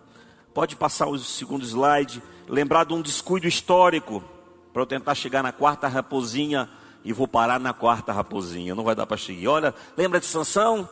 Pode 0.55 0.75
passar 0.75 1.07
o 1.07 1.19
segundo 1.19 1.65
slide. 1.65 2.23
Lembrar 2.49 2.85
de 2.85 2.95
um 2.95 3.03
descuido 3.03 3.47
histórico. 3.47 4.25
Para 4.73 4.83
eu 4.83 4.87
tentar 4.87 5.15
chegar 5.15 5.43
na 5.43 5.53
quarta 5.53 5.87
raposinha. 5.87 6.69
E 7.05 7.13
vou 7.13 7.29
parar 7.29 7.61
na 7.61 7.75
quarta 7.75 8.11
raposinha. 8.11 8.75
Não 8.75 8.85
vai 8.85 8.95
dar 8.95 9.07
para 9.07 9.17
chegar. 9.19 9.51
Olha, 9.51 9.75
lembra 9.97 10.19
de 10.19 10.27
Sansão? 10.27 10.89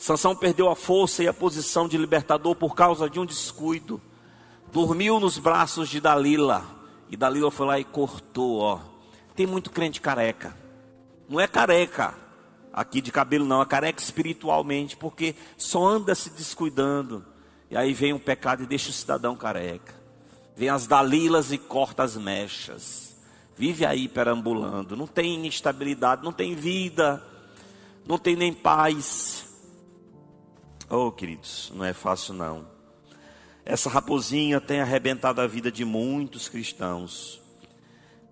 Sansão 0.00 0.34
perdeu 0.34 0.70
a 0.70 0.74
força 0.74 1.22
e 1.22 1.28
a 1.28 1.34
posição 1.34 1.86
de 1.86 1.98
libertador 1.98 2.54
por 2.54 2.74
causa 2.74 3.08
de 3.08 3.20
um 3.20 3.26
descuido. 3.26 4.00
Dormiu 4.72 5.20
nos 5.20 5.36
braços 5.36 5.90
de 5.90 6.00
Dalila. 6.00 6.64
E 7.10 7.18
Dalila 7.18 7.50
foi 7.50 7.66
lá 7.66 7.78
e 7.78 7.84
cortou, 7.84 8.60
ó. 8.60 8.80
Tem 9.36 9.46
muito 9.46 9.70
crente 9.70 10.00
careca. 10.00 10.56
Não 11.28 11.38
é 11.38 11.46
careca 11.46 12.14
aqui 12.72 13.02
de 13.02 13.12
cabelo, 13.12 13.44
não. 13.44 13.60
É 13.60 13.66
careca 13.66 14.02
espiritualmente, 14.02 14.96
porque 14.96 15.36
só 15.58 15.86
anda 15.86 16.14
se 16.14 16.30
descuidando. 16.30 17.22
E 17.70 17.76
aí 17.76 17.92
vem 17.92 18.14
o 18.14 18.18
pecado 18.18 18.62
e 18.62 18.66
deixa 18.66 18.88
o 18.88 18.94
cidadão 18.94 19.36
careca. 19.36 19.94
Vem 20.56 20.70
as 20.70 20.86
Dalilas 20.86 21.52
e 21.52 21.58
corta 21.58 22.04
as 22.04 22.16
mechas. 22.16 23.14
Vive 23.54 23.84
aí 23.84 24.08
perambulando. 24.08 24.96
Não 24.96 25.06
tem 25.06 25.46
estabilidade, 25.46 26.24
não 26.24 26.32
tem 26.32 26.54
vida, 26.54 27.22
não 28.06 28.16
tem 28.16 28.34
nem 28.34 28.50
paz. 28.50 29.49
Oh, 30.92 31.12
queridos, 31.12 31.70
não 31.72 31.84
é 31.84 31.92
fácil 31.92 32.34
não. 32.34 32.66
Essa 33.64 33.88
raposinha 33.88 34.60
tem 34.60 34.80
arrebentado 34.80 35.40
a 35.40 35.46
vida 35.46 35.70
de 35.70 35.84
muitos 35.84 36.48
cristãos. 36.48 37.40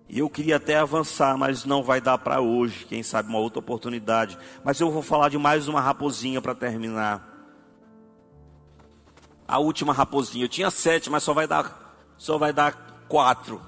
E 0.09 0.19
eu 0.19 0.29
queria 0.29 0.57
até 0.57 0.75
avançar, 0.75 1.37
mas 1.37 1.63
não 1.63 1.81
vai 1.81 2.01
dar 2.01 2.17
para 2.17 2.41
hoje, 2.41 2.83
quem 2.83 3.01
sabe 3.01 3.29
uma 3.29 3.39
outra 3.39 3.59
oportunidade. 3.59 4.37
Mas 4.61 4.77
eu 4.81 4.91
vou 4.91 5.01
falar 5.01 5.29
de 5.29 5.37
mais 5.37 5.69
uma 5.69 5.79
raposinha 5.79 6.41
para 6.41 6.53
terminar. 6.53 7.25
A 9.47 9.57
última 9.57 9.93
raposinha. 9.93 10.43
Eu 10.43 10.49
tinha 10.49 10.69
sete, 10.69 11.09
mas 11.09 11.23
só 11.23 11.33
vai 11.33 11.47
dar, 11.47 11.95
só 12.17 12.37
vai 12.37 12.51
dar 12.51 13.05
quatro 13.07 13.61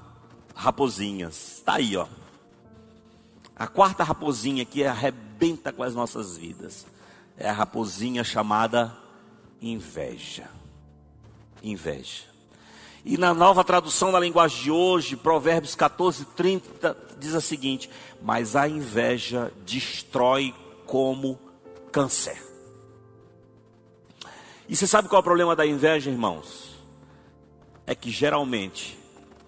raposinhas. 0.54 1.60
Está 1.60 1.76
aí, 1.76 1.96
ó. 1.96 2.06
A 3.56 3.66
quarta 3.66 4.04
raposinha 4.04 4.66
que 4.66 4.84
arrebenta 4.84 5.72
com 5.72 5.82
as 5.82 5.94
nossas 5.94 6.36
vidas 6.36 6.91
é 7.36 7.48
a 7.48 7.52
raposinha 7.52 8.24
chamada 8.24 8.96
inveja. 9.60 10.48
Inveja. 11.62 12.24
E 13.04 13.18
na 13.18 13.34
nova 13.34 13.64
tradução 13.64 14.12
da 14.12 14.20
linguagem 14.20 14.62
de 14.62 14.70
hoje, 14.70 15.16
Provérbios 15.16 15.74
14, 15.74 16.24
30, 16.36 16.96
diz 17.18 17.34
a 17.34 17.40
seguinte: 17.40 17.90
Mas 18.22 18.54
a 18.54 18.68
inveja 18.68 19.52
destrói 19.64 20.54
como 20.86 21.38
câncer. 21.90 22.40
E 24.68 24.76
você 24.76 24.86
sabe 24.86 25.08
qual 25.08 25.18
é 25.18 25.20
o 25.20 25.24
problema 25.24 25.56
da 25.56 25.66
inveja, 25.66 26.10
irmãos? 26.10 26.70
É 27.86 27.94
que 27.94 28.10
geralmente 28.10 28.98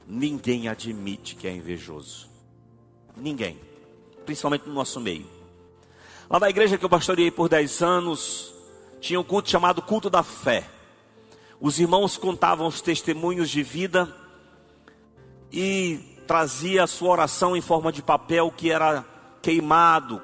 ninguém 0.06 0.68
admite 0.68 1.36
que 1.36 1.46
é 1.46 1.52
invejoso. 1.52 2.28
Ninguém. 3.16 3.58
Principalmente 4.26 4.66
no 4.66 4.74
nosso 4.74 5.00
meio. 5.00 5.26
Lá 6.28 6.40
na 6.40 6.48
igreja 6.48 6.78
que 6.78 6.84
eu 6.84 6.88
pastoreei 6.88 7.30
por 7.30 7.48
10 7.48 7.82
anos, 7.82 8.54
tinha 9.00 9.20
um 9.20 9.24
culto 9.24 9.50
chamado 9.50 9.82
culto 9.82 10.08
da 10.08 10.22
fé. 10.22 10.66
Os 11.60 11.78
irmãos 11.78 12.16
contavam 12.16 12.66
os 12.66 12.80
testemunhos 12.80 13.50
de 13.50 13.62
vida 13.62 14.14
e 15.52 16.00
trazia 16.26 16.84
a 16.84 16.86
sua 16.86 17.10
oração 17.10 17.56
em 17.56 17.60
forma 17.60 17.92
de 17.92 18.02
papel 18.02 18.50
que 18.50 18.70
era 18.70 19.04
queimado, 19.42 20.22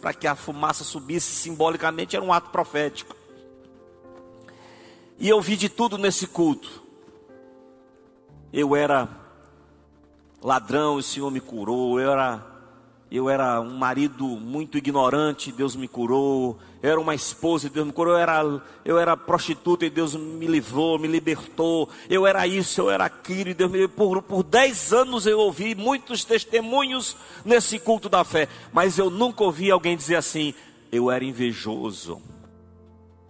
para 0.00 0.14
que 0.14 0.26
a 0.26 0.34
fumaça 0.34 0.82
subisse 0.82 1.34
simbolicamente, 1.34 2.16
era 2.16 2.24
um 2.24 2.32
ato 2.32 2.50
profético. 2.50 3.14
E 5.18 5.28
eu 5.28 5.40
vi 5.40 5.56
de 5.56 5.68
tudo 5.68 5.98
nesse 5.98 6.26
culto. 6.26 6.82
Eu 8.50 8.74
era 8.74 9.08
ladrão, 10.42 10.96
o 10.96 11.02
Senhor 11.02 11.30
me 11.30 11.40
curou, 11.40 12.00
eu 12.00 12.10
era 12.10 12.55
eu 13.10 13.30
era 13.30 13.60
um 13.60 13.76
marido 13.76 14.24
muito 14.24 14.76
ignorante, 14.76 15.52
Deus 15.52 15.76
me 15.76 15.86
curou. 15.86 16.58
Eu 16.82 16.90
era 16.90 17.00
uma 17.00 17.14
esposa 17.14 17.70
Deus 17.70 17.86
me 17.86 17.92
curou. 17.92 18.14
Eu 18.14 18.18
era, 18.18 18.62
eu 18.84 18.98
era 18.98 19.16
prostituta 19.16 19.86
e 19.86 19.90
Deus 19.90 20.16
me 20.16 20.46
livrou, 20.46 20.98
me 20.98 21.06
libertou. 21.06 21.88
Eu 22.10 22.26
era 22.26 22.46
isso, 22.46 22.80
eu 22.80 22.90
era 22.90 23.04
aquilo 23.04 23.50
e 23.50 23.54
Deus 23.54 23.70
me 23.70 23.86
por, 23.86 24.22
por 24.22 24.42
dez 24.42 24.92
anos 24.92 25.24
eu 25.24 25.38
ouvi 25.38 25.74
muitos 25.74 26.24
testemunhos 26.24 27.16
nesse 27.44 27.78
culto 27.78 28.08
da 28.08 28.24
fé. 28.24 28.48
Mas 28.72 28.98
eu 28.98 29.08
nunca 29.08 29.44
ouvi 29.44 29.70
alguém 29.70 29.96
dizer 29.96 30.16
assim: 30.16 30.52
eu 30.90 31.10
era 31.10 31.24
invejoso. 31.24 32.20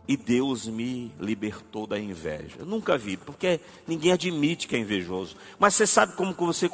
E 0.09 0.17
Deus 0.17 0.69
me 0.69 1.13
libertou 1.19 1.85
da 1.87 1.99
inveja. 1.99 2.57
Eu 2.61 2.67
nunca 2.67 2.97
vi, 2.97 3.17
porque 3.17 3.59
ninguém 3.89 4.13
admite 4.13 4.69
que 4.69 4.77
é 4.77 4.79
invejoso. 4.79 5.37
Mas 5.59 5.75
você 5.75 5.85
sabe 5.85 6.15
como 6.15 6.33
você 6.33 6.71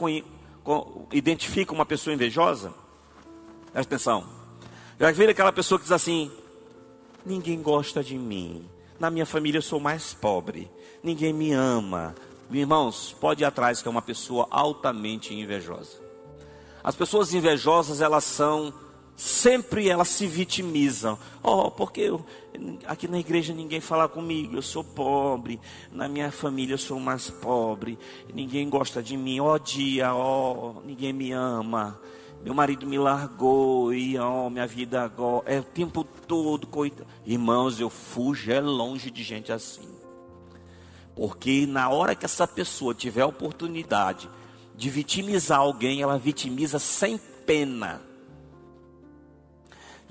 identifica 1.10 1.72
uma 1.72 1.86
pessoa 1.86 2.12
invejosa? 2.12 2.81
Presta 3.72 3.94
atenção. 3.94 4.24
Já 5.00 5.10
viram 5.10 5.30
aquela 5.30 5.52
pessoa 5.52 5.78
que 5.78 5.84
diz 5.84 5.92
assim: 5.92 6.30
ninguém 7.24 7.60
gosta 7.62 8.02
de 8.02 8.18
mim. 8.18 8.68
Na 9.00 9.10
minha 9.10 9.26
família 9.26 9.58
eu 9.58 9.62
sou 9.62 9.80
mais 9.80 10.12
pobre. 10.12 10.70
Ninguém 11.02 11.32
me 11.32 11.52
ama. 11.52 12.14
Irmãos, 12.50 13.16
pode 13.18 13.42
ir 13.42 13.46
atrás 13.46 13.80
que 13.80 13.88
é 13.88 13.90
uma 13.90 14.02
pessoa 14.02 14.46
altamente 14.50 15.34
invejosa. 15.34 16.00
As 16.84 16.94
pessoas 16.94 17.32
invejosas, 17.32 18.00
elas 18.00 18.24
são 18.24 18.74
sempre 19.16 19.88
elas 19.88 20.08
se 20.08 20.26
vitimizam. 20.26 21.18
Oh, 21.42 21.70
porque 21.70 22.00
eu, 22.00 22.24
aqui 22.86 23.06
na 23.08 23.18
igreja 23.18 23.54
ninguém 23.54 23.80
fala 23.80 24.08
comigo, 24.08 24.56
eu 24.56 24.62
sou 24.62 24.82
pobre, 24.82 25.60
na 25.92 26.08
minha 26.08 26.30
família 26.30 26.74
eu 26.74 26.78
sou 26.78 26.98
mais 26.98 27.30
pobre, 27.30 27.98
ninguém 28.34 28.68
gosta 28.68 29.02
de 29.02 29.16
mim, 29.16 29.40
oh, 29.40 29.58
dia, 29.58 30.14
oh, 30.14 30.82
ninguém 30.84 31.12
me 31.12 31.32
ama. 31.32 32.00
Meu 32.44 32.52
marido 32.52 32.86
me 32.86 32.98
largou 32.98 33.94
e 33.94 34.18
oh, 34.18 34.50
minha 34.50 34.66
vida 34.66 35.02
agora 35.02 35.44
é 35.46 35.60
o 35.60 35.64
tempo 35.64 36.02
todo, 36.02 36.66
coitado. 36.66 37.06
Irmãos, 37.24 37.78
eu 37.78 37.88
fujo 37.88 38.50
é 38.50 38.60
longe 38.60 39.10
de 39.10 39.22
gente 39.22 39.52
assim. 39.52 39.88
Porque 41.14 41.66
na 41.66 41.88
hora 41.88 42.16
que 42.16 42.24
essa 42.24 42.46
pessoa 42.46 42.94
tiver 42.94 43.22
a 43.22 43.26
oportunidade 43.26 44.28
de 44.74 44.90
vitimizar 44.90 45.60
alguém, 45.60 46.02
ela 46.02 46.18
vitimiza 46.18 46.78
sem 46.78 47.16
pena. 47.46 48.02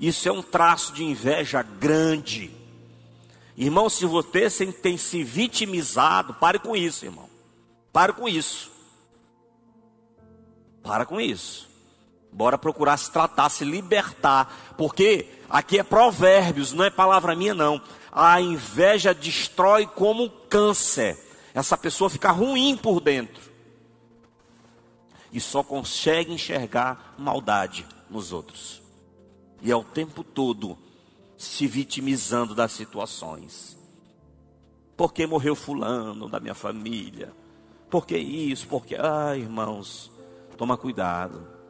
Isso 0.00 0.28
é 0.28 0.32
um 0.32 0.42
traço 0.42 0.94
de 0.94 1.04
inveja 1.04 1.62
grande. 1.62 2.50
Irmão, 3.56 3.90
se 3.90 4.06
você 4.06 4.72
tem 4.72 4.96
se 4.96 5.22
vitimizado, 5.22 6.34
pare 6.34 6.58
com 6.58 6.74
isso, 6.74 7.04
irmão. 7.04 7.28
Pare 7.92 8.14
com 8.14 8.26
isso. 8.26 8.72
Para 10.82 11.04
com 11.04 11.20
isso. 11.20 11.71
Bora 12.32 12.56
procurar 12.56 12.96
se 12.96 13.10
tratar, 13.10 13.50
se 13.50 13.64
libertar. 13.64 14.74
Porque 14.78 15.28
aqui 15.50 15.78
é 15.78 15.82
provérbios, 15.82 16.72
não 16.72 16.84
é 16.84 16.88
palavra 16.90 17.36
minha, 17.36 17.54
não. 17.54 17.80
A 18.10 18.40
inveja 18.40 19.12
destrói 19.12 19.86
como 19.86 20.30
câncer. 20.48 21.18
Essa 21.52 21.76
pessoa 21.76 22.08
fica 22.08 22.30
ruim 22.30 22.74
por 22.76 23.00
dentro. 23.00 23.52
E 25.30 25.40
só 25.40 25.62
consegue 25.62 26.32
enxergar 26.32 27.14
maldade 27.18 27.86
nos 28.08 28.32
outros. 28.32 28.80
E 29.60 29.70
é 29.70 29.76
o 29.76 29.84
tempo 29.84 30.24
todo 30.24 30.78
se 31.36 31.66
vitimizando 31.66 32.54
das 32.54 32.72
situações. 32.72 33.76
Porque 34.96 35.26
morreu 35.26 35.54
fulano 35.54 36.28
da 36.28 36.40
minha 36.40 36.54
família? 36.54 37.32
Porque 37.90 38.16
isso? 38.16 38.66
Porque, 38.68 38.94
ah, 38.94 39.36
irmãos, 39.36 40.10
toma 40.56 40.76
cuidado 40.76 41.61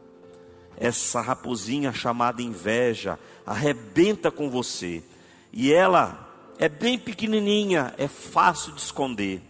essa 0.82 1.20
raposinha 1.20 1.92
chamada 1.92 2.42
inveja 2.42 3.16
arrebenta 3.46 4.32
com 4.32 4.50
você. 4.50 5.00
E 5.52 5.72
ela 5.72 6.28
é 6.58 6.68
bem 6.68 6.98
pequenininha, 6.98 7.94
é 7.96 8.08
fácil 8.08 8.72
de 8.72 8.80
esconder. 8.80 9.40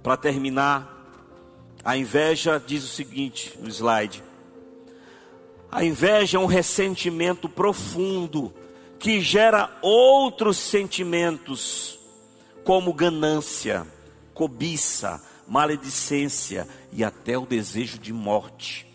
Para 0.00 0.16
terminar, 0.16 0.96
a 1.84 1.96
inveja 1.96 2.62
diz 2.64 2.84
o 2.84 2.86
seguinte 2.86 3.58
no 3.58 3.68
slide: 3.68 4.22
a 5.72 5.84
inveja 5.84 6.38
é 6.38 6.40
um 6.40 6.46
ressentimento 6.46 7.48
profundo 7.48 8.54
que 8.96 9.20
gera 9.20 9.76
outros 9.82 10.56
sentimentos, 10.56 11.98
como 12.62 12.94
ganância, 12.94 13.84
cobiça, 14.32 15.20
maledicência 15.48 16.68
e 16.92 17.02
até 17.02 17.36
o 17.36 17.44
desejo 17.44 17.98
de 17.98 18.12
morte 18.12 18.88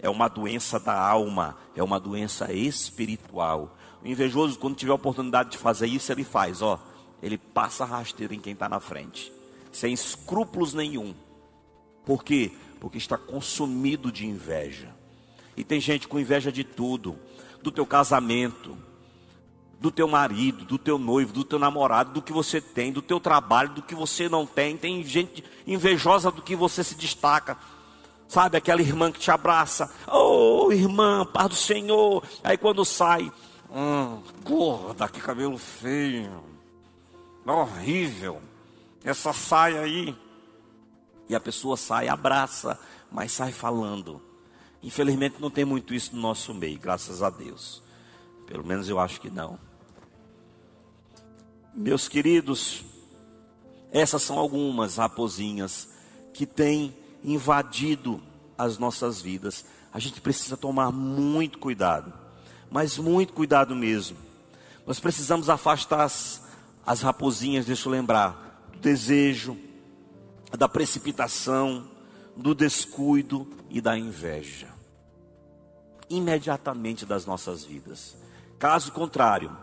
é 0.00 0.08
uma 0.08 0.28
doença 0.28 0.78
da 0.78 0.98
alma, 0.98 1.56
é 1.74 1.82
uma 1.82 1.98
doença 1.98 2.52
espiritual. 2.52 3.76
O 4.02 4.06
invejoso, 4.06 4.58
quando 4.58 4.76
tiver 4.76 4.92
a 4.92 4.96
oportunidade 4.96 5.50
de 5.50 5.58
fazer 5.58 5.86
isso, 5.86 6.12
ele 6.12 6.24
faz, 6.24 6.62
ó. 6.62 6.78
Ele 7.22 7.36
passa 7.36 7.84
rasteiro 7.84 8.32
em 8.32 8.40
quem 8.40 8.52
está 8.52 8.68
na 8.68 8.78
frente, 8.78 9.32
sem 9.72 9.92
escrúpulos 9.92 10.72
nenhum. 10.72 11.14
Por 12.04 12.22
quê? 12.22 12.52
Porque 12.78 12.96
está 12.96 13.18
consumido 13.18 14.12
de 14.12 14.24
inveja. 14.24 14.94
E 15.56 15.64
tem 15.64 15.80
gente 15.80 16.06
com 16.06 16.20
inveja 16.20 16.52
de 16.52 16.62
tudo, 16.62 17.18
do 17.60 17.72
teu 17.72 17.84
casamento, 17.84 18.78
do 19.80 19.90
teu 19.90 20.06
marido, 20.06 20.64
do 20.64 20.78
teu 20.78 20.98
noivo, 20.98 21.32
do 21.32 21.44
teu 21.44 21.58
namorado, 21.58 22.12
do 22.12 22.22
que 22.22 22.32
você 22.32 22.60
tem, 22.60 22.92
do 22.92 23.02
teu 23.02 23.18
trabalho, 23.18 23.70
do 23.70 23.82
que 23.82 23.94
você 23.94 24.28
não 24.28 24.46
tem. 24.46 24.76
Tem 24.76 25.02
gente 25.04 25.42
invejosa 25.66 26.30
do 26.30 26.42
que 26.42 26.54
você 26.54 26.84
se 26.84 26.94
destaca. 26.94 27.56
Sabe, 28.28 28.58
aquela 28.58 28.82
irmã 28.82 29.10
que 29.10 29.18
te 29.18 29.30
abraça. 29.30 29.90
Oh, 30.06 30.70
irmã, 30.70 31.24
paz 31.24 31.48
do 31.48 31.54
Senhor. 31.54 32.22
Aí 32.44 32.58
quando 32.58 32.84
sai, 32.84 33.32
hum, 33.70 34.22
gorda, 34.44 35.08
que 35.08 35.18
cabelo 35.18 35.56
feio. 35.56 36.44
Horrível. 37.46 38.42
Essa 39.02 39.32
saia 39.32 39.80
aí. 39.80 40.14
E 41.26 41.34
a 41.34 41.40
pessoa 41.40 41.76
sai, 41.76 42.08
abraça, 42.08 42.78
mas 43.10 43.32
sai 43.32 43.50
falando. 43.50 44.20
Infelizmente 44.82 45.36
não 45.40 45.50
tem 45.50 45.64
muito 45.64 45.94
isso 45.94 46.14
no 46.14 46.20
nosso 46.20 46.52
meio, 46.52 46.78
graças 46.78 47.22
a 47.22 47.30
Deus. 47.30 47.82
Pelo 48.46 48.64
menos 48.64 48.90
eu 48.90 48.98
acho 48.98 49.20
que 49.20 49.30
não. 49.30 49.58
Meus 51.74 52.08
queridos, 52.08 52.84
essas 53.90 54.22
são 54.22 54.38
algumas 54.38 54.96
raposinhas 54.96 55.88
que 56.34 56.44
têm 56.44 56.94
invadido 57.22 58.22
as 58.56 58.78
nossas 58.78 59.20
vidas. 59.20 59.64
A 59.92 59.98
gente 59.98 60.20
precisa 60.20 60.56
tomar 60.56 60.92
muito 60.92 61.58
cuidado, 61.58 62.12
mas 62.70 62.98
muito 62.98 63.32
cuidado 63.32 63.74
mesmo. 63.74 64.16
Nós 64.86 65.00
precisamos 65.00 65.50
afastar 65.50 66.02
as, 66.02 66.42
as 66.84 67.02
raposinhas, 67.02 67.66
deixa 67.66 67.88
eu 67.88 67.92
lembrar, 67.92 68.68
do 68.72 68.78
desejo, 68.78 69.56
da 70.56 70.68
precipitação, 70.68 71.88
do 72.36 72.54
descuido 72.54 73.46
e 73.68 73.80
da 73.80 73.98
inveja. 73.98 74.68
Imediatamente 76.08 77.04
das 77.04 77.26
nossas 77.26 77.64
vidas. 77.64 78.16
Caso 78.58 78.92
contrário, 78.92 79.54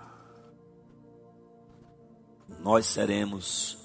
nós 2.60 2.86
seremos 2.86 3.78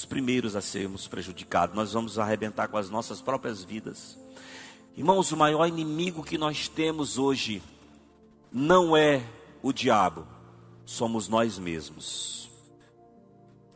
os 0.00 0.06
primeiros 0.06 0.56
a 0.56 0.62
sermos 0.62 1.06
prejudicados. 1.06 1.76
Nós 1.76 1.92
vamos 1.92 2.18
arrebentar 2.18 2.68
com 2.68 2.78
as 2.78 2.88
nossas 2.88 3.20
próprias 3.20 3.62
vidas. 3.62 4.18
Irmãos, 4.96 5.30
o 5.30 5.36
maior 5.36 5.66
inimigo 5.66 6.24
que 6.24 6.38
nós 6.38 6.68
temos 6.68 7.18
hoje 7.18 7.62
não 8.50 8.96
é 8.96 9.22
o 9.62 9.74
diabo, 9.74 10.26
somos 10.86 11.28
nós 11.28 11.58
mesmos. 11.58 12.50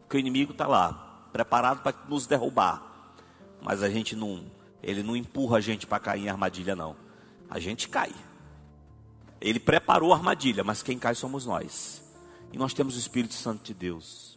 Porque 0.01 0.17
o 0.17 0.19
inimigo 0.19 0.53
está 0.53 0.67
lá, 0.67 1.29
preparado 1.31 1.83
para 1.83 1.95
nos 2.09 2.27
derrubar. 2.27 2.83
Mas 3.61 3.83
a 3.83 3.91
gente 3.91 4.17
não, 4.17 4.47
ele 4.83 5.03
não 5.03 5.15
empurra 5.15 5.59
a 5.59 5.61
gente 5.61 5.87
para 5.87 6.01
cair 6.01 6.25
em 6.25 6.31
armadilha, 6.31 6.75
não. 6.75 6.97
A 7.51 7.61
gente 7.61 7.87
cai. 7.87 8.13
Ele 9.43 9.61
preparou 9.61 10.11
a 10.15 10.17
armadilha, 10.17 10.65
mas 10.65 10.83
quem 10.83 10.99
cai 10.99 11.15
somos 11.15 11.45
nós. 11.45 12.03
E 12.51 12.57
nós 12.57 12.73
temos 12.73 12.97
o 12.97 12.99
Espírito 12.99 13.35
Santo 13.35 13.63
de 13.63 13.75
Deus. 13.75 14.34